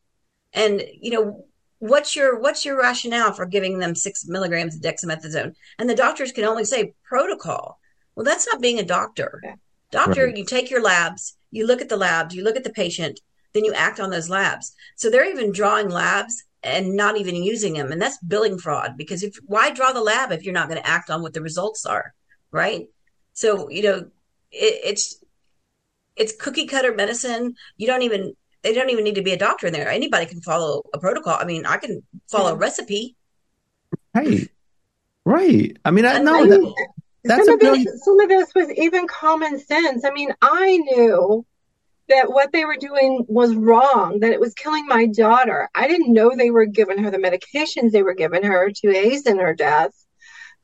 And 0.53 0.83
you 1.01 1.11
know, 1.11 1.47
what's 1.79 2.17
your 2.17 2.39
what's 2.39 2.65
your 2.65 2.79
rationale 2.79 3.33
for 3.33 3.47
giving 3.47 3.79
them 3.79 3.95
six 3.95 4.27
milligrams 4.27 4.77
of 4.77 4.83
dexamethasone? 4.83 5.55
And 5.79 5.89
the 5.89 5.95
doctors 5.95 6.33
can 6.33 6.45
only 6.45 6.65
say 6.65 6.95
protocol. 7.05 7.79
Well, 8.15 8.25
that's 8.25 8.47
not 8.51 8.61
being 8.63 8.79
a 8.79 8.85
doctor. 8.85 9.41
Yeah. 9.45 9.55
Doctor, 9.93 10.25
Right. 10.27 10.37
you 10.37 10.45
take 10.45 10.71
your 10.71 10.83
labs, 10.83 11.37
you 11.51 11.67
look 11.67 11.81
at 11.81 11.89
the 11.89 11.97
labs, 11.97 12.35
you 12.35 12.43
look 12.43 12.57
at 12.57 12.65
the 12.65 12.71
patient, 12.71 13.21
then 13.53 13.65
you 13.65 13.73
act 13.73 14.01
on 14.01 14.11
those 14.11 14.29
labs. 14.29 14.75
So 14.97 15.11
they're 15.11 15.31
even 15.31 15.53
drawing 15.53 15.89
labs 15.91 16.43
and 16.63 16.97
not 16.97 17.17
even 17.17 17.37
using 17.37 17.75
them, 17.75 17.93
and 17.93 18.03
that's 18.03 18.19
billing 18.19 18.59
fraud. 18.59 18.97
Because 18.97 19.23
if 19.23 19.37
why 19.47 19.71
draw 19.71 19.93
the 19.93 20.03
lab 20.03 20.33
if 20.33 20.45
you're 20.45 20.55
not 20.55 20.69
going 20.69 20.81
to 20.81 20.89
act 20.89 21.11
on 21.11 21.23
what 21.23 21.35
the 21.35 21.43
results 21.43 21.87
are, 21.87 22.15
right? 22.51 22.87
So 23.35 23.69
you 23.71 23.83
know, 23.83 23.97
it, 24.51 24.81
it's 24.85 25.23
it's 26.17 26.35
cookie 26.35 26.67
cutter 26.67 26.95
medicine. 26.95 27.55
You 27.77 27.87
don't 27.87 28.03
even 28.03 28.35
they 28.67 28.75
don't 28.75 28.91
even 28.91 29.05
need 29.05 29.15
to 29.15 29.23
be 29.23 29.33
a 29.33 29.39
doctor 29.39 29.69
in 29.69 29.73
there. 29.73 29.89
Anybody 29.89 30.27
can 30.27 30.41
follow 30.41 30.83
a 30.93 30.99
protocol. 30.99 31.37
I 31.39 31.45
mean, 31.45 31.65
I 31.67 31.77
can 31.77 32.03
follow 32.29 32.53
a 32.53 32.57
recipe. 32.57 33.15
Right. 34.13 34.51
Right. 35.25 35.77
I 35.85 35.91
mean, 35.93 36.05
I 36.05 36.17
And 36.17 36.25
know 36.25 36.47
that 36.47 36.87
that's 37.23 37.47
some 37.47 37.61
a 37.61 37.71
of 37.71 37.79
it, 37.79 37.89
some 37.99 38.19
of 38.19 38.29
this 38.29 38.53
was 38.57 38.71
even 38.73 39.07
common 39.07 39.61
sense. 39.61 40.05
I 40.05 40.11
mean, 40.11 40.35
I 40.43 40.79
knew 40.79 41.47
that 42.09 42.33
what 42.33 42.51
they 42.53 42.65
were 42.65 42.77
doing 42.77 43.25
was 43.29 43.55
wrong, 43.55 44.19
that 44.21 44.33
it 44.33 44.41
was 44.41 44.55
killing 44.55 44.87
my 44.87 45.07
daughter. 45.07 45.69
I 45.75 45.87
didn't 45.87 46.13
know 46.13 46.35
they 46.35 46.51
were 46.51 46.67
giving 46.67 46.99
her 46.99 47.11
the 47.11 47.19
medications 47.19 47.93
they 47.93 48.03
were 48.03 48.15
giving 48.15 48.43
her 48.43 48.71
to 48.71 48.93
hasten 48.93 49.39
her 49.39 49.55
death. 49.55 49.93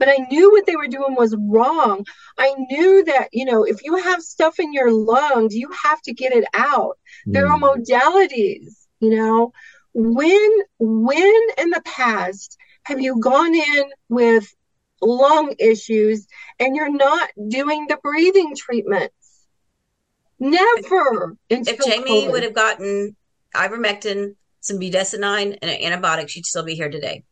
But 0.02 0.08
I 0.08 0.26
knew 0.32 0.50
what 0.50 0.66
they 0.66 0.74
were 0.74 0.88
doing 0.88 1.14
was 1.14 1.36
wrong. 1.38 2.04
I 2.36 2.52
knew 2.68 3.04
that, 3.04 3.28
you 3.30 3.44
know, 3.44 3.62
if 3.62 3.84
you 3.84 3.94
have 3.94 4.20
stuff 4.20 4.58
in 4.58 4.72
your 4.72 4.90
lungs, 4.90 5.54
you 5.54 5.70
have 5.84 6.02
to 6.02 6.12
get 6.12 6.32
it 6.32 6.42
out. 6.54 6.98
Mm. 7.28 7.34
There 7.34 7.46
are 7.46 7.56
hmm. 7.56 7.62
modalities, 7.62 8.88
you 8.98 9.14
know. 9.14 9.52
When 9.94 10.50
when 10.80 11.40
in 11.56 11.70
the 11.70 11.82
past 11.84 12.58
have 12.82 13.00
you 13.00 13.20
gone 13.20 13.54
in 13.54 13.84
with 14.08 14.52
lung 15.00 15.54
issues 15.60 16.26
and 16.58 16.74
you're 16.74 16.92
not 16.92 17.30
doing 17.48 17.86
the 17.86 17.98
breathing 18.02 18.56
treatments? 18.56 19.46
Never. 20.40 21.36
If 21.48 21.78
Jamie 21.86 22.26
COVID. 22.26 22.32
would 22.32 22.42
have 22.42 22.54
gotten 22.54 23.14
ivermectin, 23.54 24.34
some 24.58 24.80
budesonide, 24.80 25.58
and 25.62 25.70
an 25.70 25.92
antibiotic, 25.92 26.28
she'd 26.28 26.44
still 26.44 26.64
be 26.64 26.74
here 26.74 26.90
today. 26.90 27.22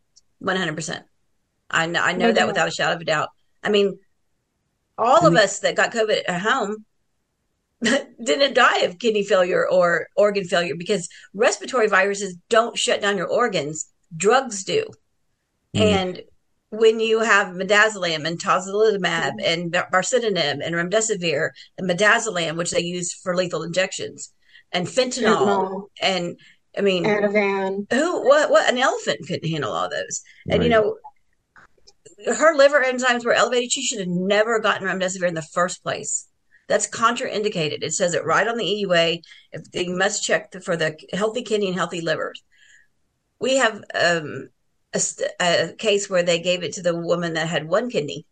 100%. 0.41 1.03
I 1.71 1.85
know, 1.85 2.01
I 2.01 2.13
know 2.13 2.31
that 2.31 2.47
without 2.47 2.67
a 2.67 2.71
shadow 2.71 2.95
of 2.95 3.01
a 3.01 3.05
doubt. 3.05 3.29
I 3.63 3.69
mean, 3.69 3.97
all 4.97 5.25
of 5.25 5.35
us 5.35 5.59
that 5.59 5.75
got 5.75 5.91
COVID 5.91 6.21
at 6.27 6.41
home 6.41 6.85
didn't 8.23 8.53
die 8.53 8.79
of 8.79 8.99
kidney 8.99 9.23
failure 9.23 9.67
or 9.67 10.07
organ 10.15 10.43
failure 10.43 10.75
because 10.75 11.09
respiratory 11.33 11.87
viruses 11.87 12.35
don't 12.49 12.77
shut 12.77 13.01
down 13.01 13.17
your 13.17 13.27
organs. 13.27 13.87
Drugs 14.15 14.63
do. 14.63 14.85
Mm. 15.75 15.81
And 15.81 16.21
when 16.69 16.99
you 16.99 17.19
have 17.19 17.47
midazolam 17.47 18.25
and 18.25 18.39
tocilizumab 18.39 19.33
and 19.43 19.71
baricitinib 19.71 20.59
and 20.63 20.75
remdesivir 20.75 21.49
and 21.77 21.89
midazolam, 21.89 22.57
which 22.57 22.71
they 22.71 22.81
use 22.81 23.13
for 23.13 23.35
lethal 23.35 23.63
injections, 23.63 24.31
and 24.71 24.87
fentanyl, 24.87 25.37
fentanyl. 25.37 25.87
and 26.01 26.39
I 26.77 26.81
mean, 26.81 27.03
Ativan. 27.03 27.91
Who? 27.91 28.25
What? 28.25 28.49
What? 28.49 28.71
An 28.71 28.77
elephant 28.77 29.27
couldn't 29.27 29.49
handle 29.49 29.73
all 29.73 29.89
those. 29.89 30.21
Right. 30.47 30.55
And 30.55 30.63
you 30.63 30.69
know, 30.69 30.97
her 32.25 32.55
liver 32.55 32.83
enzymes 32.83 33.25
were 33.25 33.33
elevated. 33.33 33.71
She 33.71 33.83
should 33.83 33.99
have 33.99 34.07
never 34.07 34.59
gotten 34.59 34.87
remdesivir 34.87 35.27
in 35.27 35.33
the 35.33 35.41
first 35.41 35.83
place. 35.83 36.27
That's 36.67 36.87
contraindicated. 36.87 37.83
It 37.83 37.93
says 37.93 38.13
it 38.13 38.25
right 38.25 38.47
on 38.47 38.57
the 38.57 38.63
EUA. 38.63 39.21
If 39.51 39.71
they 39.71 39.87
must 39.87 40.23
check 40.23 40.53
for 40.63 40.77
the 40.77 40.97
healthy 41.13 41.43
kidney 41.43 41.67
and 41.67 41.75
healthy 41.75 42.01
livers. 42.01 42.43
We 43.39 43.57
have 43.57 43.83
um, 43.93 44.49
a, 44.93 45.01
a, 45.39 45.73
case 45.73 46.09
where 46.09 46.23
they 46.23 46.39
gave 46.39 46.63
it 46.63 46.73
to 46.73 46.81
the 46.81 46.95
woman 46.95 47.33
that 47.33 47.47
had 47.47 47.67
one 47.67 47.89
kidney. 47.89 48.25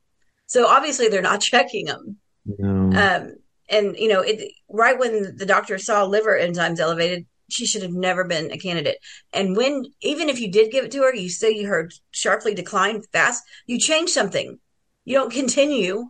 So 0.46 0.68
obviously 0.68 1.10
they're 1.10 1.22
not 1.22 1.42
checking 1.52 1.86
them. 1.86 2.18
No. 2.46 2.98
Um, 2.98 3.36
and 3.70 3.96
you 3.98 4.08
know, 4.08 4.22
it, 4.22 4.54
right 4.70 4.98
when 4.98 5.36
the 5.36 5.46
doctor 5.46 5.78
saw 5.78 6.04
liver 6.06 6.40
enzymes 6.40 6.80
elevated, 6.80 7.26
she 7.50 7.66
should 7.66 7.84
have 7.84 7.92
never 7.92 8.24
been 8.24 8.52
a 8.52 8.58
candidate. 8.58 8.98
And 9.34 9.56
when, 9.56 9.86
even 10.02 10.30
if 10.30 10.40
you 10.40 10.52
did 10.52 10.72
give 10.72 10.86
it 10.86 10.92
to 10.92 11.02
her, 11.02 11.14
you 11.14 11.30
see 11.30 11.64
her 11.64 11.90
sharply 12.12 12.54
decline 12.54 13.02
fast, 13.14 13.44
you 13.66 13.80
change 13.80 14.10
something. 14.10 14.60
You 15.06 15.16
don't 15.16 15.32
continue 15.32 16.10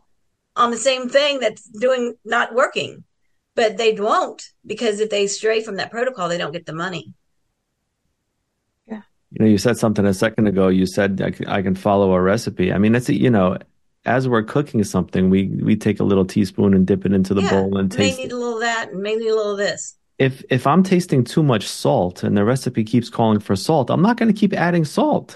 on 0.55 0.71
the 0.71 0.77
same 0.77 1.09
thing 1.09 1.39
that's 1.39 1.63
doing 1.63 2.15
not 2.25 2.53
working. 2.53 3.03
But 3.55 3.77
they 3.77 3.93
won't 3.93 4.43
because 4.65 4.99
if 4.99 5.09
they 5.09 5.27
stray 5.27 5.61
from 5.61 5.77
that 5.77 5.91
protocol, 5.91 6.29
they 6.29 6.37
don't 6.37 6.53
get 6.53 6.65
the 6.65 6.73
money. 6.73 7.13
Yeah. 8.87 9.01
You 9.31 9.43
know, 9.43 9.51
you 9.51 9.57
said 9.57 9.77
something 9.77 10.05
a 10.05 10.13
second 10.13 10.47
ago. 10.47 10.69
You 10.69 10.85
said 10.85 11.21
I 11.21 11.31
can, 11.31 11.47
I 11.47 11.61
can 11.61 11.75
follow 11.75 12.13
a 12.13 12.21
recipe. 12.21 12.71
I 12.71 12.77
mean, 12.77 12.95
it's 12.95 13.09
you 13.09 13.29
know, 13.29 13.57
as 14.05 14.29
we're 14.29 14.43
cooking 14.43 14.83
something, 14.85 15.29
we 15.29 15.47
we 15.47 15.75
take 15.75 15.99
a 15.99 16.05
little 16.05 16.23
teaspoon 16.23 16.73
and 16.73 16.87
dip 16.87 17.05
it 17.05 17.11
into 17.11 17.33
the 17.33 17.41
yeah, 17.41 17.49
bowl 17.49 17.77
and 17.77 17.91
taste. 17.91 18.17
May 18.17 18.23
need 18.23 18.31
it. 18.31 18.35
a 18.35 18.37
little 18.37 18.55
of 18.55 18.61
that, 18.61 18.91
and 18.91 19.01
maybe 19.01 19.27
a 19.27 19.35
little 19.35 19.53
of 19.53 19.57
this 19.57 19.97
if 20.19 20.43
if 20.49 20.67
I'm 20.67 20.83
tasting 20.83 21.23
too 21.23 21.41
much 21.41 21.67
salt 21.67 22.23
and 22.23 22.37
the 22.37 22.43
recipe 22.43 22.83
keeps 22.83 23.09
calling 23.09 23.39
for 23.39 23.55
salt, 23.55 23.89
I'm 23.89 24.01
not 24.01 24.17
going 24.17 24.31
to 24.31 24.37
keep 24.37 24.53
adding 24.53 24.85
salt. 24.85 25.35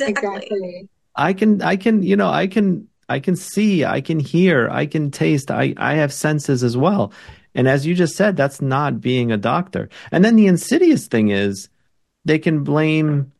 Exactly. 0.00 0.88
I 1.16 1.32
can 1.32 1.62
I 1.62 1.76
can 1.76 2.02
you 2.02 2.14
know 2.14 2.28
I 2.28 2.46
can 2.46 2.86
I 3.08 3.20
can 3.20 3.36
see, 3.36 3.86
I 3.86 4.02
can 4.02 4.20
hear, 4.20 4.68
I 4.70 4.84
can 4.84 5.10
taste. 5.10 5.50
I 5.50 5.74
I 5.78 5.94
have 5.94 6.12
senses 6.12 6.62
as 6.62 6.76
well. 6.76 7.12
And 7.54 7.66
as 7.66 7.86
you 7.86 7.94
just 7.94 8.14
said, 8.14 8.36
that's 8.36 8.60
not 8.60 9.00
being 9.00 9.32
a 9.32 9.38
doctor. 9.38 9.88
And 10.12 10.24
then 10.24 10.36
the 10.36 10.46
insidious 10.46 11.08
thing 11.08 11.30
is 11.30 11.70
they 12.24 12.38
can 12.38 12.62
blame 12.62 13.32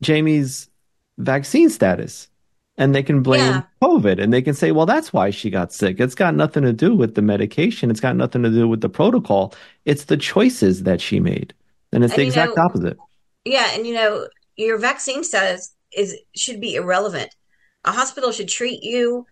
Jamie's 0.00 0.70
vaccine 1.18 1.68
status 1.68 2.28
and 2.76 2.94
they 2.94 3.02
can 3.02 3.22
blame 3.22 3.40
yeah. 3.40 3.62
COVID 3.82 4.20
and 4.20 4.32
they 4.32 4.42
can 4.42 4.54
say, 4.54 4.72
well, 4.72 4.86
that's 4.86 5.12
why 5.12 5.30
she 5.30 5.50
got 5.50 5.72
sick. 5.72 6.00
It's 6.00 6.14
got 6.14 6.34
nothing 6.34 6.64
to 6.64 6.72
do 6.72 6.94
with 6.94 7.14
the 7.14 7.22
medication. 7.22 7.90
It's 7.90 8.00
got 8.00 8.16
nothing 8.16 8.42
to 8.42 8.50
do 8.50 8.66
with 8.66 8.80
the 8.80 8.88
protocol. 8.88 9.54
It's 9.84 10.04
the 10.04 10.16
choices 10.16 10.82
that 10.82 11.00
she 11.00 11.20
made. 11.20 11.54
And 11.92 12.02
it's 12.02 12.14
and 12.14 12.22
the 12.22 12.26
exact 12.26 12.56
know, 12.56 12.64
opposite. 12.64 12.98
Yeah. 13.44 13.70
And 13.72 13.86
you 13.86 13.94
know, 13.94 14.26
your 14.56 14.78
vaccine 14.78 15.22
status 15.22 15.74
is 15.96 16.16
should 16.34 16.60
be 16.60 16.74
irrelevant. 16.74 17.34
A 17.84 17.92
hospital 17.92 18.32
should 18.32 18.48
treat 18.48 18.82
you 18.82 19.26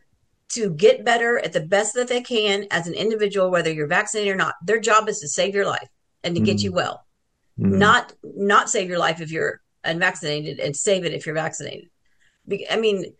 to 0.50 0.70
get 0.70 1.04
better 1.04 1.38
at 1.38 1.52
the 1.52 1.60
best 1.60 1.94
that 1.94 2.08
they 2.08 2.20
can 2.20 2.66
as 2.70 2.86
an 2.86 2.94
individual, 2.94 3.50
whether 3.50 3.72
you're 3.72 3.86
vaccinated 3.86 4.32
or 4.32 4.36
not. 4.36 4.54
Their 4.64 4.78
job 4.78 5.08
is 5.08 5.18
to 5.20 5.28
save 5.28 5.54
your 5.54 5.66
life 5.66 5.88
and 6.22 6.36
to 6.36 6.40
mm 6.40 6.44
get 6.44 6.62
you 6.62 6.72
well. 6.72 7.04
mm 7.58 7.72
Not 7.72 8.12
not 8.22 8.70
save 8.70 8.88
your 8.88 8.98
life 8.98 9.20
if 9.20 9.32
you're 9.32 9.60
unvaccinated 9.82 10.60
and 10.60 10.76
save 10.76 11.04
it 11.04 11.12
if 11.12 11.26
you're 11.26 11.34
vaccinated. 11.34 11.88
I 12.70 12.76
mean, 12.76 13.14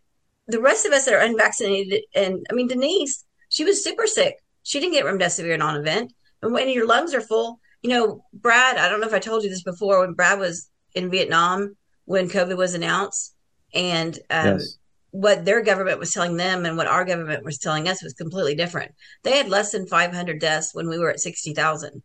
the 0.52 0.60
rest 0.60 0.86
of 0.86 0.92
us 0.92 1.06
that 1.06 1.14
are 1.14 1.20
unvaccinated, 1.20 2.04
and 2.14 2.46
I 2.50 2.54
mean, 2.54 2.68
Denise, 2.68 3.24
she 3.48 3.64
was 3.64 3.82
super 3.82 4.06
sick. 4.06 4.36
She 4.62 4.78
didn't 4.78 4.92
get 4.92 5.04
remdesivir 5.04 5.58
non-event. 5.58 6.12
And 6.42 6.52
when 6.52 6.68
your 6.68 6.86
lungs 6.86 7.14
are 7.14 7.20
full, 7.20 7.58
you 7.82 7.90
know, 7.90 8.24
Brad, 8.32 8.76
I 8.76 8.88
don't 8.88 9.00
know 9.00 9.06
if 9.06 9.14
I 9.14 9.18
told 9.18 9.42
you 9.42 9.50
this 9.50 9.62
before, 9.62 10.00
when 10.00 10.12
Brad 10.12 10.38
was 10.38 10.70
in 10.94 11.10
Vietnam 11.10 11.76
when 12.04 12.28
COVID 12.28 12.56
was 12.56 12.74
announced, 12.74 13.34
and 13.72 14.18
um, 14.28 14.58
yes. 14.58 14.76
what 15.12 15.44
their 15.44 15.62
government 15.62 15.98
was 15.98 16.12
telling 16.12 16.36
them 16.36 16.66
and 16.66 16.76
what 16.76 16.86
our 16.86 17.04
government 17.04 17.44
was 17.44 17.58
telling 17.58 17.88
us 17.88 18.02
was 18.02 18.12
completely 18.12 18.54
different. 18.54 18.92
They 19.22 19.36
had 19.36 19.48
less 19.48 19.72
than 19.72 19.86
500 19.86 20.40
deaths 20.40 20.74
when 20.74 20.88
we 20.88 20.98
were 20.98 21.10
at 21.10 21.20
60,000. 21.20 22.02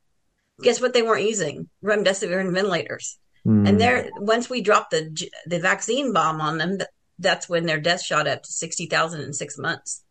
Guess 0.61 0.81
what? 0.81 0.93
They 0.93 1.01
weren't 1.01 1.27
using 1.27 1.67
remdesivir 1.83 2.39
and 2.39 2.53
ventilators. 2.53 3.17
Mm. 3.45 3.67
And 3.67 3.81
there, 3.81 4.09
once 4.17 4.49
we 4.49 4.61
dropped 4.61 4.91
the 4.91 5.29
the 5.45 5.59
vaccine 5.59 6.13
bomb 6.13 6.41
on 6.41 6.57
them, 6.57 6.77
that's 7.19 7.49
when 7.49 7.65
their 7.65 7.79
death 7.79 8.01
shot 8.01 8.27
up 8.27 8.43
to 8.43 8.51
60,000 8.51 9.21
in 9.21 9.33
six 9.33 9.57
months. 9.57 10.03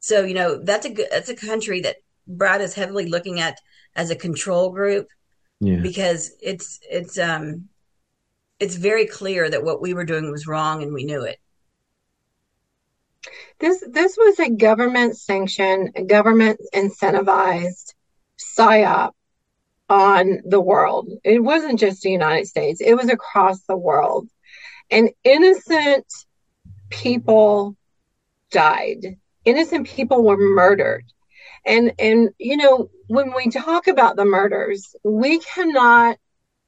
So, 0.00 0.24
you 0.24 0.34
know, 0.34 0.58
that's 0.62 0.86
a 0.86 0.90
good, 0.90 1.08
that's 1.10 1.28
a 1.28 1.36
country 1.36 1.82
that 1.82 1.96
Brad 2.26 2.60
is 2.60 2.74
heavily 2.74 3.08
looking 3.08 3.40
at 3.40 3.58
as 3.94 4.10
a 4.10 4.16
control 4.16 4.70
group 4.70 5.08
yeah. 5.60 5.80
because 5.80 6.32
it's, 6.40 6.80
it's, 6.90 7.18
um, 7.18 7.68
it's 8.58 8.76
very 8.76 9.06
clear 9.06 9.48
that 9.48 9.62
what 9.62 9.80
we 9.80 9.94
were 9.94 10.04
doing 10.04 10.30
was 10.30 10.46
wrong 10.46 10.82
and 10.82 10.92
we 10.92 11.04
knew 11.04 11.22
it. 11.24 11.38
This, 13.58 13.84
this 13.90 14.16
was 14.16 14.38
a 14.38 14.50
government 14.50 15.18
sanctioned, 15.18 15.90
government 16.08 16.60
incentivized 16.74 17.94
psyop 18.38 19.12
on 19.90 20.40
the 20.46 20.60
world. 20.60 21.10
It 21.24 21.42
wasn't 21.42 21.78
just 21.78 22.00
the 22.00 22.10
United 22.10 22.46
States, 22.46 22.80
it 22.80 22.94
was 22.94 23.10
across 23.10 23.60
the 23.62 23.76
world. 23.76 24.28
And 24.90 25.10
innocent 25.24 26.06
people 26.90 27.76
died. 28.50 29.16
Innocent 29.44 29.86
people 29.86 30.22
were 30.22 30.36
murdered. 30.36 31.04
And 31.64 31.92
and 31.98 32.30
you 32.38 32.56
know, 32.56 32.90
when 33.06 33.34
we 33.34 33.50
talk 33.50 33.86
about 33.86 34.16
the 34.16 34.24
murders, 34.24 34.94
we 35.04 35.38
cannot 35.38 36.18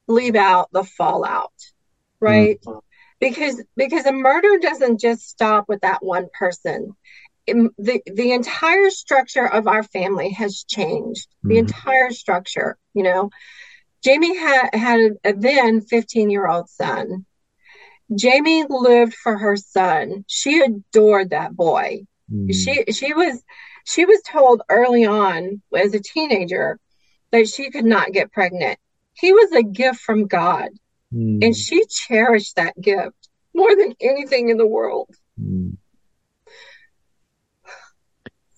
leave 0.06 0.36
out 0.36 0.68
the 0.72 0.84
fallout, 0.84 1.52
right? 2.20 2.60
Mm-hmm. 2.62 2.78
Because 3.20 3.62
because 3.76 4.06
a 4.06 4.12
murder 4.12 4.58
doesn't 4.60 5.00
just 5.00 5.28
stop 5.28 5.68
with 5.68 5.80
that 5.82 6.04
one 6.04 6.28
person. 6.32 6.94
It, 7.46 7.56
the 7.78 8.02
the 8.06 8.32
entire 8.32 8.90
structure 8.90 9.46
of 9.46 9.66
our 9.66 9.82
family 9.82 10.30
has 10.30 10.64
changed. 10.64 11.28
Mm-hmm. 11.28 11.48
The 11.48 11.58
entire 11.58 12.10
structure, 12.10 12.76
you 12.94 13.02
know. 13.02 13.30
Jamie 14.02 14.36
had 14.36 14.74
had 14.74 15.00
a, 15.00 15.30
a 15.30 15.32
then 15.32 15.80
15 15.80 16.30
year 16.30 16.48
old 16.48 16.68
son 16.68 17.24
Jamie 18.16 18.64
lived 18.68 19.14
for 19.14 19.38
her 19.38 19.56
son. 19.56 20.24
She 20.28 20.60
adored 20.60 21.30
that 21.30 21.54
boy. 21.54 22.02
Mm. 22.32 22.52
She 22.52 22.92
she 22.92 23.12
was 23.12 23.42
she 23.84 24.04
was 24.04 24.20
told 24.26 24.62
early 24.68 25.04
on 25.04 25.62
as 25.74 25.94
a 25.94 26.00
teenager 26.00 26.78
that 27.30 27.48
she 27.48 27.70
could 27.70 27.84
not 27.84 28.12
get 28.12 28.32
pregnant. 28.32 28.78
He 29.14 29.32
was 29.32 29.52
a 29.52 29.62
gift 29.62 30.00
from 30.00 30.26
God. 30.26 30.70
Mm. 31.12 31.44
And 31.44 31.56
she 31.56 31.84
cherished 31.86 32.56
that 32.56 32.80
gift 32.80 33.28
more 33.54 33.74
than 33.76 33.94
anything 34.00 34.48
in 34.48 34.56
the 34.56 34.66
world. 34.66 35.10
Mm. 35.40 35.76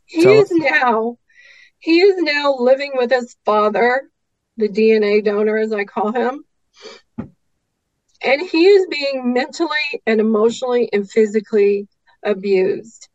He 0.07 0.23
so, 0.23 0.41
is 0.41 0.51
now 0.53 1.19
he 1.79 2.01
is 2.01 2.23
now 2.23 2.55
living 2.55 2.93
with 2.95 3.11
his 3.11 3.37
father, 3.45 4.09
the 4.57 4.69
DNA 4.69 5.25
donor 5.25 5.59
as 5.59 5.73
I 5.73 5.85
call 5.85 6.13
him. 6.13 6.45
And 8.25 8.41
he 8.41 8.67
is 8.67 8.87
being 8.87 9.35
mentally 9.35 9.69
and 10.07 10.19
emotionally 10.19 10.89
and 10.93 11.09
physically 11.09 11.89
abused. 12.23 13.09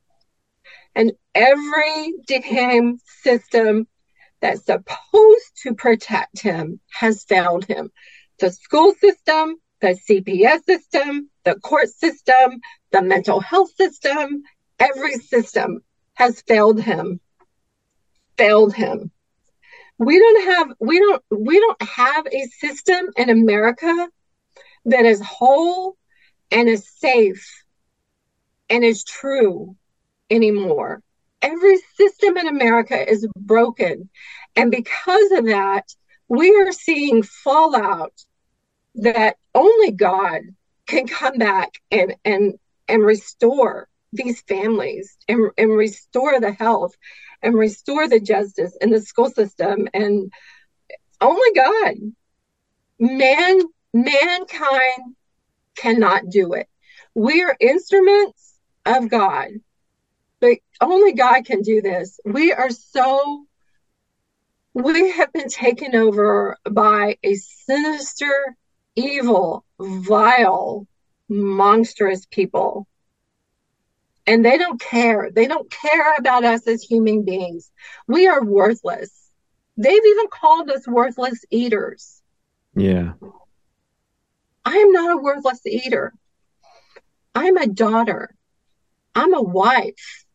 And 0.93 1.13
every 1.33 2.13
damn 2.27 2.99
system 3.21 3.87
that's 4.39 4.65
supposed 4.65 5.51
to 5.63 5.73
protect 5.73 6.41
him 6.41 6.79
has 6.91 7.23
failed 7.23 7.65
him. 7.65 7.91
The 8.39 8.51
school 8.51 8.93
system, 8.93 9.55
the 9.81 9.99
CPS 10.09 10.63
system, 10.65 11.29
the 11.43 11.55
court 11.55 11.89
system, 11.89 12.59
the 12.91 13.01
mental 13.01 13.39
health 13.39 13.71
system, 13.75 14.43
every 14.79 15.13
system 15.13 15.83
has 16.13 16.41
failed 16.41 16.81
him. 16.81 17.19
Failed 18.37 18.75
him. 18.75 19.11
We 19.97 20.17
don't 20.17 20.43
have 20.45 20.67
we 20.79 20.99
don't 20.99 21.23
we 21.31 21.59
don't 21.59 21.81
have 21.81 22.27
a 22.27 22.45
system 22.59 23.07
in 23.17 23.29
America 23.29 24.07
that 24.89 25.05
is 25.05 25.21
whole 25.21 25.95
and 26.51 26.67
is 26.67 26.87
safe 26.97 27.63
and 28.69 28.83
is 28.83 29.03
true 29.03 29.75
anymore. 30.29 31.01
Every 31.41 31.77
system 31.95 32.37
in 32.37 32.47
America 32.47 33.09
is 33.09 33.27
broken. 33.37 34.09
And 34.55 34.71
because 34.71 35.31
of 35.31 35.45
that, 35.45 35.85
we 36.27 36.55
are 36.55 36.71
seeing 36.71 37.23
fallout 37.23 38.13
that 38.95 39.37
only 39.55 39.91
God 39.91 40.41
can 40.87 41.07
come 41.07 41.37
back 41.37 41.73
and 41.91 42.15
and 42.25 42.55
and 42.87 43.03
restore 43.03 43.87
these 44.11 44.41
families 44.41 45.17
and, 45.27 45.51
and 45.57 45.71
restore 45.71 46.39
the 46.39 46.51
health 46.51 46.95
and 47.41 47.55
restore 47.55 48.07
the 48.07 48.19
justice 48.19 48.75
in 48.81 48.89
the 48.89 49.01
school 49.01 49.29
system 49.29 49.87
and 49.93 50.31
only 51.21 51.53
God. 51.55 51.95
Man 52.99 53.61
mankind 53.93 55.15
cannot 55.75 56.29
do 56.29 56.53
it. 56.53 56.67
We 57.15 57.43
are 57.43 57.55
instruments 57.59 58.53
of 58.85 59.09
God, 59.09 59.49
but 60.39 60.57
only 60.81 61.13
God 61.13 61.45
can 61.45 61.61
do 61.61 61.81
this. 61.81 62.19
We 62.25 62.51
are 62.53 62.69
so 62.69 63.45
we 64.73 65.11
have 65.11 65.33
been 65.33 65.49
taken 65.49 65.95
over 65.95 66.57
by 66.69 67.17
a 67.23 67.35
sinister 67.35 68.55
evil, 68.95 69.65
vile, 69.79 70.87
monstrous 71.27 72.25
people. 72.29 72.87
And 74.27 74.45
they 74.45 74.57
don't 74.57 74.79
care. 74.79 75.31
They 75.31 75.47
don't 75.47 75.71
care 75.71 76.13
about 76.15 76.43
us 76.43 76.67
as 76.67 76.83
human 76.83 77.25
beings. 77.25 77.71
We 78.07 78.27
are 78.27 78.43
worthless. 78.43 79.11
They've 79.77 80.05
even 80.05 80.27
called 80.27 80.69
us 80.69 80.87
worthless 80.87 81.43
eaters. 81.49 82.21
Yeah. 82.75 83.13
I 84.69 84.73
am 84.73 84.91
not 84.91 85.17
a 85.17 85.17
worthless 85.17 85.65
eater. 85.65 86.13
I'm 87.33 87.57
a 87.57 87.65
daughter. 87.65 88.29
I'm 89.15 89.33
a 89.33 89.41
wife. 89.41 90.25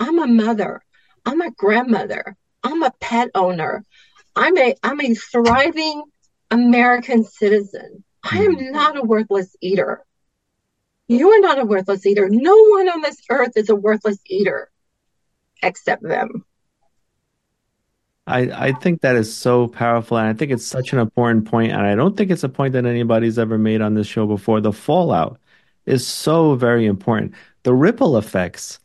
I'm 0.00 0.18
a 0.18 0.26
mother. 0.26 0.82
I'm 1.24 1.40
a 1.40 1.52
grandmother. 1.52 2.36
I'm 2.64 2.82
a 2.82 2.90
pet 2.98 3.30
owner. 3.36 3.84
I'm 4.34 4.58
a 4.58 4.74
I'm 4.82 5.00
a 5.00 5.14
thriving 5.14 6.02
American 6.50 7.22
citizen. 7.22 8.02
I 8.24 8.38
am 8.38 8.56
mm-hmm. 8.56 8.72
not 8.72 8.96
a 8.96 9.02
worthless 9.02 9.54
eater. 9.60 10.04
You 11.06 11.30
are 11.30 11.40
not 11.40 11.60
a 11.60 11.64
worthless 11.64 12.04
eater. 12.04 12.28
No 12.28 12.56
one 12.70 12.88
on 12.88 13.00
this 13.00 13.22
earth 13.30 13.52
is 13.54 13.70
a 13.70 13.76
worthless 13.76 14.18
eater 14.26 14.72
except 15.62 16.02
them. 16.02 16.44
I, 18.26 18.68
I 18.68 18.72
think 18.72 19.02
that 19.02 19.16
is 19.16 19.34
so 19.34 19.68
powerful. 19.68 20.16
And 20.16 20.28
I 20.28 20.32
think 20.32 20.50
it's 20.50 20.64
such 20.66 20.92
an 20.92 20.98
important 20.98 21.44
point, 21.46 21.72
And 21.72 21.82
I 21.82 21.94
don't 21.94 22.16
think 22.16 22.30
it's 22.30 22.44
a 22.44 22.48
point 22.48 22.72
that 22.72 22.86
anybody's 22.86 23.38
ever 23.38 23.58
made 23.58 23.82
on 23.82 23.94
this 23.94 24.06
show 24.06 24.26
before. 24.26 24.60
The 24.60 24.72
fallout 24.72 25.38
is 25.84 26.06
so 26.06 26.54
very 26.54 26.86
important. 26.86 27.34
The 27.64 27.74
ripple 27.74 28.16
effects 28.16 28.80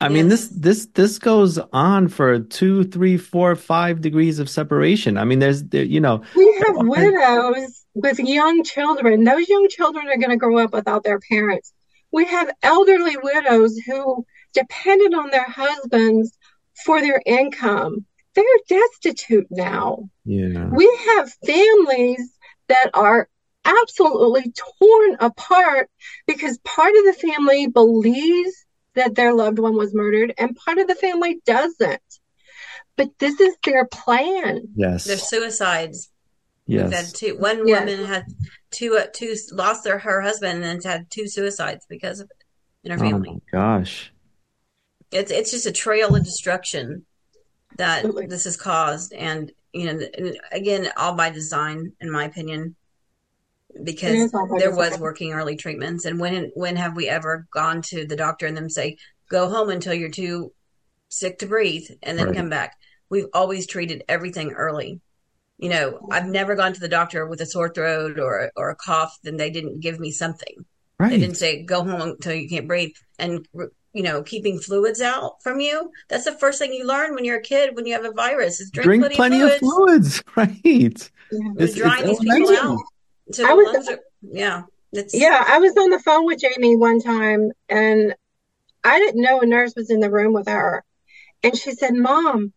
I 0.00 0.04
yes. 0.04 0.12
mean, 0.12 0.28
this 0.28 0.48
this 0.48 0.86
this 0.86 1.18
goes 1.18 1.58
on 1.72 2.08
for 2.08 2.38
two, 2.38 2.84
three, 2.84 3.16
four, 3.16 3.56
five 3.56 4.00
degrees 4.00 4.38
of 4.38 4.48
separation. 4.48 5.18
I 5.18 5.24
mean, 5.24 5.40
there's 5.40 5.64
there, 5.64 5.82
you 5.82 6.00
know 6.00 6.22
we 6.36 6.64
have 6.64 6.76
widows 6.86 7.84
with 7.94 8.20
young 8.20 8.62
children. 8.62 9.24
Those 9.24 9.48
young 9.48 9.68
children 9.68 10.06
are 10.06 10.16
going 10.16 10.30
to 10.30 10.36
grow 10.36 10.58
up 10.58 10.72
without 10.72 11.02
their 11.02 11.18
parents. 11.18 11.72
We 12.12 12.26
have 12.26 12.48
elderly 12.62 13.16
widows 13.20 13.76
who 13.78 14.24
depended 14.54 15.14
on 15.14 15.30
their 15.30 15.48
husbands 15.48 16.38
for 16.84 17.00
their 17.00 17.20
income. 17.26 18.06
They're 18.38 18.78
destitute 19.02 19.48
now. 19.50 20.08
Yeah. 20.24 20.66
We 20.66 20.86
have 21.06 21.32
families 21.44 22.32
that 22.68 22.90
are 22.94 23.28
absolutely 23.64 24.52
torn 24.78 25.16
apart 25.18 25.90
because 26.28 26.58
part 26.58 26.94
of 26.94 27.04
the 27.04 27.16
family 27.20 27.66
believes 27.66 28.64
that 28.94 29.16
their 29.16 29.34
loved 29.34 29.58
one 29.58 29.76
was 29.76 29.92
murdered, 29.92 30.34
and 30.38 30.54
part 30.54 30.78
of 30.78 30.86
the 30.86 30.94
family 30.94 31.40
doesn't. 31.46 32.00
But 32.96 33.10
this 33.18 33.40
is 33.40 33.56
their 33.64 33.86
plan. 33.86 34.68
Yes. 34.76 35.04
They're 35.04 35.16
suicides. 35.16 36.08
Yes. 36.66 36.92
Had 36.92 37.14
two. 37.14 37.38
One 37.38 37.66
yes. 37.66 37.80
woman 37.80 38.04
had 38.04 38.24
two, 38.70 38.98
uh, 38.98 39.06
two 39.12 39.34
lost 39.50 39.82
their 39.82 39.98
her 39.98 40.20
husband 40.20 40.64
and 40.64 40.82
had 40.84 41.10
two 41.10 41.26
suicides 41.26 41.86
because 41.88 42.20
of 42.20 42.30
it 42.30 42.44
in 42.84 42.92
her 42.92 42.98
family. 42.98 43.30
Oh 43.32 43.42
gosh. 43.50 44.12
It's 45.10 45.32
it's 45.32 45.50
just 45.50 45.66
a 45.66 45.72
trail 45.72 46.14
of 46.14 46.24
destruction 46.24 47.04
that 47.78 47.98
Absolutely. 47.98 48.26
this 48.26 48.44
has 48.44 48.56
caused, 48.56 49.12
and 49.12 49.50
you 49.72 49.86
know, 49.86 50.06
and 50.16 50.38
again, 50.52 50.90
all 50.96 51.14
by 51.14 51.30
design, 51.30 51.92
in 52.00 52.10
my 52.10 52.24
opinion 52.24 52.76
because 53.82 54.30
there 54.58 54.74
was 54.74 54.98
working 54.98 55.32
early 55.32 55.56
treatments. 55.56 56.04
And 56.04 56.18
when 56.18 56.50
when 56.54 56.76
have 56.76 56.96
we 56.96 57.08
ever 57.08 57.46
gone 57.50 57.82
to 57.82 58.06
the 58.06 58.16
doctor 58.16 58.46
and 58.46 58.56
them 58.56 58.70
say, 58.70 58.96
go 59.30 59.48
home 59.48 59.70
until 59.70 59.94
you're 59.94 60.10
too 60.10 60.52
sick 61.08 61.38
to 61.38 61.46
breathe 61.46 61.88
and 62.02 62.18
then 62.18 62.28
right. 62.28 62.36
come 62.36 62.48
back? 62.48 62.76
We've 63.10 63.28
always 63.32 63.66
treated 63.66 64.04
everything 64.08 64.52
early. 64.52 65.00
You 65.58 65.70
know, 65.70 66.08
I've 66.10 66.26
never 66.26 66.54
gone 66.54 66.72
to 66.72 66.80
the 66.80 66.88
doctor 66.88 67.26
with 67.26 67.40
a 67.40 67.46
sore 67.46 67.68
throat 67.68 68.18
or 68.18 68.52
or 68.56 68.70
a 68.70 68.76
cough, 68.76 69.16
then 69.22 69.36
they 69.36 69.50
didn't 69.50 69.80
give 69.80 69.98
me 70.00 70.10
something. 70.10 70.64
Right. 70.98 71.10
They 71.10 71.18
didn't 71.18 71.36
say 71.36 71.62
go 71.62 71.84
home 71.84 72.00
until 72.00 72.34
you 72.34 72.48
can't 72.48 72.68
breathe. 72.68 72.94
And 73.18 73.46
you 73.92 74.02
know, 74.02 74.22
keeping 74.22 74.58
fluids 74.58 75.00
out 75.00 75.42
from 75.42 75.60
you. 75.60 75.90
That's 76.08 76.24
the 76.24 76.32
first 76.32 76.58
thing 76.58 76.72
you 76.72 76.86
learn 76.86 77.14
when 77.14 77.24
you're 77.24 77.38
a 77.38 77.42
kid 77.42 77.74
when 77.74 77.86
you 77.86 77.94
have 77.94 78.04
a 78.04 78.12
virus 78.12 78.60
is 78.60 78.70
drink, 78.70 78.84
drink 78.84 79.02
plenty, 79.02 79.38
plenty 79.38 79.40
of, 79.40 79.58
fluids. 79.58 80.18
of 80.18 80.24
fluids. 80.24 80.24
Right. 80.36 80.60
Yeah. 81.30 81.50
It's, 81.58 81.74
drying 81.74 82.08
it's 82.08 82.20
these 82.20 82.34
people 82.34 82.56
out. 82.56 82.78
So 83.32 83.48
I 83.48 83.52
was, 83.52 83.88
are, 83.88 83.98
yeah. 84.22 84.62
yeah, 85.12 85.44
I 85.46 85.58
was 85.58 85.76
on 85.76 85.90
the 85.90 85.98
phone 85.98 86.24
with 86.24 86.40
Jamie 86.40 86.76
one 86.76 87.00
time 87.00 87.52
and 87.68 88.14
I 88.84 88.98
didn't 88.98 89.20
know 89.20 89.40
a 89.40 89.46
nurse 89.46 89.74
was 89.76 89.90
in 89.90 90.00
the 90.00 90.10
room 90.10 90.32
with 90.32 90.48
her. 90.48 90.84
And 91.42 91.56
she 91.56 91.72
said, 91.72 91.94
Mom, 91.94 92.52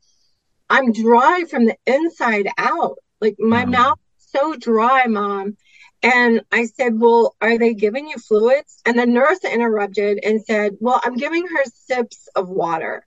I'm 0.69 0.91
dry 0.93 1.43
from 1.49 1.65
the 1.65 1.75
inside 1.85 2.47
out. 2.57 2.97
Like 3.19 3.35
my 3.39 3.65
mouth 3.65 3.99
so 4.17 4.55
dry, 4.55 5.07
Mom. 5.07 5.57
And 6.03 6.41
I 6.51 6.65
said, 6.65 6.99
Well, 6.99 7.35
are 7.41 7.57
they 7.57 7.73
giving 7.73 8.07
you 8.07 8.17
fluids? 8.17 8.81
And 8.85 8.97
the 8.97 9.05
nurse 9.05 9.43
interrupted 9.43 10.19
and 10.23 10.43
said, 10.43 10.77
Well, 10.79 10.99
I'm 11.03 11.15
giving 11.15 11.47
her 11.47 11.63
sips 11.65 12.27
of 12.35 12.49
water. 12.49 13.05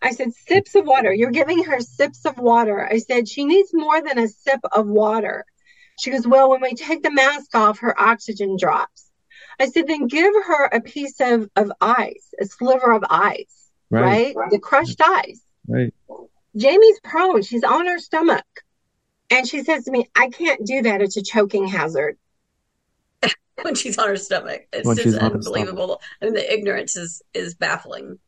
I 0.00 0.12
said, 0.12 0.32
Sips 0.32 0.74
of 0.74 0.86
water. 0.86 1.12
You're 1.12 1.30
giving 1.30 1.64
her 1.64 1.80
sips 1.80 2.24
of 2.24 2.38
water. 2.38 2.86
I 2.86 2.98
said, 2.98 3.28
She 3.28 3.44
needs 3.44 3.70
more 3.72 4.00
than 4.00 4.18
a 4.18 4.28
sip 4.28 4.60
of 4.72 4.86
water. 4.86 5.44
She 5.98 6.10
goes, 6.10 6.26
Well, 6.26 6.50
when 6.50 6.60
we 6.60 6.74
take 6.74 7.02
the 7.02 7.10
mask 7.10 7.54
off, 7.54 7.80
her 7.80 8.00
oxygen 8.00 8.56
drops. 8.58 9.10
I 9.58 9.66
said, 9.66 9.88
Then 9.88 10.06
give 10.06 10.32
her 10.46 10.66
a 10.66 10.80
piece 10.80 11.20
of, 11.20 11.48
of 11.56 11.72
ice, 11.80 12.32
a 12.40 12.44
sliver 12.44 12.92
of 12.92 13.04
ice, 13.10 13.70
right? 13.90 14.36
right? 14.36 14.50
The 14.50 14.60
crushed 14.60 15.00
ice. 15.00 15.40
Right. 15.66 15.92
Jamie's 16.56 17.00
prone. 17.02 17.42
She's 17.42 17.64
on 17.64 17.86
her 17.86 17.98
stomach. 17.98 18.44
And 19.34 19.48
she 19.48 19.64
says 19.64 19.84
to 19.84 19.90
me, 19.90 20.08
I 20.14 20.28
can't 20.28 20.64
do 20.64 20.82
that. 20.82 21.02
It's 21.02 21.16
a 21.16 21.22
choking 21.22 21.66
hazard. 21.66 22.16
when 23.62 23.74
she's 23.74 23.98
on 23.98 24.06
her 24.06 24.16
stomach. 24.16 24.68
It's 24.72 24.86
when 24.86 24.96
just 24.96 25.18
unbelievable. 25.18 26.00
I 26.22 26.26
mean, 26.26 26.34
the 26.34 26.54
ignorance 26.54 26.94
is, 26.94 27.20
is 27.34 27.54
baffling. 27.54 28.20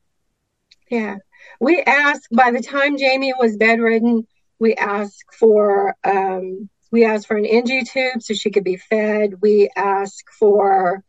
Yeah. 0.91 1.19
We 1.61 1.81
asked, 1.81 2.27
by 2.33 2.51
the 2.51 2.61
time 2.61 2.99
Jamie 2.99 3.35
was 3.39 3.57
bedridden, 3.57 4.27
we 4.59 4.75
asked 4.75 5.33
for 5.33 5.95
um, 6.03 6.69
we 6.91 7.05
asked 7.05 7.29
for 7.29 7.37
an 7.37 7.47
NG 7.47 7.85
tube 7.85 8.23
so 8.23 8.35
she 8.35 8.51
could 8.51 8.65
be 8.65 8.77
fed. 8.77 9.35
We 9.41 9.71
asked 9.77 10.29
for 10.39 11.05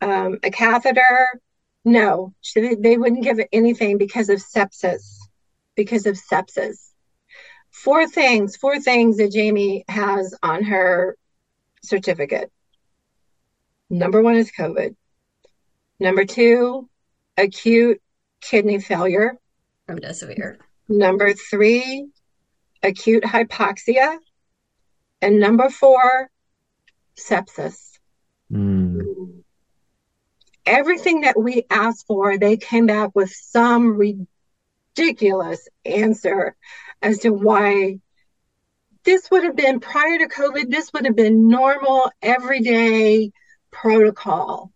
um, 0.00 0.38
a 0.42 0.50
catheter. 0.50 1.40
No, 1.84 2.32
she, 2.40 2.76
they 2.76 2.96
wouldn't 2.96 3.24
give 3.24 3.40
it 3.40 3.48
anything 3.52 3.98
because 3.98 4.30
of 4.30 4.38
sepsis. 4.38 5.18
Because 5.74 6.06
of 6.06 6.16
sepsis. 6.16 6.93
Four 7.74 8.06
things, 8.06 8.56
four 8.56 8.78
things 8.78 9.16
that 9.16 9.32
Jamie 9.32 9.84
has 9.88 10.32
on 10.44 10.62
her 10.62 11.18
certificate. 11.82 12.50
Number 13.90 14.22
one 14.22 14.36
is 14.36 14.52
COVID. 14.52 14.94
Number 15.98 16.24
two, 16.24 16.88
acute 17.36 18.00
kidney 18.40 18.78
failure. 18.78 19.36
From 19.86 19.98
Remdesivir. 19.98 20.58
Number 20.88 21.34
three, 21.34 22.06
acute 22.80 23.24
hypoxia. 23.24 24.18
And 25.20 25.40
number 25.40 25.68
four, 25.68 26.30
sepsis. 27.18 27.98
Mm. 28.52 29.42
Everything 30.64 31.22
that 31.22 31.38
we 31.38 31.64
asked 31.68 32.06
for, 32.06 32.38
they 32.38 32.56
came 32.56 32.86
back 32.86 33.10
with 33.14 33.30
some 33.32 33.98
ridiculous 34.96 35.68
answer 35.84 36.56
as 37.02 37.18
to 37.20 37.30
why 37.30 37.98
this 39.04 39.30
would 39.30 39.44
have 39.44 39.56
been 39.56 39.80
prior 39.80 40.18
to 40.18 40.28
COVID, 40.28 40.70
this 40.70 40.92
would 40.92 41.04
have 41.04 41.16
been 41.16 41.48
normal, 41.48 42.10
everyday 42.22 43.30
protocol 43.70 44.72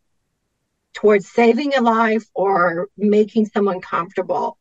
towards 0.94 1.30
saving 1.30 1.74
a 1.74 1.80
life 1.80 2.24
or 2.34 2.88
making 2.96 3.46
someone 3.46 3.80
comfortable. 3.80 4.58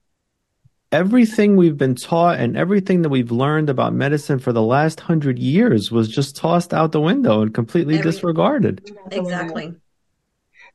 Everything 0.92 1.58
we've 1.58 1.78
been 1.78 1.96
taught 1.96 2.40
and 2.40 2.56
everything 2.56 3.02
that 3.02 3.10
we've 3.10 3.32
learned 3.32 3.70
about 3.70 3.94
medicine 3.94 4.40
for 4.40 4.54
the 4.54 4.62
last 4.62 5.02
hundred 5.02 5.38
years 5.38 5.92
was 5.92 6.08
just 6.08 6.38
tossed 6.38 6.74
out 6.74 6.94
the 6.94 7.02
window 7.02 7.42
and 7.42 7.54
completely 7.54 7.98
Every, 7.98 8.12
disregarded. 8.12 8.90
Exactly. 9.12 9.74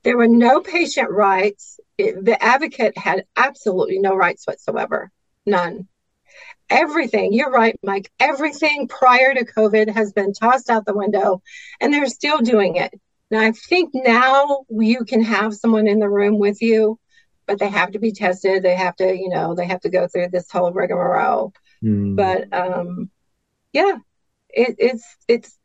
There 0.02 0.18
were 0.18 0.28
no 0.28 0.60
patient 0.60 1.10
rights. 1.10 1.80
It, 1.96 2.22
the 2.22 2.42
advocate 2.42 2.98
had 2.98 3.24
absolutely 3.36 4.00
no 4.00 4.14
rights 4.14 4.46
whatsoever. 4.46 5.10
None. 5.46 5.88
Everything, 6.72 7.34
you're 7.34 7.50
right, 7.50 7.78
Mike, 7.82 8.10
everything 8.18 8.88
prior 8.88 9.34
to 9.34 9.44
COVID 9.44 9.90
has 9.90 10.14
been 10.14 10.32
tossed 10.32 10.70
out 10.70 10.86
the 10.86 10.96
window 10.96 11.42
and 11.80 11.92
they're 11.92 12.06
still 12.06 12.38
doing 12.38 12.76
it. 12.76 12.98
Now, 13.30 13.40
I 13.40 13.52
think 13.52 13.90
now 13.94 14.64
you 14.70 15.04
can 15.04 15.22
have 15.22 15.54
someone 15.54 15.86
in 15.86 15.98
the 15.98 16.08
room 16.08 16.38
with 16.38 16.62
you, 16.62 16.98
but 17.46 17.58
they 17.58 17.68
have 17.68 17.92
to 17.92 17.98
be 17.98 18.12
tested. 18.12 18.62
They 18.62 18.74
have 18.74 18.96
to, 18.96 19.14
you 19.14 19.28
know, 19.28 19.54
they 19.54 19.66
have 19.66 19.80
to 19.80 19.90
go 19.90 20.08
through 20.08 20.28
this 20.28 20.50
whole 20.50 20.72
rigmarole. 20.72 21.52
Mm. 21.84 22.16
But 22.16 22.52
um, 22.52 23.10
yeah, 23.72 23.96
it, 24.48 24.76
it's 24.78 25.16
it's 25.28 25.58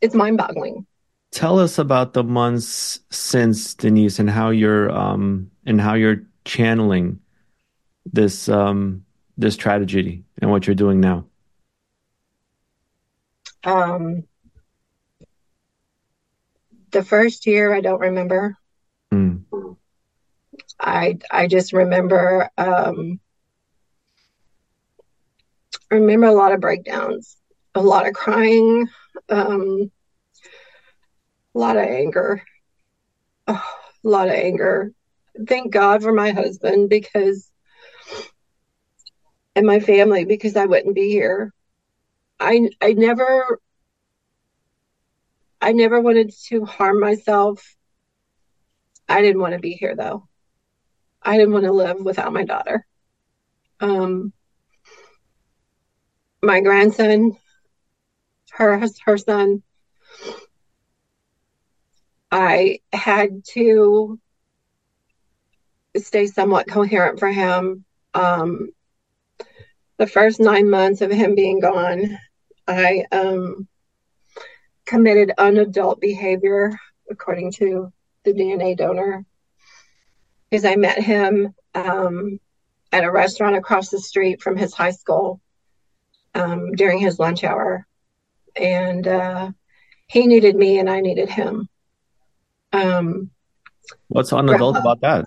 it's 0.00 0.14
mind 0.14 0.36
boggling. 0.36 0.86
Tell 1.32 1.58
us 1.58 1.78
about 1.78 2.12
the 2.12 2.24
months 2.24 3.00
since 3.10 3.74
Denise 3.74 4.18
and 4.18 4.30
how 4.30 4.50
you're 4.50 4.90
um 4.90 5.50
and 5.64 5.80
how 5.80 5.94
you're 5.94 6.22
channeling 6.44 7.20
this 8.04 8.48
um 8.48 9.04
this 9.36 9.56
tragedy 9.56 10.24
and 10.40 10.50
what 10.50 10.66
you're 10.66 10.74
doing 10.74 11.00
now. 11.00 11.24
Um 13.64 14.24
the 16.90 17.02
first 17.02 17.46
year 17.46 17.74
I 17.74 17.80
don't 17.80 18.00
remember. 18.00 18.56
Mm. 19.12 19.44
I 20.80 21.18
I 21.30 21.46
just 21.46 21.72
remember 21.72 22.50
um 22.56 23.20
remember 25.90 26.26
a 26.26 26.32
lot 26.32 26.52
of 26.52 26.60
breakdowns, 26.60 27.36
a 27.74 27.82
lot 27.82 28.06
of 28.06 28.14
crying, 28.14 28.88
um 29.28 29.90
a 31.54 31.58
lot 31.58 31.76
of 31.76 31.84
anger, 31.84 32.42
oh, 33.46 33.64
a 34.04 34.08
lot 34.08 34.28
of 34.28 34.34
anger. 34.34 34.92
Thank 35.46 35.72
God 35.72 36.02
for 36.02 36.12
my 36.12 36.30
husband 36.30 36.88
because, 36.88 37.50
and 39.56 39.66
my 39.66 39.80
family 39.80 40.24
because 40.24 40.56
I 40.56 40.66
wouldn't 40.66 40.94
be 40.94 41.10
here. 41.10 41.52
I 42.40 42.68
I 42.80 42.92
never 42.92 43.60
I 45.60 45.72
never 45.72 46.00
wanted 46.00 46.32
to 46.48 46.64
harm 46.64 47.00
myself. 47.00 47.76
I 49.08 49.22
didn't 49.22 49.40
want 49.40 49.54
to 49.54 49.60
be 49.60 49.72
here 49.72 49.94
though. 49.96 50.28
I 51.22 51.38
didn't 51.38 51.54
want 51.54 51.64
to 51.64 51.72
live 51.72 52.00
without 52.00 52.32
my 52.32 52.44
daughter. 52.44 52.86
Um, 53.80 54.32
my 56.42 56.60
grandson, 56.60 57.36
her 58.52 58.86
her 59.06 59.18
son, 59.18 59.62
I 62.30 62.80
had 62.92 63.44
to 63.54 64.20
stay 65.96 66.26
somewhat 66.26 66.66
coherent 66.66 67.18
for 67.18 67.28
him. 67.30 67.84
Um, 68.12 68.70
the 69.96 70.06
first 70.06 70.40
nine 70.40 70.68
months 70.68 71.00
of 71.00 71.10
him 71.10 71.34
being 71.34 71.60
gone, 71.60 72.18
I 72.66 73.04
um, 73.12 73.68
committed 74.84 75.32
unadult 75.38 76.00
behavior, 76.00 76.78
according 77.10 77.52
to 77.52 77.92
the 78.24 78.32
DNA 78.32 78.76
donor, 78.76 79.24
because 80.50 80.64
I 80.64 80.76
met 80.76 81.02
him 81.02 81.54
um, 81.74 82.40
at 82.92 83.04
a 83.04 83.10
restaurant 83.10 83.56
across 83.56 83.90
the 83.90 84.00
street 84.00 84.42
from 84.42 84.56
his 84.56 84.74
high 84.74 84.90
school 84.90 85.40
um, 86.34 86.72
during 86.72 86.98
his 86.98 87.18
lunch 87.18 87.44
hour. 87.44 87.86
And 88.56 89.06
uh, 89.06 89.50
he 90.06 90.26
needed 90.26 90.56
me, 90.56 90.78
and 90.78 90.88
I 90.88 91.00
needed 91.00 91.28
him. 91.28 91.68
Um, 92.72 93.30
What's 94.08 94.30
unadult 94.30 94.78
about 94.78 95.00
that? 95.00 95.24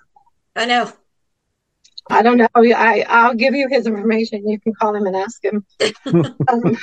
I 0.56 0.66
know. 0.66 0.92
I 2.10 2.22
don't 2.22 2.38
know. 2.38 2.48
I 2.54 3.04
I'll 3.08 3.34
give 3.34 3.54
you 3.54 3.68
his 3.68 3.86
information. 3.86 4.48
You 4.48 4.58
can 4.58 4.74
call 4.74 4.94
him 4.94 5.06
and 5.06 5.16
ask 5.16 5.44
him. 5.44 5.64
um, 6.48 6.76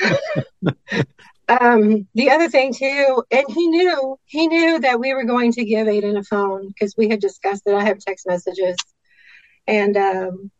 um, 1.48 2.08
the 2.14 2.32
other 2.32 2.50
thing 2.50 2.74
too, 2.74 3.24
and 3.32 3.46
he 3.50 3.68
knew 3.68 4.20
he 4.26 4.48
knew 4.48 4.80
that 4.80 5.00
we 5.00 5.14
were 5.14 5.24
going 5.24 5.52
to 5.54 5.66
give 5.66 5.88
Aiden 5.88 6.18
a 6.18 6.24
phone 6.24 6.68
because 6.68 6.96
we 6.98 7.10
had 7.10 7.20
discussed 7.20 7.64
it. 7.66 7.74
I 7.74 7.84
have 7.84 8.00
text 8.00 8.28
messages, 8.28 8.78
and 9.68 9.98
um, 9.98 10.52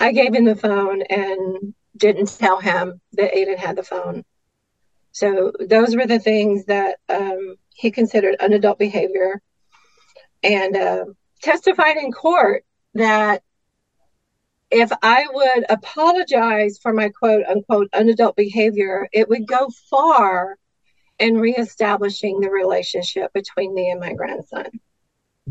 I 0.00 0.12
gave 0.12 0.34
him 0.34 0.44
the 0.44 0.56
phone 0.56 1.02
and 1.02 1.74
didn't 1.96 2.36
tell 2.38 2.60
him 2.60 3.00
that 3.12 3.32
Aiden 3.32 3.58
had 3.58 3.76
the 3.76 3.82
phone. 3.82 4.24
So 5.12 5.52
those 5.60 5.94
were 5.94 6.06
the 6.06 6.18
things 6.18 6.64
that 6.64 6.96
um, 7.08 7.56
he 7.74 7.92
considered 7.92 8.36
unadult 8.40 8.78
behavior 8.78 9.40
and 10.42 10.76
uh, 10.76 11.04
testified 11.40 11.96
in 11.96 12.10
court 12.10 12.64
that 12.94 13.42
if 14.70 14.90
I 15.02 15.26
would 15.32 15.66
apologize 15.68 16.78
for 16.78 16.92
my 16.92 17.08
quote 17.08 17.44
unquote 17.46 17.90
unadult 17.92 18.36
behavior, 18.36 19.08
it 19.12 19.28
would 19.28 19.46
go 19.46 19.68
far 19.90 20.58
in 21.18 21.38
reestablishing 21.38 22.40
the 22.40 22.50
relationship 22.50 23.32
between 23.32 23.74
me 23.74 23.90
and 23.90 24.00
my 24.00 24.12
grandson. 24.12 24.66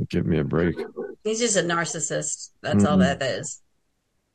Give 0.09 0.25
me 0.25 0.39
a 0.39 0.43
break. 0.43 0.75
He's 1.23 1.39
just 1.39 1.55
a 1.55 1.61
narcissist. 1.61 2.49
That's 2.61 2.77
mm-hmm. 2.77 2.87
all 2.87 2.97
that 2.97 3.21
is. 3.21 3.61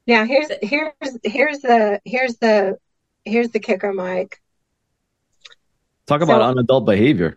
Now 0.06 0.24
here's 0.24 0.50
here's 0.62 0.92
here's 1.22 1.58
the 1.58 2.00
here's 2.04 2.36
the 2.36 2.78
here's 3.24 3.50
the 3.50 3.60
kicker, 3.60 3.92
Mike. 3.92 4.40
Talk 6.06 6.22
about 6.22 6.40
so, 6.40 6.62
unadult 6.62 6.86
behavior. 6.86 7.36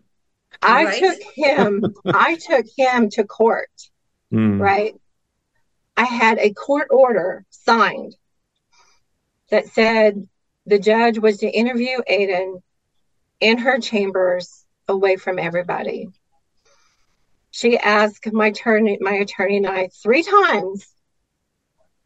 I 0.62 0.86
right? 0.86 1.00
took 1.00 1.22
him, 1.36 1.94
I 2.06 2.36
took 2.36 2.66
him 2.78 3.10
to 3.12 3.24
court, 3.24 3.72
mm. 4.32 4.60
right? 4.60 4.94
I 6.02 6.06
had 6.06 6.39
a 6.39 6.52
court 6.52 6.88
order 6.89 7.45
signed 7.52 8.16
that 9.52 9.68
said 9.68 10.28
the 10.66 10.80
judge 10.80 11.20
was 11.20 11.38
to 11.38 11.47
interview 11.47 11.99
Aiden 12.10 12.64
in 13.39 13.60
her 13.60 13.80
chambers 13.80 14.66
away 14.88 15.18
from 15.18 15.38
everybody. 15.38 16.10
She 17.52 17.78
asked 17.78 18.34
my 18.34 18.47
attorney, 18.47 18.97
my 18.99 19.12
attorney 19.12 19.58
and 19.58 19.68
I 19.68 19.89
three 19.89 20.24
times. 20.24 20.88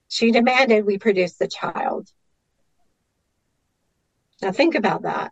She 0.09 0.31
demanded 0.31 0.85
we 0.85 0.97
produce 0.97 1.37
the 1.37 1.47
child. 1.47 2.11
Now 4.41 4.51
think 4.51 4.75
about 4.75 5.03
that. 5.03 5.31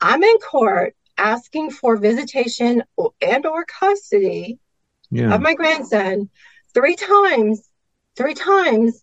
I'm 0.00 0.22
in 0.22 0.38
court 0.38 0.96
asking 1.18 1.72
for 1.72 1.98
visitation 1.98 2.84
and 3.20 3.44
or 3.44 3.66
custody 3.66 4.58
yeah. 5.10 5.34
of 5.34 5.42
my 5.42 5.52
grandson 5.52 6.30
three 6.74 6.96
times 6.96 7.68
three 8.16 8.34
times 8.34 9.02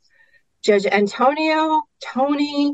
judge 0.63 0.85
antonio 0.85 1.83
tony 2.01 2.73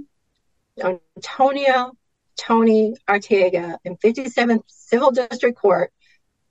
antonio 0.81 1.91
tony 2.37 2.95
arteaga 3.07 3.77
in 3.83 3.95
57th 3.97 4.63
civil 4.67 5.11
district 5.11 5.57
court 5.57 5.91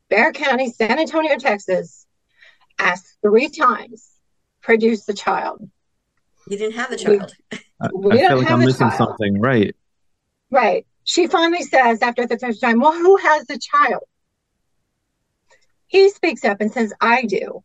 bexar 0.08 0.32
county 0.32 0.70
san 0.70 0.98
antonio 0.98 1.36
texas 1.36 2.06
asked 2.78 3.16
three 3.22 3.48
times 3.48 4.08
produce 4.60 5.04
the 5.04 5.14
child 5.14 5.68
you 6.48 6.58
didn't 6.58 6.74
have 6.74 6.90
the 6.90 6.96
child 6.96 7.34
we, 7.50 7.58
I, 7.80 7.88
we 7.92 8.12
I 8.12 8.28
feel 8.28 8.38
like 8.38 8.50
i'm 8.50 8.60
missing 8.60 8.88
child. 8.88 8.98
something 8.98 9.40
right 9.40 9.74
right 10.50 10.86
she 11.04 11.26
finally 11.26 11.62
says 11.62 12.02
after 12.02 12.26
the 12.26 12.38
third 12.38 12.60
time, 12.60 12.80
Well, 12.80 12.92
who 12.92 13.16
has 13.16 13.46
the 13.46 13.58
child? 13.58 14.02
He 15.86 16.10
speaks 16.10 16.44
up 16.44 16.60
and 16.60 16.72
says, 16.72 16.92
I 17.00 17.22
do. 17.22 17.62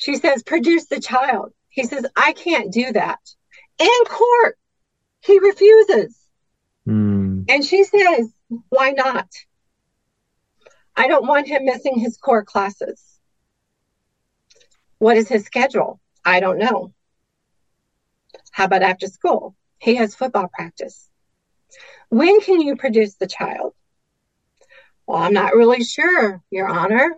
She 0.00 0.16
says, 0.16 0.42
Produce 0.42 0.86
the 0.86 0.98
child. 0.98 1.52
He 1.68 1.84
says, 1.84 2.06
I 2.16 2.32
can't 2.32 2.72
do 2.72 2.90
that. 2.92 3.20
In 3.78 4.04
court, 4.06 4.58
he 5.20 5.38
refuses. 5.38 6.18
Mm. 6.88 7.44
And 7.48 7.62
she 7.62 7.84
says, 7.84 8.32
Why 8.70 8.92
not? 8.92 9.28
I 10.96 11.06
don't 11.06 11.26
want 11.26 11.48
him 11.48 11.66
missing 11.66 11.98
his 11.98 12.16
core 12.16 12.44
classes. 12.44 13.04
What 14.98 15.18
is 15.18 15.28
his 15.28 15.44
schedule? 15.44 16.00
I 16.24 16.40
don't 16.40 16.58
know. 16.58 16.94
How 18.52 18.64
about 18.64 18.82
after 18.82 19.06
school? 19.06 19.54
He 19.78 19.96
has 19.96 20.14
football 20.14 20.48
practice. 20.48 21.08
When 22.08 22.40
can 22.40 22.62
you 22.62 22.76
produce 22.76 23.16
the 23.16 23.26
child? 23.26 23.74
Well, 25.06 25.18
I'm 25.18 25.34
not 25.34 25.54
really 25.54 25.84
sure, 25.84 26.42
Your 26.50 26.68
Honor. 26.68 27.16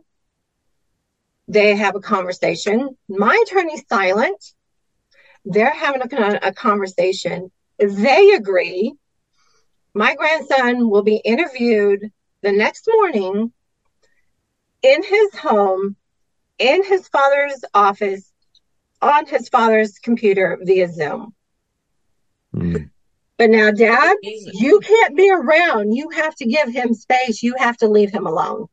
They 1.52 1.76
have 1.76 1.94
a 1.94 2.00
conversation. 2.00 2.96
My 3.08 3.42
attorney's 3.46 3.84
silent. 3.88 4.42
They're 5.44 5.70
having 5.70 6.02
a, 6.02 6.38
a 6.42 6.52
conversation. 6.52 7.50
They 7.78 8.32
agree 8.34 8.94
my 9.94 10.14
grandson 10.14 10.88
will 10.88 11.02
be 11.02 11.16
interviewed 11.16 12.10
the 12.42 12.52
next 12.52 12.88
morning 12.88 13.52
in 14.82 15.02
his 15.02 15.34
home, 15.36 15.96
in 16.58 16.84
his 16.84 17.08
father's 17.08 17.62
office, 17.74 18.30
on 19.00 19.26
his 19.26 19.48
father's 19.48 19.98
computer 19.98 20.58
via 20.62 20.88
Zoom. 20.88 21.34
Mm. 22.54 22.90
But 23.36 23.50
now, 23.50 23.70
Dad, 23.70 24.16
you 24.22 24.80
can't 24.80 25.16
be 25.16 25.30
around. 25.30 25.92
You 25.92 26.10
have 26.10 26.34
to 26.36 26.46
give 26.46 26.68
him 26.68 26.94
space. 26.94 27.42
You 27.42 27.54
have 27.58 27.76
to 27.78 27.88
leave 27.88 28.10
him 28.10 28.26
alone. 28.26 28.66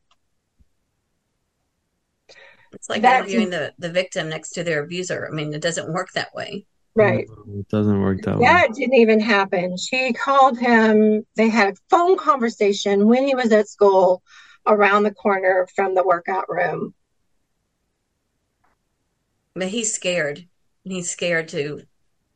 It's 2.90 2.96
like 2.96 3.02
That's, 3.02 3.28
interviewing 3.28 3.50
the, 3.50 3.72
the 3.78 3.90
victim 3.90 4.28
next 4.28 4.50
to 4.50 4.64
their 4.64 4.82
abuser. 4.82 5.28
I 5.30 5.34
mean, 5.34 5.54
it 5.54 5.62
doesn't 5.62 5.92
work 5.92 6.10
that 6.14 6.34
way. 6.34 6.66
Right. 6.96 7.26
No, 7.28 7.60
it 7.60 7.68
doesn't 7.68 8.00
work 8.00 8.18
that, 8.22 8.32
that 8.32 8.38
way. 8.38 8.46
That 8.46 8.74
didn't 8.74 8.94
even 8.94 9.20
happen. 9.20 9.76
She 9.76 10.12
called 10.12 10.58
him. 10.58 11.24
They 11.36 11.48
had 11.48 11.74
a 11.74 11.76
phone 11.88 12.16
conversation 12.16 13.06
when 13.06 13.26
he 13.26 13.36
was 13.36 13.52
at 13.52 13.68
school 13.68 14.22
around 14.66 15.04
the 15.04 15.14
corner 15.14 15.68
from 15.76 15.94
the 15.94 16.02
workout 16.02 16.46
room. 16.48 16.94
But 19.54 19.68
he's 19.68 19.94
scared. 19.94 20.46
He's 20.82 21.10
scared 21.10 21.48
to. 21.48 21.82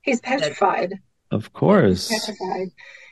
He's 0.02 0.20
petrified. 0.20 1.00
Of 1.32 1.52
course. 1.52 2.08
He's 2.08 2.20
petrified. 2.20 2.68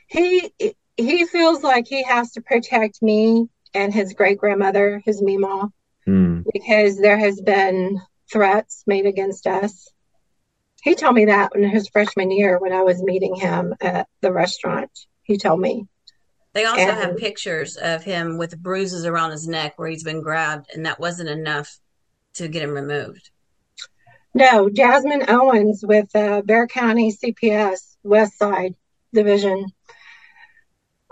He 0.07 0.53
he 0.97 1.26
feels 1.26 1.64
like 1.64 1.86
he 1.88 2.05
has 2.05 2.32
to 2.32 2.40
protect 2.40 3.03
me 3.03 3.49
and 3.74 3.93
his 3.93 4.12
great 4.12 4.38
grandmother, 4.38 5.03
his 5.05 5.22
Mima, 5.22 5.72
mm. 6.07 6.44
because 6.53 6.98
there 6.98 7.18
has 7.18 7.40
been 7.40 8.00
threats 8.30 8.84
made 8.86 9.07
against 9.07 9.46
us. 9.46 9.88
He 10.82 10.94
told 10.94 11.14
me 11.14 11.26
that 11.26 11.53
in 11.55 11.68
his 11.68 11.88
freshman 11.88 12.30
year 12.30 12.59
when 12.59 12.72
I 12.72 12.82
was 12.82 13.03
meeting 13.03 13.36
him 13.36 13.74
at 13.80 14.09
the 14.20 14.32
restaurant. 14.32 14.90
He 15.22 15.38
told 15.38 15.61
me. 15.61 15.86
They 16.55 16.64
also 16.64 16.82
and, 16.82 16.90
have 16.90 17.16
pictures 17.16 17.76
of 17.76 18.03
him 18.03 18.36
with 18.36 18.61
bruises 18.61 19.07
around 19.07 19.30
his 19.30 19.46
neck 19.46 19.74
where 19.78 19.88
he's 19.88 20.05
been 20.05 20.20
grabbed, 20.20 20.70
and 20.74 20.84
that 20.84 21.00
wasn't 21.00 21.30
enough 21.30 21.78
to 22.34 22.48
get 22.48 22.62
him 22.62 22.72
removed. 22.72 23.30
No, 24.34 24.68
Jasmine 24.68 25.24
Owens 25.28 25.84
with 25.86 26.14
uh, 26.16 26.42
Bexar 26.42 26.66
County 26.66 27.12
CPS 27.12 27.96
West 28.03 28.38
Side 28.38 28.74
Division. 29.12 29.66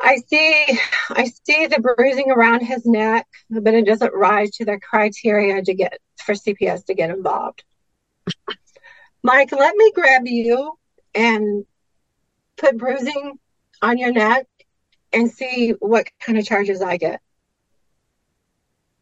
I 0.01 0.17
see, 0.27 0.79
I 1.11 1.31
see 1.45 1.67
the 1.67 1.81
bruising 1.81 2.31
around 2.31 2.61
his 2.61 2.87
neck, 2.87 3.27
but 3.51 3.75
it 3.75 3.85
doesn't 3.85 4.15
rise 4.15 4.51
to 4.53 4.65
the 4.65 4.79
criteria 4.79 5.63
to 5.63 5.75
get 5.75 5.99
for 6.25 6.35
CPS 6.35 6.87
to 6.87 6.95
get 6.95 7.11
involved. 7.11 7.65
Mike, 9.23 9.53
let 9.53 9.77
me 9.77 9.93
grab 9.95 10.23
you 10.27 10.79
and 11.15 11.65
put 12.57 12.79
bruising 12.79 13.39
on 13.83 13.99
your 13.99 14.13
neck 14.13 14.47
and 15.13 15.31
see 15.31 15.71
what 15.81 16.07
kind 16.21 16.39
of 16.39 16.47
charges 16.47 16.81
I 16.81 16.97
get. 16.97 17.21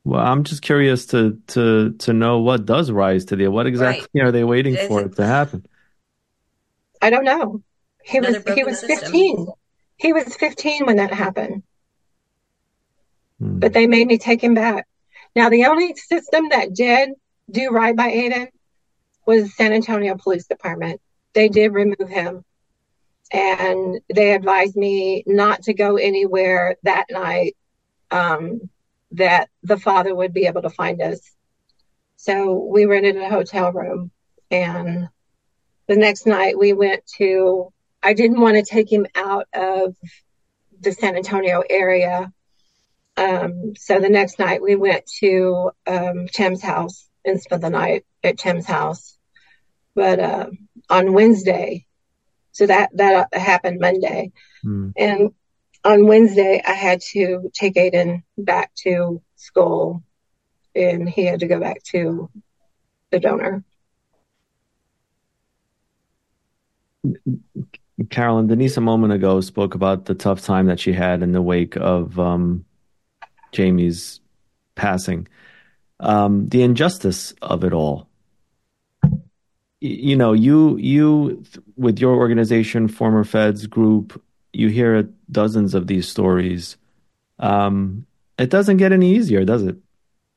Well, 0.05 0.25
I'm 0.25 0.45
just 0.45 0.63
curious 0.63 1.07
to 1.07 1.39
to 1.49 1.93
to 1.93 2.13
know 2.13 2.41
what 2.41 2.65
does 2.65 2.91
rise 2.91 3.27
to 3.27 3.37
the 3.37 3.49
what 3.49 3.67
exactly 3.67 4.09
right. 4.15 4.29
are 4.29 4.33
they 4.33 4.43
waiting 4.43 4.75
for 4.89 5.03
it 5.03 5.17
to 5.17 5.27
happen? 5.27 5.67
I 7.03 7.11
don't 7.11 7.25
know. 7.25 7.63
He 8.03 8.19
was 8.19 8.43
he 8.55 8.65
was 8.65 8.81
15. 8.81 9.49
He 9.99 10.13
was 10.13 10.37
15 10.37 10.87
when 10.87 10.97
that 10.97 11.13
happened. 11.13 11.63
Hmm. 13.39 13.59
But 13.59 13.73
they 13.73 13.87
made 13.87 14.07
me 14.07 14.19
take 14.19 14.43
him 14.43 14.55
back. 14.55 14.87
Now 15.37 15.51
the 15.51 15.67
only 15.67 15.95
system 15.95 16.49
that 16.51 16.75
did 16.75 17.11
do 17.51 17.71
right 17.71 17.95
by 17.95 18.11
Aiden 18.11 18.49
was 19.27 19.55
San 19.55 19.73
Antonio 19.73 20.17
Police 20.17 20.47
Department. 20.47 21.01
They 21.35 21.49
did 21.49 21.73
remove 21.73 22.09
him. 22.09 22.45
And 23.31 24.01
they 24.15 24.33
advised 24.33 24.75
me 24.75 25.23
not 25.27 25.65
to 25.65 25.75
go 25.75 25.97
anywhere 25.97 26.77
that 26.83 27.05
night 27.11 27.57
um, 28.11 28.71
that 29.13 29.51
the 29.63 29.79
father 29.79 30.15
would 30.15 30.33
be 30.33 30.47
able 30.47 30.63
to 30.63 30.71
find 30.71 31.03
us. 31.03 31.21
So 32.17 32.55
we 32.55 32.87
rented 32.87 33.17
a 33.17 33.29
hotel 33.29 33.71
room. 33.73 34.11
And 34.51 35.09
the 35.89 35.97
next 35.97 36.27
night 36.27 36.59
we 36.59 36.73
went 36.73 37.07
to, 37.19 37.73
I 38.03 38.13
didn't 38.13 38.41
want 38.41 38.57
to 38.57 38.63
take 38.63 38.91
him 38.91 39.07
out 39.15 39.49
of 39.55 39.97
the 40.81 40.93
San 40.93 41.17
Antonio 41.17 41.63
area. 41.69 42.33
Um, 43.17 43.75
so 43.77 43.99
the 43.99 44.09
next 44.09 44.39
night 44.39 44.63
we 44.63 44.77
went 44.77 45.07
to 45.21 45.73
um, 45.87 46.29
Tim's 46.29 46.63
house 46.63 47.09
and 47.25 47.41
spent 47.41 47.63
the 47.63 47.71
night 47.71 48.05
at 48.23 48.39
Tim's 48.39 48.67
house. 48.67 49.19
But 49.95 50.21
uh, 50.21 50.47
on 50.89 51.13
Wednesday, 51.13 51.87
so 52.53 52.67
that 52.67 52.91
that 52.95 53.35
happened 53.35 53.81
Monday, 53.81 54.33
mm. 54.65 54.93
and 54.97 55.31
on 55.85 56.07
Wednesday 56.07 56.63
I 56.65 56.73
had 56.73 57.01
to 57.13 57.51
take 57.53 57.75
Aiden 57.75 58.23
back 58.37 58.73
to 58.83 59.21
school, 59.35 60.05
and 60.75 61.09
he 61.09 61.25
had 61.25 61.41
to 61.41 61.49
go 61.49 61.59
back 61.59 61.83
to 61.91 62.31
the 63.11 63.19
donor. 63.19 63.65
Carolyn, 68.11 68.47
Denise 68.47 68.77
a 68.77 68.81
moment 68.81 69.13
ago 69.13 69.41
spoke 69.41 69.75
about 69.75 70.05
the 70.05 70.15
tough 70.15 70.43
time 70.43 70.67
that 70.67 70.81
she 70.81 70.93
had 70.93 71.23
in 71.23 71.33
the 71.33 71.43
wake 71.43 71.77
of 71.77 72.19
um, 72.19 72.65
Jamie's 73.53 74.21
passing. 74.75 75.27
Um, 76.01 76.49
the 76.49 76.63
injustice 76.63 77.35
of 77.43 77.65
it 77.65 77.73
all 77.73 78.09
you 79.81 80.17
know, 80.17 80.33
you 80.33 80.77
you 80.77 81.45
with 81.77 81.99
your 81.99 82.17
organization, 82.17 82.89
former 82.89 83.25
Feds 83.25 83.67
group, 83.67 84.21
you 84.53 84.69
hear 84.69 85.09
dozens 85.31 85.75
of 85.75 85.87
these 85.87 86.09
stories. 86.09 86.77
Um, 87.39 88.07
it 88.39 88.51
doesn't 88.51 88.79
get 88.79 88.93
any 88.93 89.15
easier, 89.15 89.45
does 89.45 89.63
it? 89.63 89.77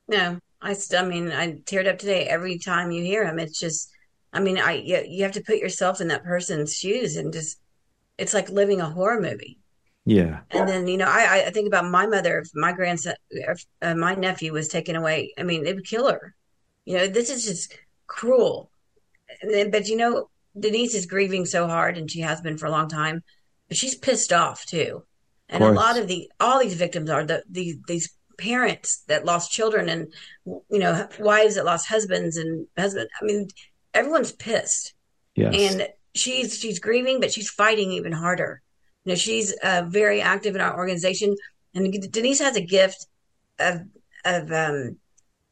No, 0.07 0.37
I. 0.61 0.75
I 0.95 1.03
mean, 1.03 1.31
I 1.31 1.53
teared 1.53 1.87
up 1.87 1.97
today 1.97 2.25
every 2.25 2.59
time 2.59 2.91
you 2.91 3.03
hear 3.03 3.25
him. 3.25 3.39
It's 3.39 3.59
just, 3.59 3.90
I 4.33 4.39
mean, 4.39 4.57
I 4.57 4.73
you, 4.73 5.03
you 5.07 5.23
have 5.23 5.33
to 5.33 5.41
put 5.43 5.57
yourself 5.57 6.01
in 6.01 6.07
that 6.09 6.23
person's 6.23 6.75
shoes 6.75 7.15
and 7.17 7.33
just, 7.33 7.59
it's 8.17 8.33
like 8.33 8.49
living 8.49 8.81
a 8.81 8.89
horror 8.89 9.21
movie. 9.21 9.59
Yeah. 10.05 10.41
And 10.51 10.67
then 10.67 10.87
you 10.87 10.97
know, 10.97 11.07
I 11.07 11.45
I 11.47 11.49
think 11.51 11.67
about 11.67 11.89
my 11.89 12.07
mother. 12.07 12.39
If 12.39 12.49
my 12.55 12.71
grandson, 12.73 13.15
if 13.29 13.65
uh, 13.81 13.95
my 13.95 14.15
nephew 14.15 14.53
was 14.53 14.67
taken 14.67 14.95
away, 14.95 15.33
I 15.37 15.43
mean, 15.43 15.65
it 15.65 15.75
would 15.75 15.85
kill 15.87 16.09
her. 16.09 16.35
You 16.85 16.97
know, 16.97 17.07
this 17.07 17.29
is 17.29 17.45
just 17.45 17.77
cruel 18.07 18.71
Then, 19.41 19.71
but 19.71 19.87
you 19.87 19.95
know, 19.97 20.29
Denise 20.59 20.93
is 20.95 21.05
grieving 21.05 21.45
so 21.45 21.67
hard, 21.67 21.97
and 21.97 22.09
she 22.09 22.21
has 22.21 22.41
been 22.41 22.57
for 22.57 22.65
a 22.67 22.71
long 22.71 22.89
time. 22.89 23.23
But 23.67 23.77
she's 23.77 23.95
pissed 23.95 24.33
off 24.33 24.65
too, 24.65 25.03
and 25.49 25.63
a 25.63 25.71
lot 25.71 25.97
of 25.97 26.07
the 26.07 26.29
all 26.39 26.59
these 26.59 26.73
victims 26.75 27.09
are 27.09 27.23
the, 27.25 27.43
the 27.49 27.79
these 27.87 28.13
parents 28.37 29.03
that 29.07 29.25
lost 29.25 29.51
children, 29.51 29.89
and 29.89 30.13
you 30.45 30.79
know, 30.79 31.07
wives 31.19 31.55
that 31.55 31.65
lost 31.65 31.87
husbands 31.87 32.37
and 32.37 32.67
husband. 32.77 33.09
I 33.21 33.25
mean, 33.25 33.47
everyone's 33.93 34.31
pissed. 34.31 34.93
Yes. 35.35 35.55
And 35.57 35.87
she's 36.13 36.57
she's 36.57 36.79
grieving, 36.79 37.19
but 37.19 37.31
she's 37.31 37.49
fighting 37.49 37.91
even 37.91 38.11
harder. 38.11 38.61
You 39.05 39.11
know, 39.11 39.15
she's 39.15 39.53
uh, 39.63 39.83
very 39.87 40.21
active 40.21 40.55
in 40.55 40.61
our 40.61 40.77
organization, 40.77 41.35
and 41.73 42.11
Denise 42.11 42.39
has 42.39 42.55
a 42.55 42.61
gift 42.61 43.07
of 43.59 43.81
of 44.25 44.51
um, 44.51 44.97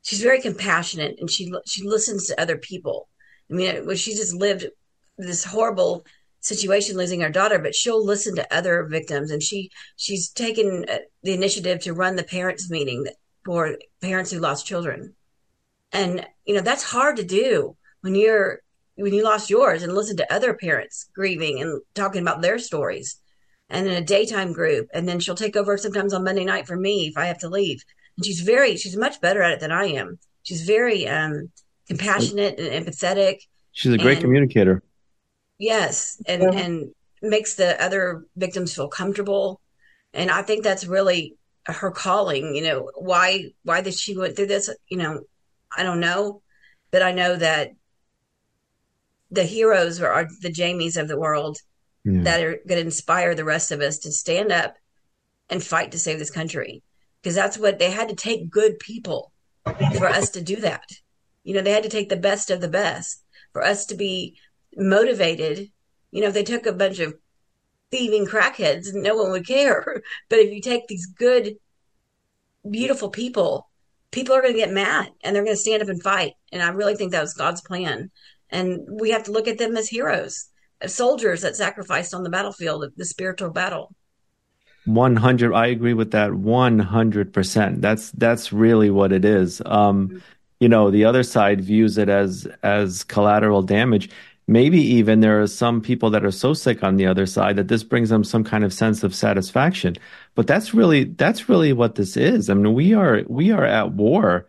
she's 0.01 0.21
very 0.21 0.41
compassionate, 0.41 1.15
and 1.19 1.29
she 1.29 1.51
she 1.65 1.83
listens 1.83 2.27
to 2.27 2.39
other 2.39 2.57
people 2.57 3.09
I 3.49 3.53
mean, 3.53 3.85
well, 3.85 3.95
she 3.95 4.13
just 4.13 4.33
lived 4.33 4.67
this 5.17 5.43
horrible 5.43 6.05
situation 6.41 6.95
losing 6.95 7.19
her 7.19 7.29
daughter 7.29 7.59
but 7.59 7.75
she'll 7.75 8.03
listen 8.05 8.33
to 8.33 8.55
other 8.55 8.85
victims 8.85 9.29
and 9.29 9.43
she 9.43 9.69
she's 9.97 10.29
taken 10.29 10.85
uh, 10.89 10.99
the 11.21 11.33
initiative 11.33 11.81
to 11.81 11.93
run 11.93 12.15
the 12.15 12.23
parents 12.23 12.69
meeting 12.69 13.05
for 13.43 13.75
parents 14.01 14.31
who 14.31 14.39
lost 14.39 14.65
children 14.65 15.13
and 15.91 16.25
you 16.45 16.55
know 16.55 16.61
that's 16.61 16.83
hard 16.83 17.17
to 17.17 17.25
do 17.25 17.75
when 18.01 18.15
you're 18.15 18.61
when 18.95 19.13
you 19.13 19.23
lost 19.23 19.49
yours 19.49 19.81
and 19.81 19.93
listen 19.93 20.17
to 20.17 20.33
other 20.33 20.53
parents 20.53 21.09
grieving 21.15 21.61
and 21.61 21.81
talking 21.93 22.21
about 22.21 22.41
their 22.41 22.59
stories 22.59 23.17
and 23.69 23.87
in 23.87 23.93
a 23.93 24.01
daytime 24.01 24.51
group 24.51 24.89
and 24.93 25.07
then 25.07 25.19
she'll 25.19 25.35
take 25.35 25.55
over 25.55 25.77
sometimes 25.77 26.13
on 26.13 26.23
monday 26.23 26.43
night 26.43 26.67
for 26.67 26.75
me 26.75 27.07
if 27.07 27.17
i 27.17 27.25
have 27.25 27.39
to 27.39 27.49
leave 27.49 27.83
and 28.17 28.25
she's 28.25 28.41
very 28.41 28.75
she's 28.75 28.97
much 28.97 29.21
better 29.21 29.41
at 29.41 29.53
it 29.53 29.59
than 29.59 29.71
i 29.71 29.85
am 29.85 30.19
she's 30.43 30.63
very 30.63 31.07
um 31.07 31.49
compassionate 31.89 32.59
and 32.59 32.85
empathetic. 32.85 33.39
She's 33.73 33.91
a 33.91 33.97
great 33.97 34.17
and, 34.17 34.21
communicator. 34.21 34.81
Yes, 35.57 36.21
and 36.25 36.41
yeah. 36.41 36.51
and 36.51 36.91
makes 37.21 37.55
the 37.55 37.81
other 37.83 38.25
victims 38.37 38.73
feel 38.73 38.87
comfortable. 38.87 39.59
And 40.13 40.31
I 40.31 40.41
think 40.43 40.63
that's 40.63 40.85
really 40.85 41.35
her 41.65 41.91
calling. 41.91 42.55
You 42.55 42.63
know, 42.63 42.91
why 42.95 43.51
why 43.63 43.81
did 43.81 43.95
she 43.95 44.17
went 44.17 44.35
through 44.35 44.47
this? 44.47 44.69
You 44.87 44.97
know, 44.97 45.21
I 45.75 45.83
don't 45.83 45.99
know, 45.99 46.41
but 46.91 47.01
I 47.01 47.11
know 47.11 47.35
that 47.35 47.71
the 49.31 49.43
heroes 49.43 50.01
are, 50.01 50.27
the 50.41 50.51
Jamies 50.51 50.99
of 50.99 51.07
the 51.07 51.19
world 51.19 51.57
yeah. 52.03 52.23
that 52.23 52.43
are 52.43 52.59
going 52.67 52.79
to 52.79 52.85
inspire 52.85 53.35
the 53.35 53.45
rest 53.45 53.71
of 53.71 53.81
us 53.81 53.99
to 53.99 54.11
stand 54.11 54.51
up 54.51 54.75
and 55.49 55.63
fight 55.63 55.91
to 55.91 55.99
save 55.99 56.19
this 56.19 56.31
country 56.31 56.83
because 57.21 57.35
that's 57.35 57.57
what 57.57 57.79
they 57.79 57.91
had 57.91 58.09
to 58.09 58.15
take 58.15 58.49
good 58.49 58.79
people 58.79 59.31
for 59.97 60.07
us 60.07 60.29
to 60.31 60.41
do 60.41 60.57
that. 60.57 60.89
You 61.43 61.53
know, 61.55 61.61
they 61.61 61.71
had 61.71 61.83
to 61.83 61.89
take 61.89 62.09
the 62.09 62.17
best 62.17 62.51
of 62.51 62.61
the 62.61 62.67
best 62.67 63.23
for 63.53 63.63
us 63.63 63.85
to 63.87 63.95
be 63.95 64.37
motivated. 64.75 65.71
You 66.11 66.21
know, 66.21 66.27
if 66.27 66.33
they 66.33 66.43
took 66.43 66.65
a 66.65 66.73
bunch 66.73 66.99
of 66.99 67.15
thieving 67.91 68.25
crackheads, 68.25 68.93
no 68.93 69.15
one 69.15 69.31
would 69.31 69.47
care. 69.47 70.01
But 70.29 70.39
if 70.39 70.53
you 70.53 70.61
take 70.61 70.87
these 70.87 71.05
good, 71.07 71.55
beautiful 72.69 73.09
people, 73.09 73.69
people 74.11 74.35
are 74.35 74.41
going 74.41 74.53
to 74.53 74.59
get 74.59 74.71
mad 74.71 75.09
and 75.23 75.35
they're 75.35 75.43
going 75.43 75.55
to 75.55 75.61
stand 75.61 75.81
up 75.81 75.89
and 75.89 76.01
fight. 76.01 76.33
And 76.51 76.61
I 76.61 76.69
really 76.69 76.95
think 76.95 77.11
that 77.11 77.21
was 77.21 77.33
God's 77.33 77.61
plan. 77.61 78.11
And 78.49 78.81
we 78.89 79.11
have 79.11 79.23
to 79.23 79.31
look 79.31 79.47
at 79.47 79.57
them 79.57 79.77
as 79.77 79.89
heroes, 79.89 80.47
as 80.81 80.93
soldiers 80.95 81.41
that 81.41 81.55
sacrificed 81.55 82.13
on 82.13 82.23
the 82.23 82.29
battlefield, 82.29 82.85
the 82.95 83.05
spiritual 83.05 83.51
battle. 83.51 83.93
100 84.85 85.53
i 85.53 85.67
agree 85.67 85.93
with 85.93 86.11
that 86.11 86.31
100% 86.31 87.81
that's 87.81 88.11
that's 88.11 88.51
really 88.51 88.89
what 88.89 89.11
it 89.11 89.25
is. 89.25 89.61
Um 89.65 90.21
you 90.59 90.67
know 90.69 90.89
the 90.91 91.05
other 91.05 91.23
side 91.23 91.61
views 91.61 91.97
it 91.97 92.09
as 92.09 92.47
as 92.63 93.03
collateral 93.03 93.61
damage. 93.61 94.09
Maybe 94.47 94.81
even 94.81 95.19
there 95.19 95.41
are 95.41 95.47
some 95.47 95.79
people 95.79 96.09
that 96.09 96.25
are 96.25 96.31
so 96.31 96.53
sick 96.55 96.83
on 96.83 96.95
the 96.95 97.05
other 97.05 97.27
side 97.27 97.55
that 97.57 97.67
this 97.67 97.83
brings 97.83 98.09
them 98.09 98.23
some 98.23 98.43
kind 98.43 98.63
of 98.63 98.73
sense 98.73 99.03
of 99.03 99.13
satisfaction. 99.13 99.95
But 100.33 100.47
that's 100.47 100.73
really 100.73 101.03
that's 101.03 101.47
really 101.49 101.71
what 101.73 101.95
this 101.95 102.17
is. 102.17 102.49
I 102.49 102.55
mean 102.55 102.73
we 102.73 102.93
are 102.93 103.23
we 103.27 103.51
are 103.51 103.65
at 103.65 103.91
war. 103.91 104.47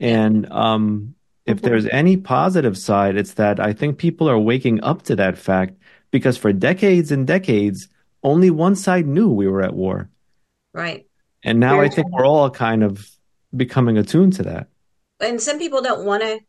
And 0.00 0.50
um 0.52 1.14
if 1.48 1.56
mm-hmm. 1.56 1.66
there's 1.66 1.86
any 1.86 2.16
positive 2.16 2.76
side 2.76 3.16
it's 3.16 3.34
that 3.34 3.58
i 3.60 3.72
think 3.72 3.98
people 3.98 4.28
are 4.28 4.38
waking 4.38 4.82
up 4.82 5.02
to 5.02 5.16
that 5.16 5.36
fact 5.36 5.74
because 6.10 6.36
for 6.36 6.52
decades 6.52 7.10
and 7.10 7.26
decades 7.26 7.88
only 8.22 8.50
one 8.50 8.76
side 8.76 9.06
knew 9.06 9.30
we 9.30 9.48
were 9.48 9.62
at 9.62 9.74
war. 9.74 10.10
Right. 10.72 11.06
And 11.44 11.60
now 11.60 11.80
I 11.80 11.88
think 11.88 12.10
we're 12.10 12.26
all 12.26 12.50
kind 12.50 12.82
of 12.82 13.08
becoming 13.56 13.96
attuned 13.96 14.34
to 14.34 14.42
that. 14.44 14.68
And 15.20 15.40
some 15.40 15.58
people 15.58 15.82
don't 15.82 16.04
want 16.04 16.22
to 16.22 16.40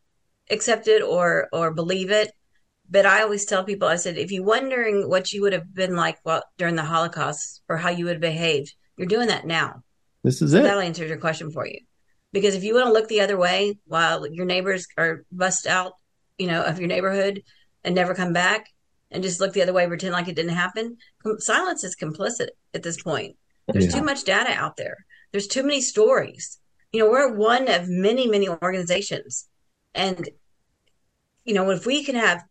accept 0.50 0.88
it 0.88 1.02
or 1.02 1.48
or 1.52 1.72
believe 1.72 2.10
it. 2.10 2.32
But 2.92 3.06
I 3.06 3.22
always 3.22 3.44
tell 3.44 3.62
people, 3.62 3.86
I 3.86 3.96
said, 3.96 4.18
if 4.18 4.32
you're 4.32 4.42
wondering 4.42 5.08
what 5.08 5.32
you 5.32 5.42
would 5.42 5.52
have 5.52 5.72
been 5.72 5.94
like 5.94 6.18
well, 6.24 6.42
during 6.58 6.74
the 6.74 6.82
Holocaust 6.82 7.62
or 7.68 7.76
how 7.76 7.90
you 7.90 8.04
would 8.04 8.14
have 8.14 8.20
behaved, 8.20 8.74
you're 8.96 9.06
doing 9.06 9.28
that 9.28 9.46
now. 9.46 9.84
This 10.24 10.42
is 10.42 10.50
so 10.50 10.58
it. 10.58 10.62
That'll 10.64 10.80
answer 10.80 11.06
your 11.06 11.16
question 11.16 11.52
for 11.52 11.66
you. 11.66 11.78
Because 12.32 12.54
if 12.54 12.62
you 12.62 12.74
want 12.74 12.86
to 12.86 12.92
look 12.92 13.08
the 13.08 13.20
other 13.20 13.36
way 13.36 13.78
while 13.86 14.26
your 14.26 14.46
neighbors 14.46 14.86
are 14.96 15.24
bust 15.32 15.66
out, 15.66 15.92
you 16.38 16.46
know, 16.46 16.62
of 16.62 16.78
your 16.78 16.88
neighborhood 16.88 17.42
and 17.82 17.94
never 17.94 18.14
come 18.14 18.32
back, 18.32 18.66
and 19.10 19.22
just 19.22 19.40
look 19.40 19.52
the 19.52 19.62
other 19.62 19.72
way, 19.72 19.86
pretend 19.86 20.12
like 20.12 20.28
it 20.28 20.36
didn't 20.36 20.52
happen. 20.52 20.96
Silence 21.38 21.84
is 21.84 21.96
complicit 21.96 22.48
at 22.74 22.82
this 22.82 23.02
point. 23.02 23.36
There's 23.66 23.86
yeah. 23.86 23.98
too 23.98 24.04
much 24.04 24.24
data 24.24 24.50
out 24.52 24.76
there. 24.76 25.04
There's 25.32 25.48
too 25.48 25.62
many 25.62 25.80
stories. 25.80 26.58
You 26.92 27.00
know, 27.00 27.10
we're 27.10 27.34
one 27.34 27.68
of 27.68 27.88
many, 27.88 28.26
many 28.28 28.48
organizations. 28.48 29.48
And, 29.94 30.28
you 31.44 31.54
know, 31.54 31.70
if 31.70 31.86
we 31.86 32.04
can 32.04 32.14
have, 32.14 32.44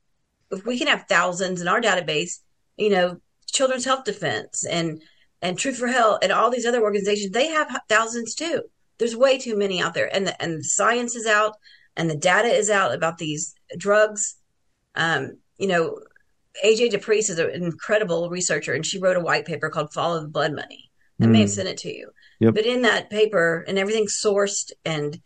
if 0.51 0.65
we 0.65 0.77
can 0.77 0.87
have 0.87 1.05
thousands 1.07 1.61
in 1.61 1.67
our 1.67 1.81
database, 1.81 2.39
you 2.77 2.89
know, 2.89 3.21
Children's 3.47 3.85
Health 3.85 4.05
Defense 4.05 4.65
and, 4.65 5.01
and 5.41 5.57
Truth 5.57 5.77
for 5.77 5.87
Health 5.87 6.19
and 6.21 6.31
all 6.31 6.49
these 6.49 6.65
other 6.65 6.81
organizations, 6.81 7.31
they 7.31 7.47
have 7.47 7.73
thousands 7.87 8.35
too. 8.35 8.63
There's 8.99 9.15
way 9.15 9.37
too 9.37 9.57
many 9.57 9.81
out 9.81 9.93
there. 9.93 10.13
And 10.13 10.27
the, 10.27 10.41
and 10.41 10.59
the 10.59 10.63
science 10.63 11.15
is 11.15 11.25
out 11.25 11.55
and 11.99 12.09
the 12.09 12.15
data 12.15 12.47
is 12.47 12.69
out 12.69 12.93
about 12.93 13.17
these 13.17 13.53
drugs. 13.77 14.37
Um, 14.95 15.37
you 15.57 15.67
know, 15.67 15.99
AJ 16.63 16.91
DePriest 16.91 17.29
is 17.29 17.39
an 17.39 17.63
incredible 17.63 18.29
researcher, 18.29 18.73
and 18.73 18.85
she 18.85 18.99
wrote 18.99 19.17
a 19.17 19.21
white 19.21 19.45
paper 19.45 19.69
called 19.69 19.93
"Follow 19.93 20.21
the 20.21 20.27
Blood 20.27 20.53
Money." 20.53 20.89
I 21.21 21.25
mm. 21.25 21.31
may 21.31 21.41
have 21.41 21.49
hmm. 21.49 21.53
sent 21.53 21.67
it 21.67 21.77
to 21.79 21.93
you. 21.93 22.11
Yep. 22.39 22.55
But 22.55 22.65
in 22.65 22.83
that 22.83 23.09
paper, 23.09 23.65
and 23.67 23.77
everything's 23.77 24.19
sourced 24.23 24.71
and 24.85 25.19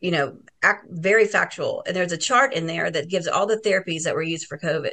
you 0.00 0.10
know 0.10 0.38
act, 0.62 0.86
very 0.88 1.26
factual, 1.26 1.82
and 1.86 1.94
there's 1.94 2.12
a 2.12 2.18
chart 2.18 2.54
in 2.54 2.66
there 2.66 2.90
that 2.90 3.10
gives 3.10 3.28
all 3.28 3.46
the 3.46 3.60
therapies 3.64 4.04
that 4.04 4.14
were 4.14 4.22
used 4.22 4.46
for 4.46 4.58
COVID. 4.58 4.92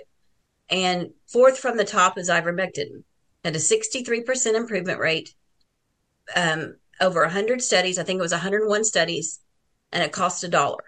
And 0.70 1.12
fourth 1.28 1.58
from 1.58 1.78
the 1.78 1.86
top 1.86 2.18
is 2.18 2.30
ivermectin, 2.30 3.03
at 3.45 3.55
a 3.55 3.60
63% 3.60 4.55
improvement 4.55 4.99
rate. 4.99 5.34
Um, 6.36 6.76
over 7.00 7.22
100 7.22 7.62
studies, 7.62 8.00
I 8.00 8.04
think 8.04 8.20
it 8.20 8.24
was 8.24 8.32
101 8.32 8.84
studies, 8.84 9.39
and 9.91 10.04
it 10.04 10.12
cost 10.12 10.43
a 10.43 10.48
dollar. 10.48 10.84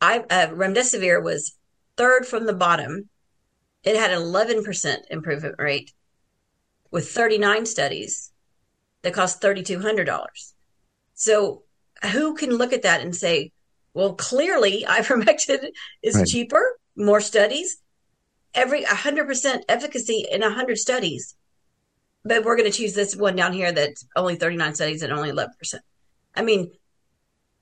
I 0.00 0.18
uh, 0.18 0.48
remdesivir 0.48 1.22
was 1.22 1.56
third 1.96 2.26
from 2.26 2.46
the 2.46 2.52
bottom 2.52 3.08
it 3.86 3.96
had 3.96 4.10
an 4.10 4.20
11% 4.20 4.96
improvement 5.10 5.54
rate 5.58 5.92
with 6.90 7.08
39 7.08 7.66
studies 7.66 8.32
that 9.02 9.14
cost 9.14 9.40
$3,200. 9.40 10.26
So 11.14 11.62
who 12.10 12.34
can 12.34 12.50
look 12.50 12.72
at 12.72 12.82
that 12.82 13.00
and 13.00 13.14
say, 13.14 13.52
well, 13.94 14.14
clearly 14.14 14.84
ivermectin 14.88 15.68
is 16.02 16.16
right. 16.16 16.26
cheaper, 16.26 16.78
more 16.96 17.20
studies, 17.20 17.78
every 18.54 18.82
100% 18.82 19.60
efficacy 19.68 20.26
in 20.30 20.40
100 20.40 20.78
studies. 20.78 21.36
But 22.26 22.44
we're 22.44 22.56
going 22.56 22.70
to 22.70 22.76
choose 22.76 22.94
this 22.94 23.14
one 23.14 23.36
down 23.36 23.52
here 23.52 23.72
that's 23.72 24.04
only 24.16 24.36
39 24.36 24.74
studies 24.74 25.02
and 25.02 25.12
only 25.12 25.30
11%. 25.30 25.48
I 26.34 26.42
mean, 26.42 26.72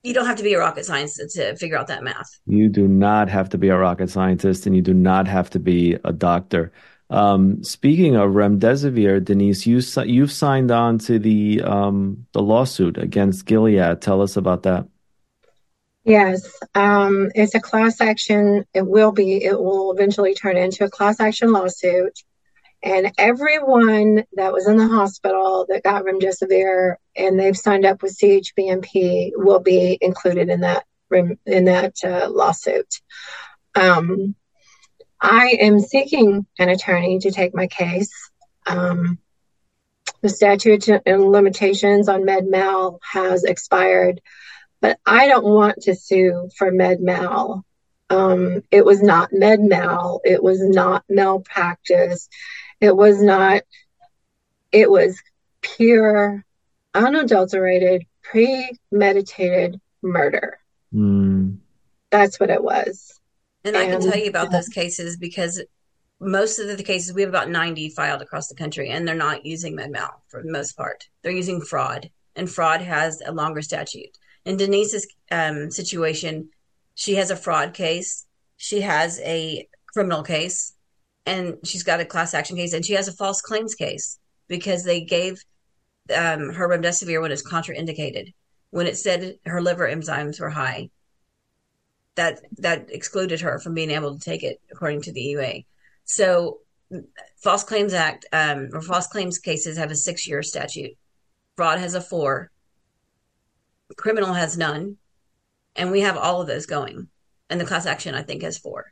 you 0.05 0.13
don't 0.13 0.25
have 0.25 0.37
to 0.37 0.43
be 0.43 0.53
a 0.53 0.59
rocket 0.59 0.85
scientist 0.85 1.35
to 1.35 1.55
figure 1.55 1.77
out 1.77 1.87
that 1.87 2.03
math. 2.03 2.39
You 2.45 2.69
do 2.69 2.87
not 2.87 3.27
have 3.29 3.49
to 3.49 3.57
be 3.57 3.69
a 3.69 3.77
rocket 3.77 4.09
scientist, 4.09 4.65
and 4.65 4.75
you 4.75 4.81
do 4.81 4.93
not 4.93 5.27
have 5.27 5.49
to 5.51 5.59
be 5.59 5.97
a 6.03 6.13
doctor. 6.13 6.71
Um, 7.09 7.63
speaking 7.63 8.15
of 8.15 8.31
remdesivir, 8.31 9.23
Denise, 9.23 9.65
you 9.65 9.81
you've 10.03 10.31
signed 10.31 10.71
on 10.71 10.99
to 10.99 11.19
the 11.19 11.61
um, 11.61 12.25
the 12.33 12.41
lawsuit 12.41 12.97
against 12.97 13.45
Gilead. 13.45 14.01
Tell 14.01 14.21
us 14.21 14.37
about 14.37 14.63
that. 14.63 14.87
Yes, 16.03 16.59
um, 16.75 17.31
it's 17.33 17.55
a 17.55 17.59
class 17.59 17.99
action. 17.99 18.65
It 18.73 18.85
will 18.85 19.11
be. 19.11 19.43
It 19.43 19.59
will 19.59 19.91
eventually 19.91 20.35
turn 20.35 20.57
into 20.57 20.83
a 20.83 20.89
class 20.89 21.19
action 21.19 21.51
lawsuit 21.51 22.19
and 22.85 23.11
everyone 23.17 24.23
that 24.33 24.53
was 24.53 24.67
in 24.67 24.77
the 24.77 24.87
hospital 24.87 25.65
that 25.67 25.83
got 25.83 26.03
remdesivir 26.03 26.97
and 27.15 27.39
they've 27.39 27.57
signed 27.57 27.83
up 27.83 28.03
with 28.03 28.15
CHBMP 28.15 29.31
will 29.33 29.59
be 29.59 29.97
included 29.99 30.49
in 30.49 30.61
that 30.61 30.85
in 31.11 31.65
that 31.65 31.95
uh, 32.03 32.29
lawsuit. 32.29 33.01
Um, 33.73 34.35
I 35.19 35.57
am 35.59 35.79
seeking 35.79 36.45
an 36.59 36.69
attorney 36.69 37.19
to 37.19 37.31
take 37.31 37.55
my 37.55 37.67
case. 37.67 38.11
Um, 38.67 39.17
the 40.21 40.29
statute 40.29 40.87
and 40.87 41.31
limitations 41.31 42.07
on 42.07 42.25
med 42.25 42.47
mal 42.47 42.99
has 43.01 43.43
expired, 43.43 44.21
but 44.79 44.99
I 45.05 45.27
don't 45.27 45.45
want 45.45 45.83
to 45.83 45.95
sue 45.95 46.49
for 46.55 46.71
med 46.71 47.01
mal. 47.01 47.65
Um, 48.09 48.61
it 48.69 48.85
was 48.85 49.01
not 49.01 49.29
med 49.31 49.59
mal. 49.61 50.21
It 50.23 50.43
was 50.43 50.59
not 50.61 51.03
malpractice. 51.09 52.29
It 52.81 52.95
was 52.95 53.21
not, 53.21 53.63
it 54.71 54.89
was 54.89 55.21
pure, 55.61 56.45
unadulterated, 56.93 58.05
premeditated 58.21 59.79
murder. 60.01 60.59
Mm. 60.93 61.57
That's 62.11 62.39
what 62.39 62.49
it 62.49 62.63
was. 62.63 63.19
And, 63.63 63.75
and 63.75 63.85
I 63.85 63.89
can 63.89 64.01
tell 64.01 64.19
you 64.19 64.29
about 64.29 64.51
those 64.51 64.67
cases 64.67 65.17
because 65.17 65.61
most 66.19 66.59
of 66.59 66.77
the 66.77 66.83
cases 66.83 67.13
we 67.13 67.21
have 67.21 67.29
about 67.29 67.49
90 67.49 67.89
filed 67.89 68.21
across 68.21 68.47
the 68.47 68.55
country 68.55 68.89
and 68.89 69.07
they're 69.07 69.15
not 69.15 69.45
using 69.45 69.75
medmal 69.75 70.11
for 70.27 70.41
the 70.41 70.51
most 70.51 70.77
part 70.77 71.07
they're 71.21 71.31
using 71.31 71.61
fraud 71.61 72.09
and 72.35 72.49
fraud 72.49 72.81
has 72.81 73.21
a 73.25 73.31
longer 73.31 73.61
statute 73.61 74.17
in 74.45 74.57
denise's 74.57 75.07
um, 75.31 75.69
situation 75.69 76.49
she 76.93 77.15
has 77.15 77.31
a 77.31 77.35
fraud 77.35 77.73
case 77.73 78.25
she 78.57 78.81
has 78.81 79.19
a 79.21 79.67
criminal 79.93 80.23
case 80.23 80.73
and 81.25 81.57
she's 81.63 81.83
got 81.83 81.99
a 81.99 82.05
class 82.05 82.33
action 82.33 82.55
case 82.55 82.73
and 82.73 82.85
she 82.85 82.93
has 82.93 83.07
a 83.07 83.13
false 83.13 83.41
claims 83.41 83.75
case 83.75 84.19
because 84.47 84.83
they 84.83 85.01
gave 85.01 85.43
um, 86.15 86.53
her 86.53 86.69
remdesivir 86.69 87.21
when 87.21 87.31
it's 87.31 87.47
contraindicated. 87.47 88.33
When 88.69 88.87
it 88.87 88.97
said 88.97 89.37
her 89.45 89.61
liver 89.61 89.87
enzymes 89.87 90.39
were 90.39 90.49
high 90.49 90.89
that 92.15 92.41
that 92.57 92.89
excluded 92.89 93.41
her 93.41 93.59
from 93.59 93.73
being 93.73 93.91
able 93.91 94.17
to 94.17 94.23
take 94.23 94.43
it 94.43 94.61
according 94.71 95.01
to 95.03 95.11
the 95.11 95.21
EUA. 95.21 95.65
So 96.05 96.59
false 97.37 97.63
claims 97.63 97.93
act 97.93 98.25
um, 98.31 98.69
or 98.73 98.81
false 98.81 99.07
claims 99.07 99.39
cases 99.39 99.77
have 99.77 99.91
a 99.91 99.95
six 99.95 100.27
year 100.27 100.43
statute. 100.43 100.91
Fraud 101.55 101.79
has 101.79 101.93
a 101.93 102.01
four. 102.01 102.51
Criminal 103.97 104.33
has 104.33 104.57
none. 104.57 104.97
And 105.75 105.91
we 105.91 106.01
have 106.01 106.17
all 106.17 106.41
of 106.41 106.47
those 106.47 106.65
going. 106.65 107.09
And 107.49 107.61
the 107.61 107.65
class 107.65 107.85
action 107.85 108.15
i 108.15 108.23
think 108.23 108.41
has 108.41 108.57
four 108.57 108.91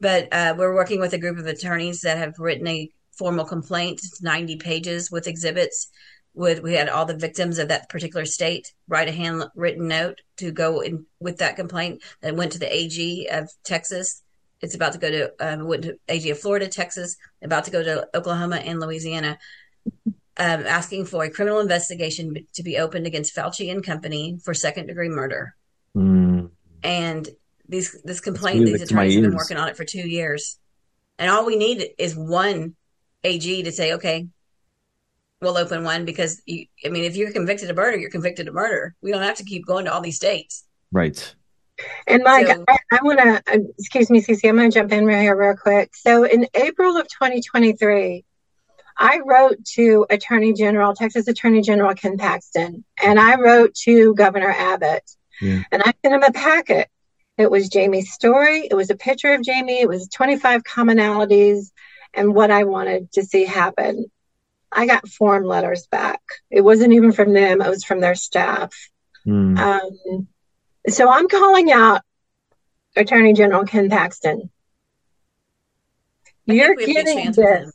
but 0.00 0.28
uh, 0.32 0.54
we're 0.56 0.74
working 0.74 1.00
with 1.00 1.12
a 1.12 1.18
group 1.18 1.38
of 1.38 1.46
attorneys 1.46 2.02
that 2.02 2.18
have 2.18 2.38
written 2.38 2.66
a 2.66 2.90
formal 3.12 3.44
complaint. 3.44 4.00
It's 4.04 4.22
90 4.22 4.56
pages 4.56 5.10
with 5.10 5.26
exhibits. 5.26 5.88
With 6.34 6.62
we 6.62 6.74
had 6.74 6.90
all 6.90 7.06
the 7.06 7.16
victims 7.16 7.58
of 7.58 7.68
that 7.68 7.88
particular 7.88 8.26
state 8.26 8.74
write 8.88 9.08
a 9.08 9.12
handwritten 9.12 9.88
note 9.88 10.20
to 10.36 10.52
go 10.52 10.80
in 10.80 11.06
with 11.18 11.38
that 11.38 11.56
complaint. 11.56 12.02
That 12.20 12.36
went 12.36 12.52
to 12.52 12.58
the 12.58 12.74
AG 12.74 13.26
of 13.28 13.50
Texas. 13.64 14.22
It's 14.60 14.74
about 14.74 14.92
to 14.92 14.98
go 14.98 15.10
to 15.10 15.32
um, 15.40 15.66
went 15.66 15.84
to 15.84 15.98
AG 16.08 16.28
of 16.28 16.38
Florida, 16.38 16.68
Texas. 16.68 17.16
About 17.42 17.64
to 17.64 17.70
go 17.70 17.82
to 17.82 18.08
Oklahoma 18.14 18.56
and 18.56 18.80
Louisiana. 18.80 19.38
Um, 20.38 20.66
asking 20.66 21.06
for 21.06 21.24
a 21.24 21.30
criminal 21.30 21.60
investigation 21.60 22.46
to 22.52 22.62
be 22.62 22.76
opened 22.76 23.06
against 23.06 23.34
Fauci 23.34 23.72
and 23.72 23.82
company 23.82 24.38
for 24.44 24.52
second 24.52 24.88
degree 24.88 25.08
murder. 25.08 25.54
Mm. 25.96 26.50
And 26.82 27.28
these 27.68 28.00
this 28.04 28.20
complaint, 28.20 28.66
these 28.66 28.82
attorneys 28.82 29.14
have 29.14 29.22
been 29.22 29.34
working 29.34 29.56
on 29.56 29.68
it 29.68 29.76
for 29.76 29.84
two 29.84 30.08
years, 30.08 30.58
and 31.18 31.30
all 31.30 31.44
we 31.46 31.56
need 31.56 31.88
is 31.98 32.16
one 32.16 32.74
AG 33.24 33.62
to 33.62 33.72
say, 33.72 33.94
okay, 33.94 34.28
we'll 35.40 35.58
open 35.58 35.84
one 35.84 36.04
because 36.04 36.40
you, 36.46 36.66
I 36.84 36.88
mean, 36.88 37.04
if 37.04 37.16
you're 37.16 37.32
convicted 37.32 37.70
of 37.70 37.76
murder, 37.76 37.96
you're 37.96 38.10
convicted 38.10 38.48
of 38.48 38.54
murder. 38.54 38.94
We 39.00 39.12
don't 39.12 39.22
have 39.22 39.36
to 39.36 39.44
keep 39.44 39.66
going 39.66 39.84
to 39.86 39.92
all 39.92 40.00
these 40.00 40.16
states. 40.16 40.64
Right. 40.92 41.34
And 42.06 42.22
Mike, 42.24 42.46
so, 42.46 42.64
I, 42.68 42.78
I 42.92 42.98
want 43.02 43.18
to, 43.18 43.42
uh, 43.52 43.58
excuse 43.78 44.08
me, 44.08 44.22
Cece, 44.22 44.48
I'm 44.48 44.56
going 44.56 44.70
to 44.70 44.74
jump 44.74 44.92
in 44.92 45.04
right 45.04 45.20
here 45.20 45.36
real 45.36 45.56
quick. 45.56 45.94
So 45.94 46.24
in 46.24 46.46
April 46.54 46.96
of 46.96 47.06
2023, 47.08 48.24
I 48.98 49.20
wrote 49.24 49.62
to 49.74 50.06
Attorney 50.08 50.54
General, 50.54 50.94
Texas 50.94 51.28
Attorney 51.28 51.60
General 51.60 51.94
Ken 51.94 52.16
Paxton, 52.16 52.84
and 53.02 53.20
I 53.20 53.38
wrote 53.38 53.74
to 53.82 54.14
Governor 54.14 54.50
Abbott, 54.50 55.04
yeah. 55.42 55.64
and 55.70 55.82
I 55.82 55.92
sent 56.02 56.14
him 56.14 56.22
a 56.22 56.32
packet. 56.32 56.88
It 57.38 57.50
was 57.50 57.68
Jamie's 57.68 58.12
story. 58.12 58.66
It 58.70 58.74
was 58.74 58.90
a 58.90 58.96
picture 58.96 59.34
of 59.34 59.42
Jamie. 59.42 59.80
It 59.80 59.88
was 59.88 60.08
25 60.08 60.62
commonalities 60.62 61.70
and 62.14 62.34
what 62.34 62.50
I 62.50 62.64
wanted 62.64 63.12
to 63.12 63.22
see 63.22 63.44
happen. 63.44 64.06
I 64.72 64.86
got 64.86 65.08
form 65.08 65.44
letters 65.44 65.86
back. 65.86 66.20
It 66.50 66.62
wasn't 66.62 66.94
even 66.94 67.12
from 67.12 67.32
them, 67.32 67.60
it 67.60 67.68
was 67.68 67.84
from 67.84 68.00
their 68.00 68.14
staff. 68.14 68.72
Mm. 69.26 69.58
Um, 69.58 70.28
so 70.88 71.10
I'm 71.10 71.28
calling 71.28 71.70
out 71.72 72.02
Attorney 72.94 73.32
General 73.32 73.64
Ken 73.64 73.90
Paxton. 73.90 74.50
You're 76.46 76.74
getting 76.74 77.32
this. 77.32 77.72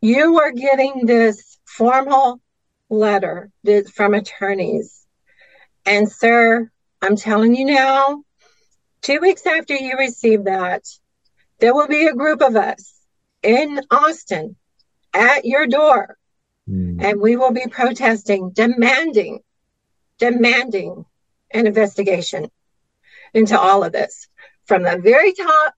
You 0.00 0.38
are 0.38 0.52
getting 0.52 1.06
this 1.06 1.58
formal 1.64 2.40
letter 2.88 3.50
from 3.94 4.14
attorneys. 4.14 5.04
And, 5.84 6.10
sir, 6.10 6.70
I'm 7.02 7.16
telling 7.16 7.54
you 7.54 7.64
now, 7.64 8.22
two 9.06 9.20
weeks 9.20 9.46
after 9.46 9.72
you 9.72 9.96
receive 9.96 10.44
that, 10.46 10.82
there 11.60 11.72
will 11.72 11.86
be 11.86 12.06
a 12.06 12.12
group 12.12 12.42
of 12.42 12.56
us 12.56 12.92
in 13.40 13.80
Austin 13.88 14.56
at 15.14 15.44
your 15.44 15.68
door, 15.68 16.18
mm. 16.68 17.00
and 17.00 17.20
we 17.20 17.36
will 17.36 17.52
be 17.52 17.68
protesting, 17.70 18.50
demanding, 18.50 19.38
demanding 20.18 21.04
an 21.52 21.68
investigation 21.68 22.50
into 23.32 23.56
all 23.56 23.84
of 23.84 23.92
this 23.92 24.26
from 24.64 24.82
the 24.82 24.98
very 24.98 25.32
top 25.32 25.74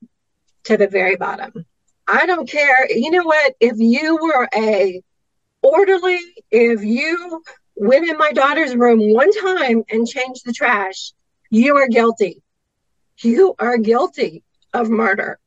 to 0.64 0.78
the 0.78 0.88
very 0.88 1.16
bottom. 1.16 1.66
I 2.06 2.24
don't 2.24 2.48
care. 2.48 2.90
You 2.90 3.10
know 3.10 3.24
what? 3.24 3.54
If 3.60 3.74
you 3.76 4.16
were 4.22 4.48
a 4.54 5.02
orderly, 5.60 6.20
if 6.50 6.82
you 6.82 7.42
went 7.76 8.08
in 8.08 8.16
my 8.16 8.32
daughter's 8.32 8.74
room 8.74 9.12
one 9.12 9.30
time 9.32 9.84
and 9.90 10.08
changed 10.08 10.46
the 10.46 10.54
trash, 10.54 11.12
you 11.50 11.76
are 11.76 11.88
guilty. 11.88 12.40
You 13.20 13.54
are 13.58 13.78
guilty 13.78 14.42
of 14.72 14.88
murder. 14.88 15.38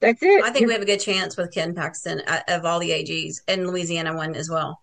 That's 0.00 0.22
it. 0.22 0.42
I 0.44 0.50
think 0.50 0.66
we 0.66 0.72
have 0.72 0.82
a 0.82 0.86
good 0.86 1.00
chance 1.00 1.36
with 1.36 1.52
Ken 1.52 1.74
Paxton 1.74 2.22
of 2.48 2.64
all 2.64 2.80
the 2.80 2.90
AGs 2.90 3.36
and 3.46 3.66
Louisiana 3.66 4.16
one 4.16 4.34
as 4.34 4.50
well. 4.50 4.80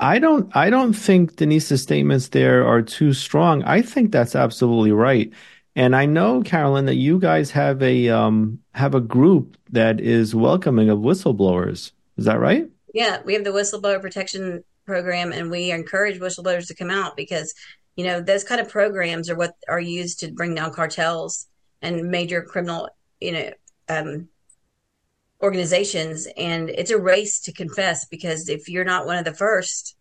I 0.00 0.20
don't 0.20 0.54
I 0.54 0.70
don't 0.70 0.92
think 0.92 1.36
Denise's 1.36 1.82
statements 1.82 2.28
there 2.28 2.66
are 2.66 2.82
too 2.82 3.12
strong. 3.12 3.64
I 3.64 3.82
think 3.82 4.12
that's 4.12 4.36
absolutely 4.36 4.92
right. 4.92 5.32
And 5.74 5.94
I 5.94 6.06
know, 6.06 6.42
Carolyn, 6.42 6.86
that 6.86 6.96
you 6.96 7.18
guys 7.18 7.50
have 7.52 7.82
a 7.82 8.08
um, 8.08 8.60
have 8.74 8.94
a 8.94 9.00
group 9.00 9.56
that 9.70 10.00
is 10.00 10.34
welcoming 10.34 10.88
of 10.88 10.98
whistleblowers. 10.98 11.92
Is 12.16 12.24
that 12.26 12.40
right? 12.40 12.68
Yeah, 12.94 13.20
we 13.24 13.34
have 13.34 13.44
the 13.44 13.50
whistleblower 13.50 14.00
protection 14.00 14.64
program, 14.86 15.32
and 15.32 15.50
we 15.50 15.70
encourage 15.70 16.18
whistleblowers 16.20 16.68
to 16.68 16.74
come 16.74 16.90
out 16.90 17.16
because 17.16 17.54
you 17.98 18.04
know 18.04 18.20
those 18.22 18.44
kind 18.44 18.60
of 18.60 18.68
programs 18.68 19.28
are 19.28 19.36
what 19.36 19.54
are 19.68 19.80
used 19.80 20.20
to 20.20 20.30
bring 20.32 20.54
down 20.54 20.72
cartels 20.72 21.48
and 21.82 22.10
major 22.10 22.40
criminal 22.40 22.88
you 23.20 23.32
know 23.32 23.50
um, 23.88 24.28
organizations, 25.42 26.28
and 26.36 26.70
it's 26.70 26.90
a 26.90 26.98
race 26.98 27.40
to 27.40 27.52
confess 27.52 28.06
because 28.06 28.48
if 28.48 28.68
you're 28.68 28.84
not 28.84 29.06
one 29.06 29.18
of 29.18 29.24
the 29.24 29.34
first, 29.34 29.96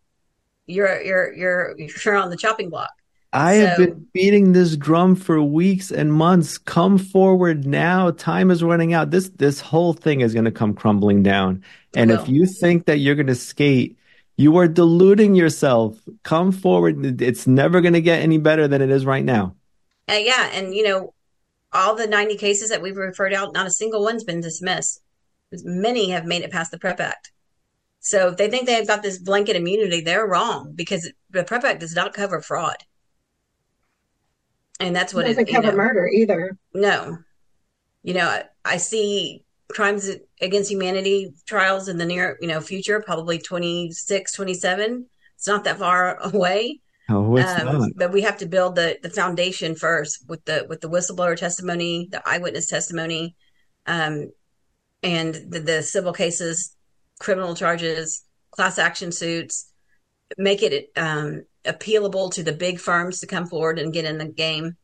you're 0.66 1.02
you're 1.02 1.34
you're 1.34 1.76
you're 1.78 2.16
on 2.16 2.30
the 2.30 2.38
chopping 2.38 2.70
block. 2.70 2.91
I 3.34 3.60
so, 3.60 3.66
have 3.66 3.78
been 3.78 4.08
beating 4.14 4.54
this 4.54 4.78
drum 4.78 5.16
for 5.16 5.41
weeks 5.41 5.91
and 5.91 6.14
months. 6.14 6.58
Come 6.58 6.98
forward 6.98 7.66
now. 7.66 8.12
Time 8.12 8.52
is 8.52 8.64
running 8.64 8.93
out. 8.93 9.12
This 9.12 9.30
this 9.30 9.60
whole 9.60 9.93
thing 9.93 10.22
is 10.22 10.34
going 10.34 10.45
to 10.45 10.52
come 10.52 10.74
crumbling 10.74 11.24
down. 11.24 11.64
And 11.95 12.12
if 12.12 12.30
you 12.30 12.45
think 12.45 12.86
that 12.86 13.00
you're 13.00 13.16
going 13.16 13.28
to 13.28 13.36
skate, 13.36 13.98
you 14.38 14.55
are 14.57 14.67
deluding 14.67 15.35
yourself. 15.35 15.99
Come 16.23 16.51
forward. 16.51 17.21
It's 17.21 17.47
never 17.47 17.81
going 17.81 17.95
to 17.95 18.01
get 18.01 18.21
any 18.21 18.38
better 18.38 18.67
than 18.67 18.81
it 18.81 18.91
is 18.91 19.05
right 19.05 19.25
now. 19.25 19.55
Uh, 20.09 20.13
yeah, 20.13 20.51
and 20.53 20.73
you 20.73 20.83
know, 20.83 21.13
all 21.73 21.95
the 21.95 22.07
90 22.07 22.38
cases 22.38 22.69
that 22.69 22.81
we've 22.81 22.95
referred 22.95 23.33
out, 23.33 23.53
not 23.53 23.67
a 23.67 23.71
single 23.71 24.03
one's 24.03 24.23
been 24.23 24.39
dismissed. 24.39 25.01
Many 25.51 26.11
have 26.11 26.25
made 26.25 26.43
it 26.43 26.51
past 26.51 26.71
the 26.71 26.79
PREP 26.79 26.99
Act. 26.99 27.31
So 27.99 28.29
if 28.29 28.38
they 28.38 28.49
think 28.49 28.67
they've 28.67 28.88
got 28.88 29.01
this 29.01 29.17
blanket 29.17 29.55
immunity, 29.55 30.01
they're 30.01 30.27
wrong 30.27 30.71
because 30.75 31.11
the 31.31 31.43
PREP 31.43 31.63
Act 31.63 31.79
does 31.79 31.95
not 31.95 32.13
cover 32.13 32.39
fraud. 32.39 32.77
And 34.79 34.95
that's 34.95 35.13
what 35.13 35.25
it 35.25 35.29
doesn't 35.29 35.49
it, 35.49 35.51
cover 35.51 35.71
know, 35.71 35.77
murder 35.77 36.07
either. 36.07 36.57
No. 36.73 37.17
You 38.03 38.13
know, 38.13 38.27
I, 38.27 38.43
I 38.63 38.77
see 38.77 39.43
crimes 39.69 40.09
against 40.41 40.71
humanity 40.71 41.33
trials 41.45 41.88
in 41.88 41.97
the 41.97 42.05
near, 42.05 42.38
you 42.41 42.47
know, 42.47 42.61
future, 42.61 43.01
probably 43.01 43.39
26, 43.39 44.31
27. 44.33 45.05
It's 45.35 45.47
not 45.47 45.63
that 45.63 45.79
far 45.79 46.17
away. 46.21 46.81
Oh, 47.09 47.38
it's 47.38 47.61
um. 47.61 47.93
But 47.95 48.11
we 48.11 48.21
have 48.23 48.38
to 48.39 48.45
build 48.45 48.75
the, 48.75 48.97
the 49.01 49.09
foundation 49.09 49.75
first 49.75 50.27
with 50.27 50.43
the 50.45 50.65
with 50.67 50.81
the 50.81 50.89
whistleblower 50.89 51.38
testimony, 51.38 52.09
the 52.11 52.21
eyewitness 52.27 52.67
testimony, 52.67 53.35
um, 53.85 54.31
and 55.03 55.33
the, 55.33 55.59
the 55.59 55.83
civil 55.83 56.11
cases, 56.11 56.75
criminal 57.19 57.55
charges, 57.55 58.25
class 58.51 58.77
action 58.77 59.13
suits, 59.13 59.71
make 60.38 60.61
it 60.63 60.91
um, 60.97 61.43
appealable 61.63 62.31
to 62.33 62.43
the 62.43 62.51
big 62.51 62.79
firms 62.79 63.19
to 63.19 63.27
come 63.27 63.47
forward 63.47 63.79
and 63.79 63.93
get 63.93 64.05
in 64.05 64.17
the 64.17 64.25
game. 64.25 64.75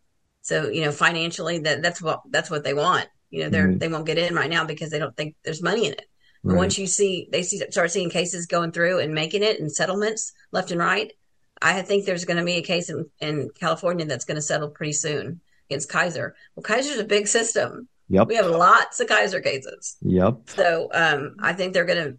So 0.41 0.69
you 0.69 0.81
know, 0.81 0.91
financially, 0.93 1.59
that 1.59 1.81
that's 1.81 2.01
what 2.01 2.21
that's 2.29 2.49
what 2.49 2.63
they 2.63 2.73
want. 2.73 3.07
You 3.34 3.43
know, 3.43 3.49
they're 3.49 3.67
mm-hmm. 3.67 3.79
they 3.79 3.88
won't 3.88 4.05
get 4.05 4.19
in 4.19 4.36
right 4.36 4.49
now 4.49 4.63
because 4.63 4.91
they 4.91 4.99
don't 4.99 5.17
think 5.17 5.36
there's 5.43 5.63
money 5.63 5.88
in 5.88 5.93
it. 5.93 6.07
But 6.43 6.53
right. 6.53 6.59
once 6.59 6.77
you 6.77 6.86
see 6.86 7.27
they 7.31 7.41
see 7.41 7.57
start 7.71 7.89
seeing 7.89 8.11
cases 8.11 8.45
going 8.45 8.71
through 8.71 8.99
and 8.99 9.11
making 9.11 9.41
it 9.41 9.59
and 9.59 9.71
settlements 9.71 10.34
left 10.51 10.69
and 10.69 10.79
right, 10.79 11.11
I 11.59 11.81
think 11.81 12.05
there's 12.05 12.25
going 12.25 12.38
to 12.38 12.45
be 12.45 12.57
a 12.57 12.61
case 12.61 12.91
in, 12.91 13.09
in 13.19 13.49
California 13.59 14.05
that's 14.05 14.25
going 14.25 14.36
to 14.36 14.41
settle 14.41 14.69
pretty 14.69 14.93
soon 14.93 15.41
against 15.67 15.89
Kaiser. 15.89 16.36
Well, 16.55 16.61
Kaiser's 16.61 16.99
a 16.99 17.03
big 17.03 17.27
system. 17.27 17.88
Yep. 18.09 18.27
We 18.27 18.36
have 18.36 18.45
lots 18.45 18.99
of 18.99 19.07
Kaiser 19.07 19.41
cases. 19.41 19.97
Yep. 20.03 20.41
So 20.49 20.89
um, 20.93 21.38
I 21.39 21.53
think 21.53 21.73
they're 21.73 21.86
going 21.86 22.03
to 22.03 22.17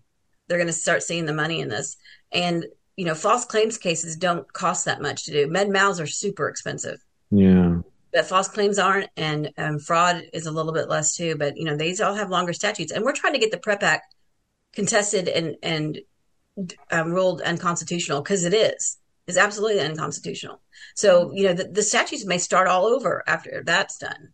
they're 0.49 0.59
going 0.59 0.67
to 0.67 0.73
start 0.73 1.05
seeing 1.05 1.27
the 1.27 1.33
money 1.33 1.61
in 1.61 1.69
this. 1.69 1.97
And 2.33 2.67
you 2.97 3.05
know, 3.05 3.15
false 3.15 3.45
claims 3.45 3.79
cases 3.79 4.17
don't 4.17 4.53
cost 4.53 4.85
that 4.87 5.01
much 5.01 5.27
to 5.27 5.31
do. 5.31 5.49
Med 5.49 5.69
mals 5.69 6.03
are 6.03 6.09
super 6.09 6.49
expensive. 6.49 6.99
Yeah. 7.31 7.83
But 8.15 8.27
false 8.27 8.47
claims 8.47 8.79
aren't, 8.79 9.11
and 9.17 9.51
um, 9.59 9.81
fraud 9.81 10.23
is 10.33 10.47
a 10.47 10.53
little 10.53 10.73
bit 10.73 10.89
less 10.89 11.17
too. 11.17 11.35
But 11.37 11.57
you 11.57 11.65
know, 11.65 11.77
these 11.77 12.01
all 12.01 12.15
have 12.15 12.31
longer 12.31 12.53
statutes, 12.53 12.93
and 12.93 13.05
we're 13.05 13.13
trying 13.13 13.33
to 13.33 13.41
get 13.41 13.51
the 13.51 13.59
PREP 13.59 13.83
Act 13.83 14.15
contested 14.73 15.29
and 15.29 15.57
and 15.65 16.01
um, 16.93 17.11
ruled 17.11 17.43
unconstitutional 17.43 18.23
because 18.23 18.45
it 18.45 18.55
is. 18.55 18.99
It's 19.27 19.37
absolutely 19.37 19.81
unconstitutional. 19.81 20.61
So 20.95 21.33
you 21.35 21.49
know, 21.49 21.55
the, 21.55 21.65
the 21.65 21.83
statutes 21.83 22.25
may 22.25 22.39
start 22.39 22.69
all 22.69 22.87
over 22.87 23.25
after 23.27 23.65
that's 23.67 23.99
done. 23.99 24.33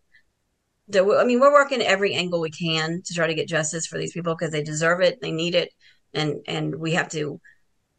I 0.94 1.24
mean, 1.24 1.40
we're 1.40 1.52
working 1.52 1.80
every 1.80 2.14
angle 2.14 2.40
we 2.40 2.50
can 2.50 3.00
to 3.06 3.14
try 3.14 3.28
to 3.28 3.34
get 3.34 3.48
justice 3.48 3.86
for 3.86 3.96
these 3.96 4.12
people 4.12 4.34
because 4.34 4.50
they 4.50 4.62
deserve 4.62 5.00
it, 5.00 5.22
they 5.22 5.32
need 5.32 5.54
it, 5.54 5.72
and 6.12 6.42
and 6.46 6.74
we 6.74 6.92
have 6.92 7.08
to 7.10 7.40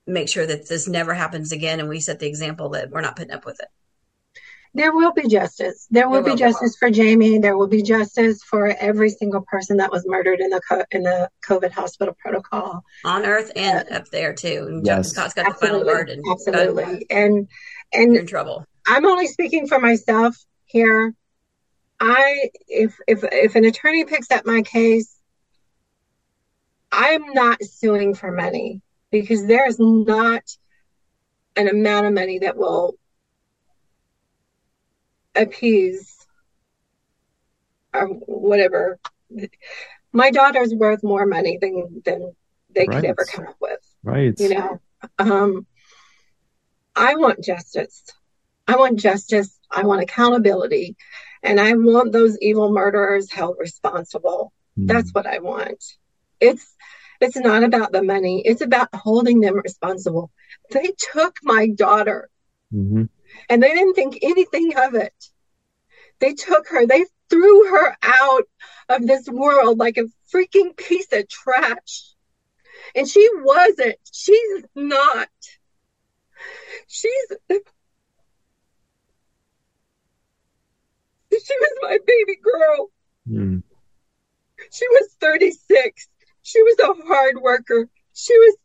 make 0.05 0.29
sure 0.29 0.45
that 0.45 0.69
this 0.69 0.87
never 0.87 1.15
happens 1.15 1.51
again 1.51 1.79
and 1.79 1.89
we 1.89 1.99
set 1.99 2.19
the 2.19 2.27
example 2.27 2.69
that 2.69 2.91
we're 2.91 3.01
not 3.01 3.15
putting 3.15 3.33
up 3.33 3.45
with 3.45 3.59
it 3.59 3.67
there 4.73 4.93
will 4.93 5.11
be 5.11 5.27
justice. 5.27 5.87
There 5.91 6.07
will, 6.07 6.21
there 6.21 6.23
will 6.23 6.35
be 6.35 6.39
justice 6.39 6.75
for 6.77 6.89
jamie. 6.89 7.39
There 7.39 7.57
will 7.57 7.67
be 7.67 7.81
justice 7.81 8.41
for 8.43 8.67
every 8.67 9.09
single 9.09 9.41
person 9.41 9.77
that 9.77 9.91
was 9.91 10.05
murdered 10.07 10.39
in 10.39 10.49
the 10.49 10.61
co- 10.67 10.85
in 10.91 11.03
the 11.03 11.29
covid 11.47 11.71
hospital 11.71 12.15
protocol. 12.19 12.83
On 13.03 13.25
earth 13.25 13.51
and 13.55 13.87
uh, 13.91 13.95
up 13.95 14.05
there 14.11 14.33
too. 14.33 14.65
And 14.69 14.85
yes. 14.85 15.09
scott's 15.09 15.33
got 15.33 15.47
absolutely, 15.47 15.79
the 15.79 15.85
final 15.85 15.97
word 15.97 16.09
and 16.09 16.23
absolutely. 16.31 17.05
and 17.09 17.47
and 17.93 18.13
you're 18.13 18.21
in 18.21 18.27
trouble. 18.27 18.65
I'm 18.87 19.05
only 19.05 19.27
speaking 19.27 19.67
for 19.67 19.79
myself 19.79 20.37
here. 20.65 21.13
I 21.99 22.49
if 22.67 22.97
if 23.07 23.23
if 23.23 23.55
an 23.55 23.65
attorney 23.65 24.05
picks 24.05 24.31
up 24.31 24.45
my 24.45 24.61
case 24.61 25.21
i'm 26.91 27.33
not 27.33 27.63
suing 27.63 28.13
for 28.13 28.31
money 28.31 28.81
because 29.11 29.45
there 29.45 29.67
is 29.67 29.77
not 29.79 30.43
an 31.55 31.67
amount 31.67 32.05
of 32.05 32.13
money 32.13 32.39
that 32.39 32.57
will 32.57 32.95
appease 35.35 36.25
or 37.93 38.07
whatever. 38.07 38.99
My 40.11 40.31
daughter's 40.31 40.73
worth 40.73 41.03
more 41.03 41.25
money 41.25 41.57
than 41.61 42.01
than 42.05 42.33
they 42.73 42.85
right. 42.85 43.01
could 43.01 43.05
ever 43.05 43.25
come 43.29 43.47
up 43.47 43.55
with. 43.59 43.79
Right. 44.03 44.39
You 44.39 44.49
know. 44.49 44.81
Um 45.19 45.65
I 46.95 47.15
want 47.15 47.43
justice. 47.43 48.03
I 48.67 48.75
want 48.75 48.99
justice. 48.99 49.57
I 49.69 49.83
want 49.83 50.01
accountability. 50.01 50.95
And 51.43 51.59
I 51.59 51.73
want 51.73 52.11
those 52.11 52.37
evil 52.39 52.71
murderers 52.71 53.31
held 53.31 53.55
responsible. 53.59 54.51
Mm. 54.77 54.87
That's 54.87 55.11
what 55.11 55.25
I 55.25 55.39
want. 55.39 55.83
It's 56.39 56.75
It's 57.19 57.37
not 57.37 57.63
about 57.63 57.91
the 57.91 58.03
money. 58.03 58.41
It's 58.45 58.61
about 58.61 58.89
holding 58.93 59.39
them 59.39 59.55
responsible. 59.55 60.31
They 60.71 60.91
took 61.13 61.37
my 61.43 61.67
daughter 61.69 62.29
hmm 62.71 63.03
and 63.49 63.61
they 63.61 63.73
didn't 63.73 63.93
think 63.93 64.19
anything 64.21 64.73
of 64.77 64.95
it. 64.95 65.13
They 66.19 66.33
took 66.33 66.67
her, 66.69 66.85
they 66.85 67.05
threw 67.29 67.67
her 67.67 67.97
out 68.03 68.43
of 68.89 69.07
this 69.07 69.27
world 69.27 69.77
like 69.77 69.97
a 69.97 70.05
freaking 70.33 70.75
piece 70.75 71.11
of 71.11 71.27
trash. 71.27 72.13
And 72.95 73.07
she 73.07 73.27
wasn't. 73.35 73.97
She's 74.11 74.63
not. 74.75 75.29
She's. 76.87 77.31
She 81.31 81.55
was 81.59 81.77
my 81.81 81.97
baby 82.05 82.37
girl. 82.43 82.91
Mm. 83.29 83.63
She 84.71 84.87
was 84.89 85.15
36. 85.19 86.07
She 86.41 86.61
was 86.61 86.79
a 86.79 87.07
hard 87.07 87.41
worker. 87.41 87.87
She 88.13 88.37
was 88.37 88.57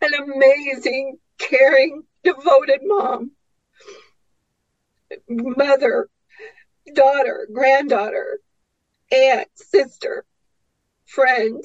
an 0.00 0.14
amazing, 0.14 1.18
caring, 1.38 2.02
devoted 2.22 2.80
mom, 2.82 3.32
mother, 5.28 6.08
daughter, 6.94 7.48
granddaughter, 7.52 8.40
aunt, 9.10 9.48
sister, 9.54 10.24
friend. 11.06 11.64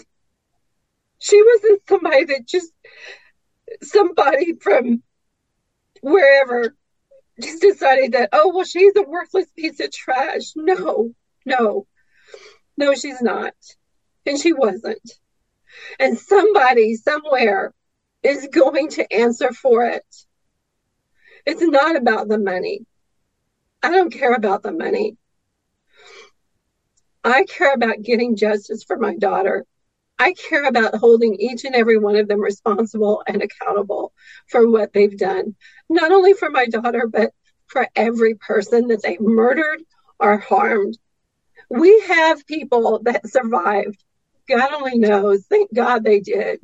She 1.19 1.41
wasn't 1.41 1.81
somebody 1.87 2.25
that 2.25 2.47
just, 2.47 2.71
somebody 3.81 4.53
from 4.61 5.01
wherever 6.01 6.75
just 7.41 7.61
decided 7.61 8.13
that, 8.13 8.29
oh, 8.33 8.51
well, 8.53 8.65
she's 8.65 8.93
a 8.95 9.03
worthless 9.03 9.47
piece 9.55 9.79
of 9.79 9.91
trash. 9.91 10.53
No, 10.55 11.11
no, 11.45 11.87
no, 12.77 12.93
she's 12.93 13.21
not. 13.21 13.53
And 14.25 14.39
she 14.39 14.53
wasn't. 14.53 15.11
And 15.99 16.17
somebody 16.17 16.95
somewhere 16.95 17.73
is 18.23 18.47
going 18.51 18.89
to 18.89 19.13
answer 19.13 19.51
for 19.53 19.85
it. 19.85 20.05
It's 21.45 21.61
not 21.61 21.95
about 21.95 22.27
the 22.27 22.39
money. 22.39 22.85
I 23.83 23.91
don't 23.91 24.11
care 24.11 24.33
about 24.33 24.63
the 24.63 24.71
money. 24.71 25.17
I 27.23 27.43
care 27.43 27.73
about 27.73 28.01
getting 28.01 28.35
justice 28.35 28.83
for 28.83 28.97
my 28.97 29.15
daughter. 29.15 29.65
I 30.19 30.33
care 30.33 30.63
about 30.63 30.95
holding 30.95 31.35
each 31.35 31.63
and 31.65 31.75
every 31.75 31.97
one 31.97 32.15
of 32.15 32.27
them 32.27 32.39
responsible 32.39 33.21
and 33.27 33.41
accountable 33.41 34.13
for 34.47 34.67
what 34.67 34.93
they've 34.93 35.17
done, 35.17 35.55
not 35.89 36.11
only 36.11 36.33
for 36.33 36.49
my 36.49 36.65
daughter, 36.65 37.07
but 37.07 37.31
for 37.67 37.87
every 37.95 38.35
person 38.35 38.87
that 38.87 39.03
they've 39.03 39.21
murdered 39.21 39.83
or 40.19 40.37
harmed. 40.37 40.97
We 41.69 41.99
have 42.07 42.47
people 42.47 43.01
that 43.03 43.27
survived. 43.27 44.03
God 44.47 44.73
only 44.73 44.97
knows. 44.97 45.45
Thank 45.45 45.73
God 45.73 46.03
they 46.03 46.21
did. 46.21 46.61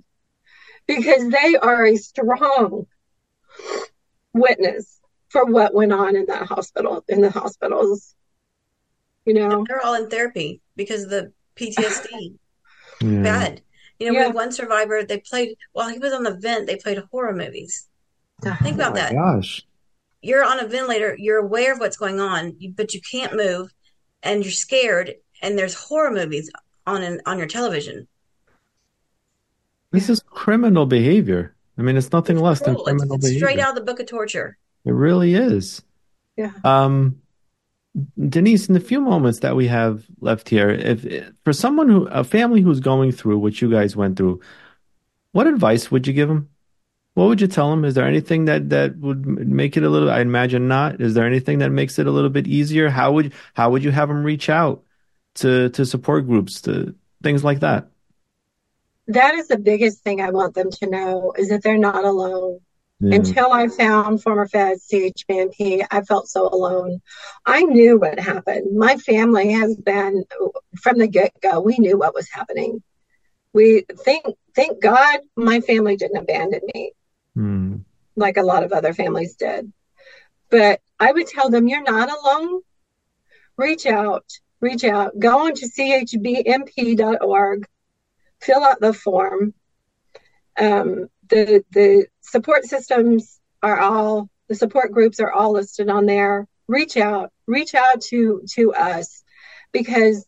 Because 0.88 1.30
they 1.30 1.56
are 1.56 1.85
a 1.85 1.98
strong 1.98 2.88
witness 4.34 4.99
for 5.34 5.45
what 5.45 5.73
went 5.73 5.91
on 5.91 6.15
in 6.15 6.26
that 6.27 6.45
hospital, 6.45 7.03
in 7.10 7.19
the 7.22 7.30
hospitals. 7.31 8.15
You 9.26 9.34
know, 9.34 9.65
They're 9.68 9.81
all 9.81 9.95
in 9.95 10.10
therapy 10.10 10.61
because 10.77 11.03
of 11.03 11.10
the 11.10 11.34
PTSD. 11.57 12.35
Yeah. 13.01 13.22
Bad. 13.23 13.61
You 13.99 14.05
know, 14.07 14.14
we 14.14 14.19
had 14.19 14.34
one 14.35 14.51
survivor, 14.53 15.03
they 15.03 15.19
played, 15.19 15.57
while 15.73 15.89
he 15.89 15.97
was 15.99 16.14
on 16.14 16.23
the 16.23 16.35
vent, 16.35 16.68
they 16.68 16.77
played 16.77 16.99
horror 17.11 17.34
movies. 17.34 17.89
Think 18.41 18.55
Oh 18.64 18.69
about 18.76 18.93
my 18.93 18.99
that. 18.99 19.14
gosh. 19.14 19.65
You're 20.22 20.45
on 20.45 20.60
a 20.64 20.68
ventilator, 20.68 21.15
you're 21.18 21.39
aware 21.39 21.73
of 21.73 21.80
what's 21.80 21.97
going 21.97 22.22
on, 22.22 22.55
but 22.77 22.93
you 22.93 23.01
can't 23.01 23.35
move 23.35 23.73
and 24.22 24.43
you're 24.43 24.51
scared, 24.53 25.15
and 25.41 25.57
there's 25.57 25.73
horror 25.73 26.11
movies 26.11 26.49
on 26.85 27.01
an, 27.03 27.19
on 27.26 27.38
your 27.39 27.47
television. 27.47 28.07
This 29.91 30.10
is 30.10 30.22
criminal 30.30 30.85
behavior. 30.85 31.55
I 31.77 31.81
mean, 31.81 31.97
it's 31.97 32.11
nothing 32.11 32.38
less 32.38 32.61
than 32.61 32.76
Cruel. 32.76 32.88
It's, 32.88 32.97
criminal 32.99 33.15
it's 33.15 33.26
straight 33.35 33.41
behavior. 33.41 33.64
out 33.64 33.69
of 33.69 33.76
the 33.76 33.81
book 33.81 33.99
of 33.99 34.05
torture. 34.05 34.57
It 34.85 34.91
really 34.91 35.35
is. 35.35 35.81
Yeah. 36.35 36.51
Um, 36.64 37.22
Denise, 38.18 38.68
in 38.68 38.73
the 38.73 38.80
few 38.80 38.99
moments 38.99 39.39
that 39.41 39.55
we 39.55 39.68
have 39.68 40.05
left 40.19 40.49
here, 40.49 40.69
if 40.69 41.05
for 41.43 41.53
someone 41.53 41.89
who, 41.89 42.07
a 42.07 42.23
family 42.23 42.61
who's 42.61 42.80
going 42.80 43.11
through 43.11 43.38
what 43.38 43.61
you 43.61 43.69
guys 43.69 43.95
went 43.95 44.18
through, 44.18 44.41
what 45.31 45.47
advice 45.47 45.91
would 45.91 46.07
you 46.07 46.14
give 46.14 46.27
them? 46.27 46.49
What 47.14 47.27
would 47.27 47.39
you 47.39 47.47
tell 47.47 47.69
them? 47.69 47.85
Is 47.85 47.93
there 47.93 48.07
anything 48.07 48.45
that 48.45 48.69
that 48.69 48.97
would 48.97 49.26
make 49.26 49.77
it 49.77 49.84
a 49.84 49.89
little, 49.89 50.10
I 50.10 50.22
imagine 50.22 50.68
not. 50.68 50.99
Is 50.99 51.14
there 51.14 51.27
anything 51.27 51.60
that 51.60 51.72
makes 51.72 51.99
it 51.99 52.07
a 52.07 52.11
little 52.11 52.31
bit 52.31 52.47
easier? 52.47 52.89
How 52.89 53.11
would 53.11 53.34
how 53.53 53.69
would 53.69 53.84
you 53.84 53.91
have 53.91 54.10
them 54.10 54.23
reach 54.23 54.49
out 54.49 54.84
to 55.35 55.69
to 55.69 55.85
support 55.85 56.26
groups, 56.26 56.61
to 56.61 56.95
things 57.22 57.43
like 57.43 57.60
that? 57.60 57.88
that 59.07 59.35
is 59.35 59.47
the 59.47 59.57
biggest 59.57 60.03
thing 60.03 60.22
I 60.22 60.30
want 60.30 60.55
them 60.55 60.72
to 60.72 60.89
know 60.89 61.34
is 61.38 61.49
that 61.49 61.64
they're 61.64 61.77
not 61.77 62.03
alone. 62.03 62.60
Yeah. 63.04 63.18
Until 63.18 63.52
I 63.52 63.68
found 63.68 64.24
former 64.24 64.48
Fed 64.48 64.78
CHBMP, 64.78 65.86
I 65.92 66.04
felt 66.04 66.30
so 66.30 66.48
alone. 66.48 67.02
I 67.46 67.64
knew 67.64 68.00
what 68.00 68.18
happened. 68.18 68.78
My 68.78 68.96
family 68.96 69.52
has 69.52 69.76
been 69.76 70.24
from 70.82 71.00
the 71.00 71.08
get 71.08 71.34
go. 71.42 71.60
We 71.60 71.78
knew 71.80 71.98
what 71.98 72.14
was 72.14 72.30
happening. 72.30 72.82
We 73.52 73.84
thank 74.06 74.26
thank 74.56 74.82
God 74.82 75.20
my 75.36 75.60
family 75.60 75.98
didn't 75.98 76.16
abandon 76.18 76.62
me 76.74 76.94
Hmm. 77.36 77.78
like 78.16 78.38
a 78.38 78.44
lot 78.44 78.64
of 78.64 78.72
other 78.72 78.94
families 78.94 79.36
did. 79.36 79.74
But 80.50 80.80
I 80.98 81.12
would 81.12 81.28
tell 81.28 81.50
them 81.50 81.68
you're 81.68 81.84
not 81.84 82.10
alone. 82.10 82.62
Reach 83.58 83.86
out, 83.86 84.24
reach 84.62 84.86
out. 84.86 85.20
Go 85.20 85.48
on 85.48 85.56
to 85.56 85.68
chbmp.org, 85.68 87.68
fill 88.40 88.64
out 88.64 88.80
the 88.80 88.94
form. 88.94 89.54
Um, 90.58 91.08
the 91.28 91.66
the 91.72 92.08
support 92.24 92.66
systems 92.66 93.40
are 93.62 93.80
all 93.80 94.30
the 94.50 94.56
support 94.56 94.91
groups 94.91 95.20
are 95.20 95.32
all 95.32 95.54
listed 95.54 95.90
on 95.90 96.06
there. 96.06 96.48
Reach 96.68 96.98
out, 96.98 97.32
reach 97.48 97.76
out 97.76 98.02
to 98.02 98.41
to 98.52 98.74
us 98.74 99.24
because 99.72 100.26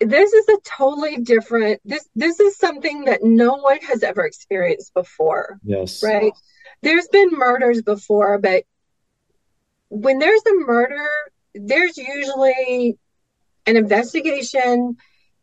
this 0.00 0.32
is 0.32 0.48
a 0.48 0.58
totally 0.64 1.16
different 1.18 1.80
this 1.84 2.06
this 2.14 2.38
is 2.38 2.56
something 2.58 3.04
that 3.04 3.22
no 3.22 3.54
one 3.54 3.78
has 3.78 4.02
ever 4.02 4.26
experienced 4.26 4.92
before 4.92 5.58
Yes. 5.64 6.02
right 6.02 6.32
there's 6.82 7.08
been 7.08 7.30
murders 7.30 7.80
before 7.80 8.38
but 8.38 8.64
when 9.88 10.18
there's 10.18 10.42
a 10.46 10.54
murder 10.66 11.08
there's 11.54 11.96
usually 11.96 12.98
an 13.64 13.76
investigation 13.76 14.96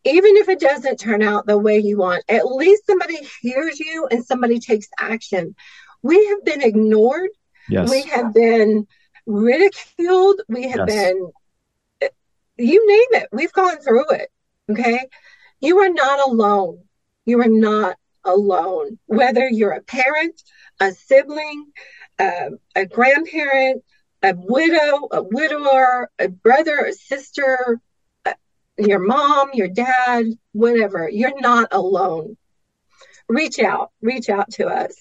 even 0.06 0.36
if 0.38 0.50
it 0.50 0.60
doesn't 0.60 1.00
turn 1.00 1.22
out 1.22 1.46
the 1.46 1.58
way 1.58 1.78
you 1.80 1.98
want 1.98 2.24
at 2.30 2.46
least 2.46 2.86
somebody 2.86 3.18
hears 3.42 3.80
you 3.80 4.08
and 4.12 4.26
somebody 4.26 4.60
takes 4.60 4.88
action. 5.00 5.56
We 6.02 6.26
have 6.28 6.44
been 6.44 6.62
ignored. 6.62 7.30
Yes. 7.70 7.90
we 7.90 8.04
have 8.04 8.34
been 8.34 8.88
ridiculed. 9.26 10.42
We 10.50 10.68
have 10.70 10.88
Yes. 10.88 10.88
been 10.88 11.32
you 12.58 12.88
name 12.88 13.22
it. 13.22 13.30
We've 13.32 13.54
gone 13.54 13.78
through 13.80 14.10
it. 14.12 14.30
Okay? 14.70 15.00
You 15.60 15.80
are 15.80 15.90
not 15.90 16.28
alone. 16.28 16.84
You 17.26 17.42
are 17.42 17.48
not 17.48 17.98
alone. 18.24 19.00
Whether 19.06 19.48
you're 19.50 19.72
a 19.72 19.82
parent 19.82 20.42
a 20.80 20.92
sibling 20.92 21.66
um, 22.20 22.58
a 22.76 22.86
grandparent 22.86 23.84
a 24.22 24.34
widow 24.36 25.08
a 25.12 25.24
widower 25.24 26.10
a 26.20 26.28
brother 26.30 26.80
a 26.80 26.94
sister 26.94 27.58
uh, 27.70 27.76
your 28.78 29.00
mom 29.00 29.52
your 29.54 29.68
dad 29.68 30.26
whatever. 30.52 31.10
You're 31.10 31.40
not 31.40 31.70
alone. 31.72 32.38
Reach 33.28 33.60
out 33.60 33.92
reach 34.02 34.30
out 34.30 34.52
to 34.54 34.68
us. 34.68 34.96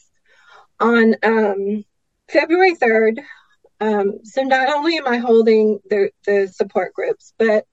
On 0.81 1.15
um, 1.23 1.85
february 2.29 2.75
3rd 2.75 3.19
um, 3.81 4.21
so 4.25 4.43
not 4.43 4.69
only 4.69 4.97
am 4.97 5.07
i 5.07 5.19
holding 5.19 5.81
the, 5.91 6.11
the 6.25 6.49
support 6.49 6.95
groups 6.95 7.35
but 7.39 7.67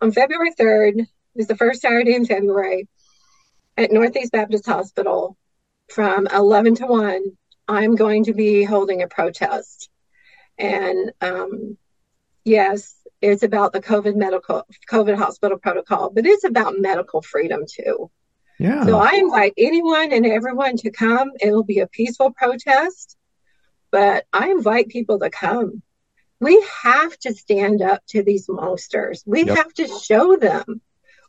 on 0.00 0.12
february 0.12 0.52
3rd 0.58 1.06
is 1.34 1.46
the 1.46 1.56
first 1.56 1.82
saturday 1.82 2.14
in 2.14 2.24
february 2.24 2.88
at 3.76 3.92
northeast 3.92 4.32
baptist 4.32 4.66
hospital 4.66 5.36
from 5.88 6.26
11 6.26 6.76
to 6.76 6.86
1 6.86 7.22
i'm 7.68 7.96
going 7.96 8.24
to 8.24 8.32
be 8.32 8.64
holding 8.64 9.02
a 9.02 9.08
protest. 9.08 9.90
And 10.58 11.12
um, 11.20 11.76
yes 12.44 12.97
it's 13.20 13.42
about 13.42 13.72
the 13.72 13.80
covid 13.80 14.14
medical 14.16 14.64
covid 14.90 15.16
hospital 15.16 15.58
protocol 15.58 16.10
but 16.10 16.26
it's 16.26 16.44
about 16.44 16.74
medical 16.78 17.20
freedom 17.22 17.62
too 17.68 18.10
Yeah. 18.58 18.84
so 18.84 18.98
I 18.98 19.14
invite 19.16 19.54
anyone 19.56 20.12
and 20.12 20.26
everyone 20.26 20.76
to 20.78 20.90
come. 20.90 21.30
It'll 21.40 21.62
be 21.64 21.78
a 21.80 21.86
peaceful 21.86 22.32
protest, 22.32 23.16
but 23.90 24.24
I 24.32 24.50
invite 24.50 24.88
people 24.88 25.18
to 25.20 25.30
come. 25.30 25.82
We 26.40 26.54
have 26.82 27.16
to 27.20 27.32
stand 27.34 27.82
up 27.82 28.00
to 28.08 28.22
these 28.22 28.46
monsters. 28.48 29.22
We 29.26 29.44
Yep. 29.44 29.56
have 29.56 29.72
to 29.74 29.86
show 29.88 30.36
them 30.36 30.80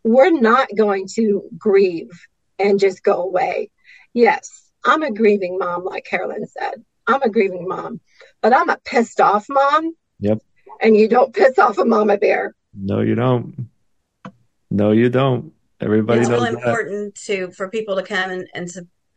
we're 0.03 0.31
not 0.31 0.67
going 0.75 1.07
to 1.15 1.43
grieve 1.57 2.09
and 2.57 2.79
just 2.79 3.03
go 3.03 3.21
away. 3.21 3.69
Yes, 4.13 4.71
I'm 4.83 5.03
a 5.03 5.11
grieving 5.11 5.57
mom, 5.59 5.83
like 5.83 6.05
Carolyn 6.05 6.45
said. 6.47 6.83
I'm 7.07 7.21
a 7.21 7.29
grieving 7.29 7.67
mom, 7.67 7.99
but 8.41 8.53
I'm 8.53 8.69
a 8.69 8.77
pissed 8.85 9.19
off 9.21 9.45
mom. 9.49 9.93
Yep. 10.19 10.39
And 10.81 10.95
you 10.95 11.07
don't 11.07 11.33
piss 11.33 11.57
off 11.57 11.77
a 11.77 11.85
mama 11.85 12.17
bear. 12.17 12.55
No, 12.73 13.01
you 13.01 13.15
don't. 13.15 13.67
No, 14.71 14.91
you 14.91 15.09
don't. 15.09 15.53
Everybody 15.81 16.21
it's 16.21 16.29
knows 16.29 16.41
really 16.41 16.55
that. 16.55 16.67
important 16.67 17.15
to 17.25 17.51
for 17.51 17.69
people 17.69 17.95
to 17.95 18.03
come 18.03 18.31
and 18.31 18.47
and 18.53 18.69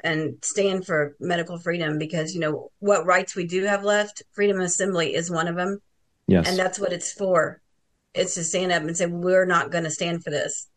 and 0.04 0.36
stand 0.42 0.86
for 0.86 1.16
medical 1.20 1.58
freedom 1.58 1.98
because 1.98 2.34
you 2.34 2.40
know 2.40 2.70
what 2.78 3.06
rights 3.06 3.34
we 3.36 3.46
do 3.46 3.64
have 3.64 3.84
left. 3.84 4.22
Freedom 4.32 4.58
of 4.58 4.64
assembly 4.64 5.14
is 5.14 5.30
one 5.30 5.48
of 5.48 5.56
them, 5.56 5.80
Yes. 6.28 6.48
and 6.48 6.58
that's 6.58 6.78
what 6.78 6.92
it's 6.92 7.12
for. 7.12 7.60
It's 8.14 8.34
to 8.34 8.44
stand 8.44 8.72
up 8.72 8.82
and 8.82 8.96
say 8.96 9.06
we're 9.06 9.46
not 9.46 9.70
going 9.70 9.84
to 9.84 9.90
stand 9.90 10.22
for 10.22 10.30
this. 10.30 10.68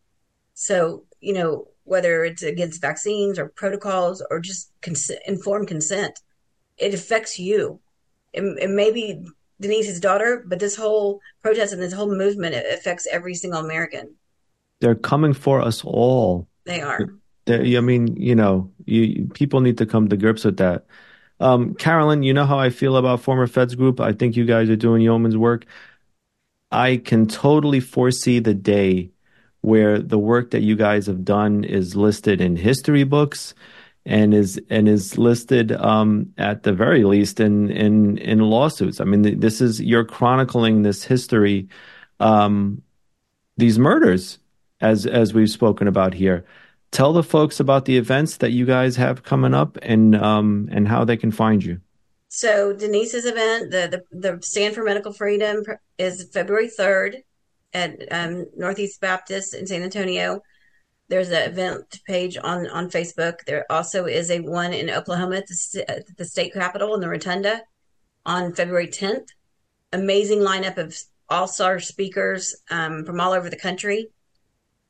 So 0.54 1.04
you 1.20 1.32
know 1.32 1.68
whether 1.84 2.24
it's 2.24 2.42
against 2.42 2.80
vaccines 2.80 3.38
or 3.38 3.48
protocols 3.48 4.24
or 4.30 4.40
just 4.40 4.70
cons- 4.82 5.10
informed 5.26 5.68
consent, 5.68 6.18
it 6.78 6.92
affects 6.94 7.38
you. 7.38 7.80
It, 8.32 8.42
it 8.60 8.70
may 8.70 8.90
be 8.90 9.24
Denise's 9.60 10.00
daughter, 10.00 10.44
but 10.46 10.58
this 10.58 10.76
whole 10.76 11.20
protest 11.42 11.72
and 11.72 11.82
this 11.82 11.92
whole 11.92 12.14
movement 12.14 12.54
it 12.54 12.66
affects 12.72 13.06
every 13.10 13.34
single 13.34 13.60
American. 13.60 14.14
They're 14.80 14.94
coming 14.94 15.32
for 15.32 15.60
us 15.60 15.82
all. 15.84 16.48
They 16.64 16.82
are. 16.82 17.00
They're, 17.46 17.62
I 17.62 17.80
mean, 17.80 18.16
you 18.16 18.34
know, 18.34 18.70
you 18.84 19.28
people 19.32 19.60
need 19.60 19.78
to 19.78 19.86
come 19.86 20.08
to 20.08 20.16
grips 20.16 20.44
with 20.44 20.58
that. 20.58 20.86
Um, 21.38 21.74
Carolyn, 21.74 22.22
you 22.22 22.34
know 22.34 22.46
how 22.46 22.58
I 22.58 22.70
feel 22.70 22.96
about 22.96 23.20
former 23.20 23.46
Feds 23.46 23.74
Group. 23.74 24.00
I 24.00 24.12
think 24.12 24.36
you 24.36 24.44
guys 24.44 24.70
are 24.70 24.76
doing 24.76 25.02
yeoman's 25.02 25.36
work. 25.36 25.66
I 26.70 26.96
can 26.96 27.26
totally 27.26 27.80
foresee 27.80 28.38
the 28.38 28.54
day 28.54 29.10
where 29.60 29.98
the 29.98 30.18
work 30.18 30.50
that 30.50 30.62
you 30.62 30.76
guys 30.76 31.06
have 31.06 31.24
done 31.24 31.64
is 31.64 31.96
listed 31.96 32.40
in 32.40 32.56
history 32.56 33.04
books 33.04 33.54
and 34.06 34.32
is 34.32 34.58
and 34.70 34.88
is 34.88 35.18
listed 35.18 35.72
um, 35.72 36.32
at 36.38 36.62
the 36.62 36.72
very 36.72 37.02
least 37.04 37.40
in 37.40 37.70
in 37.70 38.16
in 38.18 38.38
lawsuits. 38.38 39.00
I 39.00 39.04
mean, 39.04 39.40
this 39.40 39.60
is 39.60 39.80
you're 39.80 40.04
chronicling 40.04 40.82
this 40.82 41.02
history, 41.02 41.68
um, 42.20 42.82
these 43.56 43.78
murders, 43.78 44.38
as 44.80 45.06
as 45.06 45.34
we've 45.34 45.50
spoken 45.50 45.88
about 45.88 46.14
here. 46.14 46.46
Tell 46.92 47.12
the 47.12 47.24
folks 47.24 47.58
about 47.58 47.84
the 47.84 47.96
events 47.96 48.36
that 48.38 48.52
you 48.52 48.64
guys 48.64 48.94
have 48.94 49.24
coming 49.24 49.54
up 49.54 49.76
and 49.82 50.14
um, 50.14 50.68
and 50.70 50.86
how 50.86 51.04
they 51.04 51.16
can 51.16 51.32
find 51.32 51.62
you. 51.62 51.80
So 52.28 52.72
Denise's 52.72 53.26
event, 53.26 53.72
the 53.72 54.04
the, 54.12 54.20
the 54.20 54.42
Stand 54.42 54.76
for 54.76 54.84
Medical 54.84 55.12
Freedom, 55.12 55.64
is 55.98 56.30
February 56.32 56.68
third 56.68 57.24
at 57.74 57.98
um, 58.12 58.46
Northeast 58.56 59.00
Baptist 59.00 59.52
in 59.52 59.66
San 59.66 59.82
Antonio. 59.82 60.42
There's 61.08 61.30
an 61.30 61.50
event 61.50 62.00
page 62.06 62.36
on 62.42 62.68
on 62.68 62.90
Facebook. 62.90 63.38
There 63.46 63.64
also 63.70 64.06
is 64.06 64.30
a 64.30 64.40
one 64.40 64.72
in 64.72 64.90
Oklahoma 64.90 65.36
at 65.36 65.46
the, 65.46 65.84
at 65.88 66.16
the 66.16 66.24
state 66.24 66.52
capitol 66.52 66.94
in 66.94 67.00
the 67.00 67.08
Rotunda 67.08 67.62
on 68.24 68.52
February 68.52 68.88
10th. 68.88 69.28
Amazing 69.92 70.40
lineup 70.40 70.78
of 70.78 70.96
all 71.28 71.46
star 71.46 71.78
speakers 71.78 72.56
um, 72.70 73.04
from 73.04 73.20
all 73.20 73.32
over 73.32 73.48
the 73.48 73.56
country. 73.56 74.08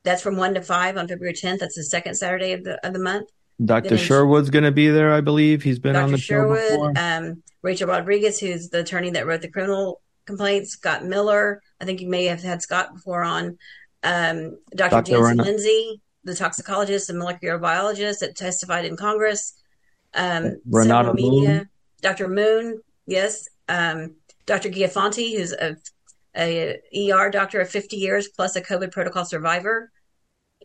That's 0.03 0.21
from 0.21 0.37
one 0.37 0.53
to 0.55 0.61
five 0.61 0.97
on 0.97 1.07
February 1.07 1.33
10th. 1.33 1.59
That's 1.59 1.75
the 1.75 1.83
second 1.83 2.15
Saturday 2.15 2.53
of 2.53 2.63
the 2.63 2.85
of 2.85 2.93
the 2.93 2.99
month. 2.99 3.29
Dr. 3.63 3.89
Then 3.89 3.97
Sherwood's 3.97 4.49
going 4.49 4.63
to 4.63 4.71
be 4.71 4.89
there, 4.89 5.13
I 5.13 5.21
believe. 5.21 5.63
He's 5.63 5.79
been 5.79 5.95
on 5.95 6.09
Dr. 6.09 6.11
the 6.11 6.17
show 6.17 6.53
before. 6.53 6.95
Sherwood, 6.95 6.97
um, 6.97 7.43
Rachel 7.63 7.87
Rodriguez, 7.87 8.39
who's 8.39 8.69
the 8.69 8.81
attorney 8.81 9.09
that 9.11 9.25
wrote 9.25 9.41
the 9.41 9.49
criminal 9.49 10.01
complaints, 10.25 10.71
Scott 10.71 11.03
Miller. 11.03 11.61
I 11.81 11.85
think 11.85 12.01
you 12.01 12.07
may 12.07 12.25
have 12.25 12.41
had 12.41 12.61
Scott 12.61 12.93
before 12.93 13.23
on. 13.23 13.57
Um, 14.03 14.59
Dr. 14.75 15.01
Dr. 15.01 15.11
Jansen 15.11 15.37
Lindsay, 15.37 16.01
the 16.23 16.35
toxicologist 16.35 17.09
and 17.09 17.19
molecular 17.19 17.57
biologist 17.57 18.19
that 18.21 18.35
testified 18.35 18.85
in 18.85 18.95
Congress. 18.97 19.53
Um, 20.13 20.59
Renata 20.69 21.13
media. 21.13 21.49
Moon. 21.49 21.69
Dr. 22.01 22.27
Moon, 22.27 22.81
yes. 23.05 23.47
Um, 23.69 24.15
Dr. 24.45 24.69
Giafanti, 24.69 25.35
who's 25.37 25.53
a, 25.53 25.75
a 26.35 26.79
ER 27.11 27.29
doctor 27.29 27.59
of 27.59 27.69
50 27.69 27.95
years 27.97 28.27
plus 28.29 28.55
a 28.55 28.61
COVID 28.61 28.91
protocol 28.91 29.25
survivor. 29.25 29.91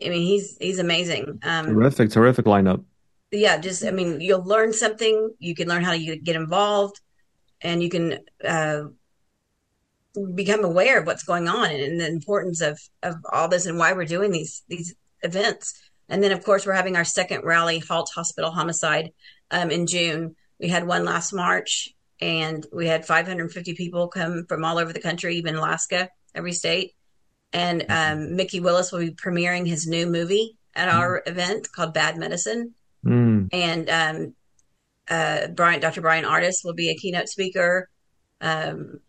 I 0.03 0.09
mean, 0.09 0.25
he's 0.25 0.57
he's 0.59 0.79
amazing. 0.79 1.39
Um, 1.43 1.67
Terrific, 1.67 2.09
terrific 2.09 2.45
lineup. 2.45 2.83
yeah, 3.31 3.57
just 3.57 3.85
I 3.85 3.91
mean, 3.91 4.21
you'll 4.21 4.43
learn 4.43 4.73
something. 4.73 5.31
You 5.39 5.53
can 5.55 5.67
learn 5.67 5.83
how 5.83 5.91
to 5.91 6.17
get 6.17 6.35
involved, 6.35 6.99
and 7.61 7.81
you 7.83 7.89
can 7.89 8.19
uh, 8.43 8.83
become 10.35 10.63
aware 10.63 10.99
of 10.99 11.05
what's 11.07 11.23
going 11.23 11.47
on 11.47 11.69
and 11.71 11.99
the 11.99 12.07
importance 12.07 12.61
of 12.61 12.79
of 13.03 13.15
all 13.31 13.47
this 13.47 13.65
and 13.65 13.77
why 13.77 13.93
we're 13.93 14.05
doing 14.05 14.31
these 14.31 14.63
these 14.67 14.95
events. 15.23 15.73
And 16.09 16.21
then, 16.23 16.31
of 16.31 16.43
course, 16.43 16.65
we're 16.65 16.73
having 16.73 16.95
our 16.95 17.05
second 17.05 17.43
rally, 17.43 17.79
Halt 17.79 18.11
Hospital 18.13 18.51
Homicide, 18.51 19.11
um, 19.51 19.71
in 19.71 19.87
June. 19.87 20.35
We 20.59 20.67
had 20.67 20.85
one 20.85 21.05
last 21.05 21.33
March, 21.33 21.89
and 22.21 22.65
we 22.71 22.87
had 22.87 23.05
550 23.05 23.73
people 23.73 24.07
come 24.07 24.45
from 24.47 24.63
all 24.63 24.77
over 24.77 24.93
the 24.93 24.99
country, 25.01 25.35
even 25.37 25.55
Alaska, 25.55 26.09
every 26.35 26.53
state. 26.53 26.93
And 27.51 27.85
um, 27.89 28.35
Mikki 28.35 28.59
Willis 28.59 28.91
will 28.91 28.99
be 28.99 29.11
premiering 29.11 29.67
his 29.67 29.87
new 29.87 30.07
movie 30.07 30.57
at 30.75 30.89
our 30.89 31.21
event 31.25 31.71
called 31.71 31.93
Bad 31.93 32.17
Medicine 32.17 32.73
Mm. 33.05 33.49
and 33.51 33.89
um, 33.89 34.33
uh, 35.09 35.47
Bryan, 35.47 35.81
Dr. 35.81 35.99
Bryan 35.99 36.23
Ardis 36.23 36.63
will 36.63 36.73
be 36.73 36.89
a 36.89 36.95
keynote 36.95 37.27
speaker. 37.27 37.89
Um, 38.39 39.01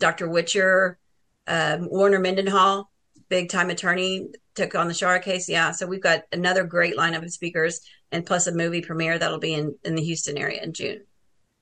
Dr. 0.00 0.28
Witcher, 0.28 0.98
um, 1.46 1.88
Warner 1.88 2.18
Mendenhall, 2.18 2.89
big 3.30 3.48
time 3.48 3.70
attorney, 3.70 4.28
took 4.54 4.74
on 4.74 4.88
the 4.88 4.92
Schara 4.92 5.22
case. 5.22 5.48
Yeah, 5.48 5.70
so 5.70 5.86
we've 5.86 6.02
got 6.02 6.24
another 6.32 6.64
great 6.64 6.96
lineup 6.96 7.24
of 7.24 7.32
speakers, 7.32 7.80
and 8.12 8.26
plus 8.26 8.46
a 8.46 8.52
movie 8.52 8.82
premiere 8.82 9.18
that'll 9.18 9.38
be 9.38 9.54
in, 9.54 9.76
in 9.84 9.94
the 9.94 10.02
Houston 10.02 10.36
area 10.36 10.62
in 10.62 10.74
June. 10.74 11.04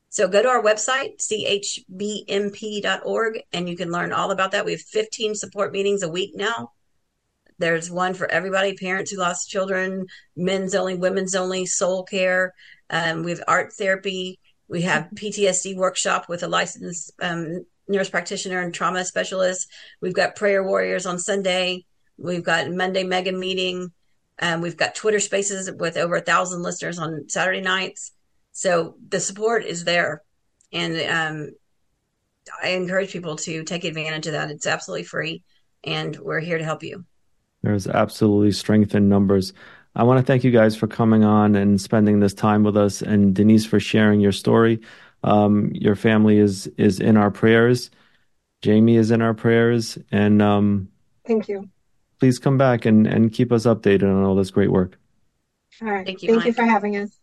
So 0.09 0.27
go 0.27 0.43
to 0.43 0.49
our 0.49 0.63
website, 0.63 1.19
chbmp.org, 1.91 3.43
and 3.53 3.69
you 3.69 3.77
can 3.77 3.93
learn 3.93 4.13
all 4.13 4.31
about 4.31 4.53
that. 4.53 4.65
We 4.65 4.73
have 4.73 4.81
15 4.81 5.35
support 5.35 5.71
meetings 5.71 6.03
a 6.03 6.09
week 6.09 6.33
now. 6.35 6.73
There's 7.59 7.91
one 7.91 8.15
for 8.15 8.31
everybody 8.31 8.75
parents 8.75 9.11
who 9.11 9.19
lost 9.19 9.51
children, 9.51 10.07
men's 10.35 10.75
only, 10.75 10.95
women's 10.95 11.35
only, 11.35 11.67
soul 11.67 12.05
care. 12.05 12.55
Um, 12.89 13.23
we 13.23 13.33
have 13.33 13.45
art 13.47 13.75
therapy. 13.75 14.39
We 14.69 14.83
have 14.83 15.09
PTSD 15.15 15.77
workshop 15.77 16.29
with 16.29 16.43
a 16.43 16.49
licensed 16.49 17.13
um, 17.21 17.67
nurse 17.89 18.11
practitioner 18.11 18.61
and 18.61 18.73
trauma 18.73 19.05
specialist. 19.05 19.69
We've 20.01 20.15
got 20.15 20.37
prayer 20.37 20.63
warriors 20.63 21.07
on 21.07 21.19
Sunday. 21.19 21.85
We've 22.17 22.45
got 22.45 22.71
Monday 22.71 23.05
mega 23.05 23.33
meeting. 23.33 23.93
Um, 24.41 24.61
we've 24.61 24.77
got 24.77 24.95
Twitter 24.95 25.21
spaces 25.21 25.71
with 25.71 25.97
over 25.97 26.17
a 26.17 26.21
thousand 26.21 26.63
listeners 26.63 26.99
on 26.99 27.29
Saturday 27.29 27.61
nights. 27.61 28.13
So 28.53 28.97
the 29.09 29.21
support 29.21 29.65
is 29.65 29.85
there. 29.85 30.23
And 30.73 31.01
um, 31.11 31.51
I 32.63 32.71
encourage 32.71 33.13
people 33.13 33.37
to 33.37 33.65
take 33.65 33.85
advantage 33.85 34.27
of 34.27 34.33
that. 34.33 34.51
It's 34.51 34.67
absolutely 34.67 35.05
free. 35.05 35.43
And 35.85 36.17
we're 36.17 36.41
here 36.41 36.59
to 36.59 36.65
help 36.65 36.83
you. 36.83 37.05
There's 37.63 37.87
absolutely 37.87 38.53
strength 38.53 38.95
in 38.95 39.09
numbers. 39.09 39.53
I 39.97 40.05
want 40.05 40.21
to 40.21 40.25
thank 40.25 40.45
you 40.45 40.51
guys 40.53 40.77
for 40.77 40.87
coming 40.87 41.25
on 41.25 41.57
and 41.57 41.81
spending 41.81 42.21
this 42.21 42.35
time 42.35 42.63
with 42.63 42.77
us, 42.77 43.03
and 43.03 43.35
Denise 43.35 43.67
for 43.67 43.81
sharing 43.81 44.21
your 44.21 44.33
story. 44.33 44.81
Um, 45.25 45.71
your 45.75 45.97
family 45.97 46.39
is 46.39 46.67
is 46.79 47.01
in 47.01 47.17
our 47.17 47.31
prayers. 47.31 47.91
Jamie 48.63 48.97
is 48.97 49.11
in 49.11 49.23
our 49.23 49.35
prayers, 49.35 49.99
and 50.11 50.41
um, 50.43 50.89
Thank 51.27 51.49
you. 51.49 51.69
please 52.21 52.39
come 52.39 52.59
back 52.59 52.85
and 52.85 53.07
and 53.07 53.33
keep 53.33 53.53
us 53.53 53.65
updated 53.67 54.05
on 54.05 54.25
all 54.25 54.35
this 54.35 54.51
great 54.51 54.71
work. 54.71 54.99
All 55.83 55.89
right. 55.89 56.07
Thank 56.07 56.23
you, 56.23 56.29
Thank 56.31 56.47
you 56.47 56.53
for 56.53 56.65
having 56.65 56.97
us. 56.97 57.19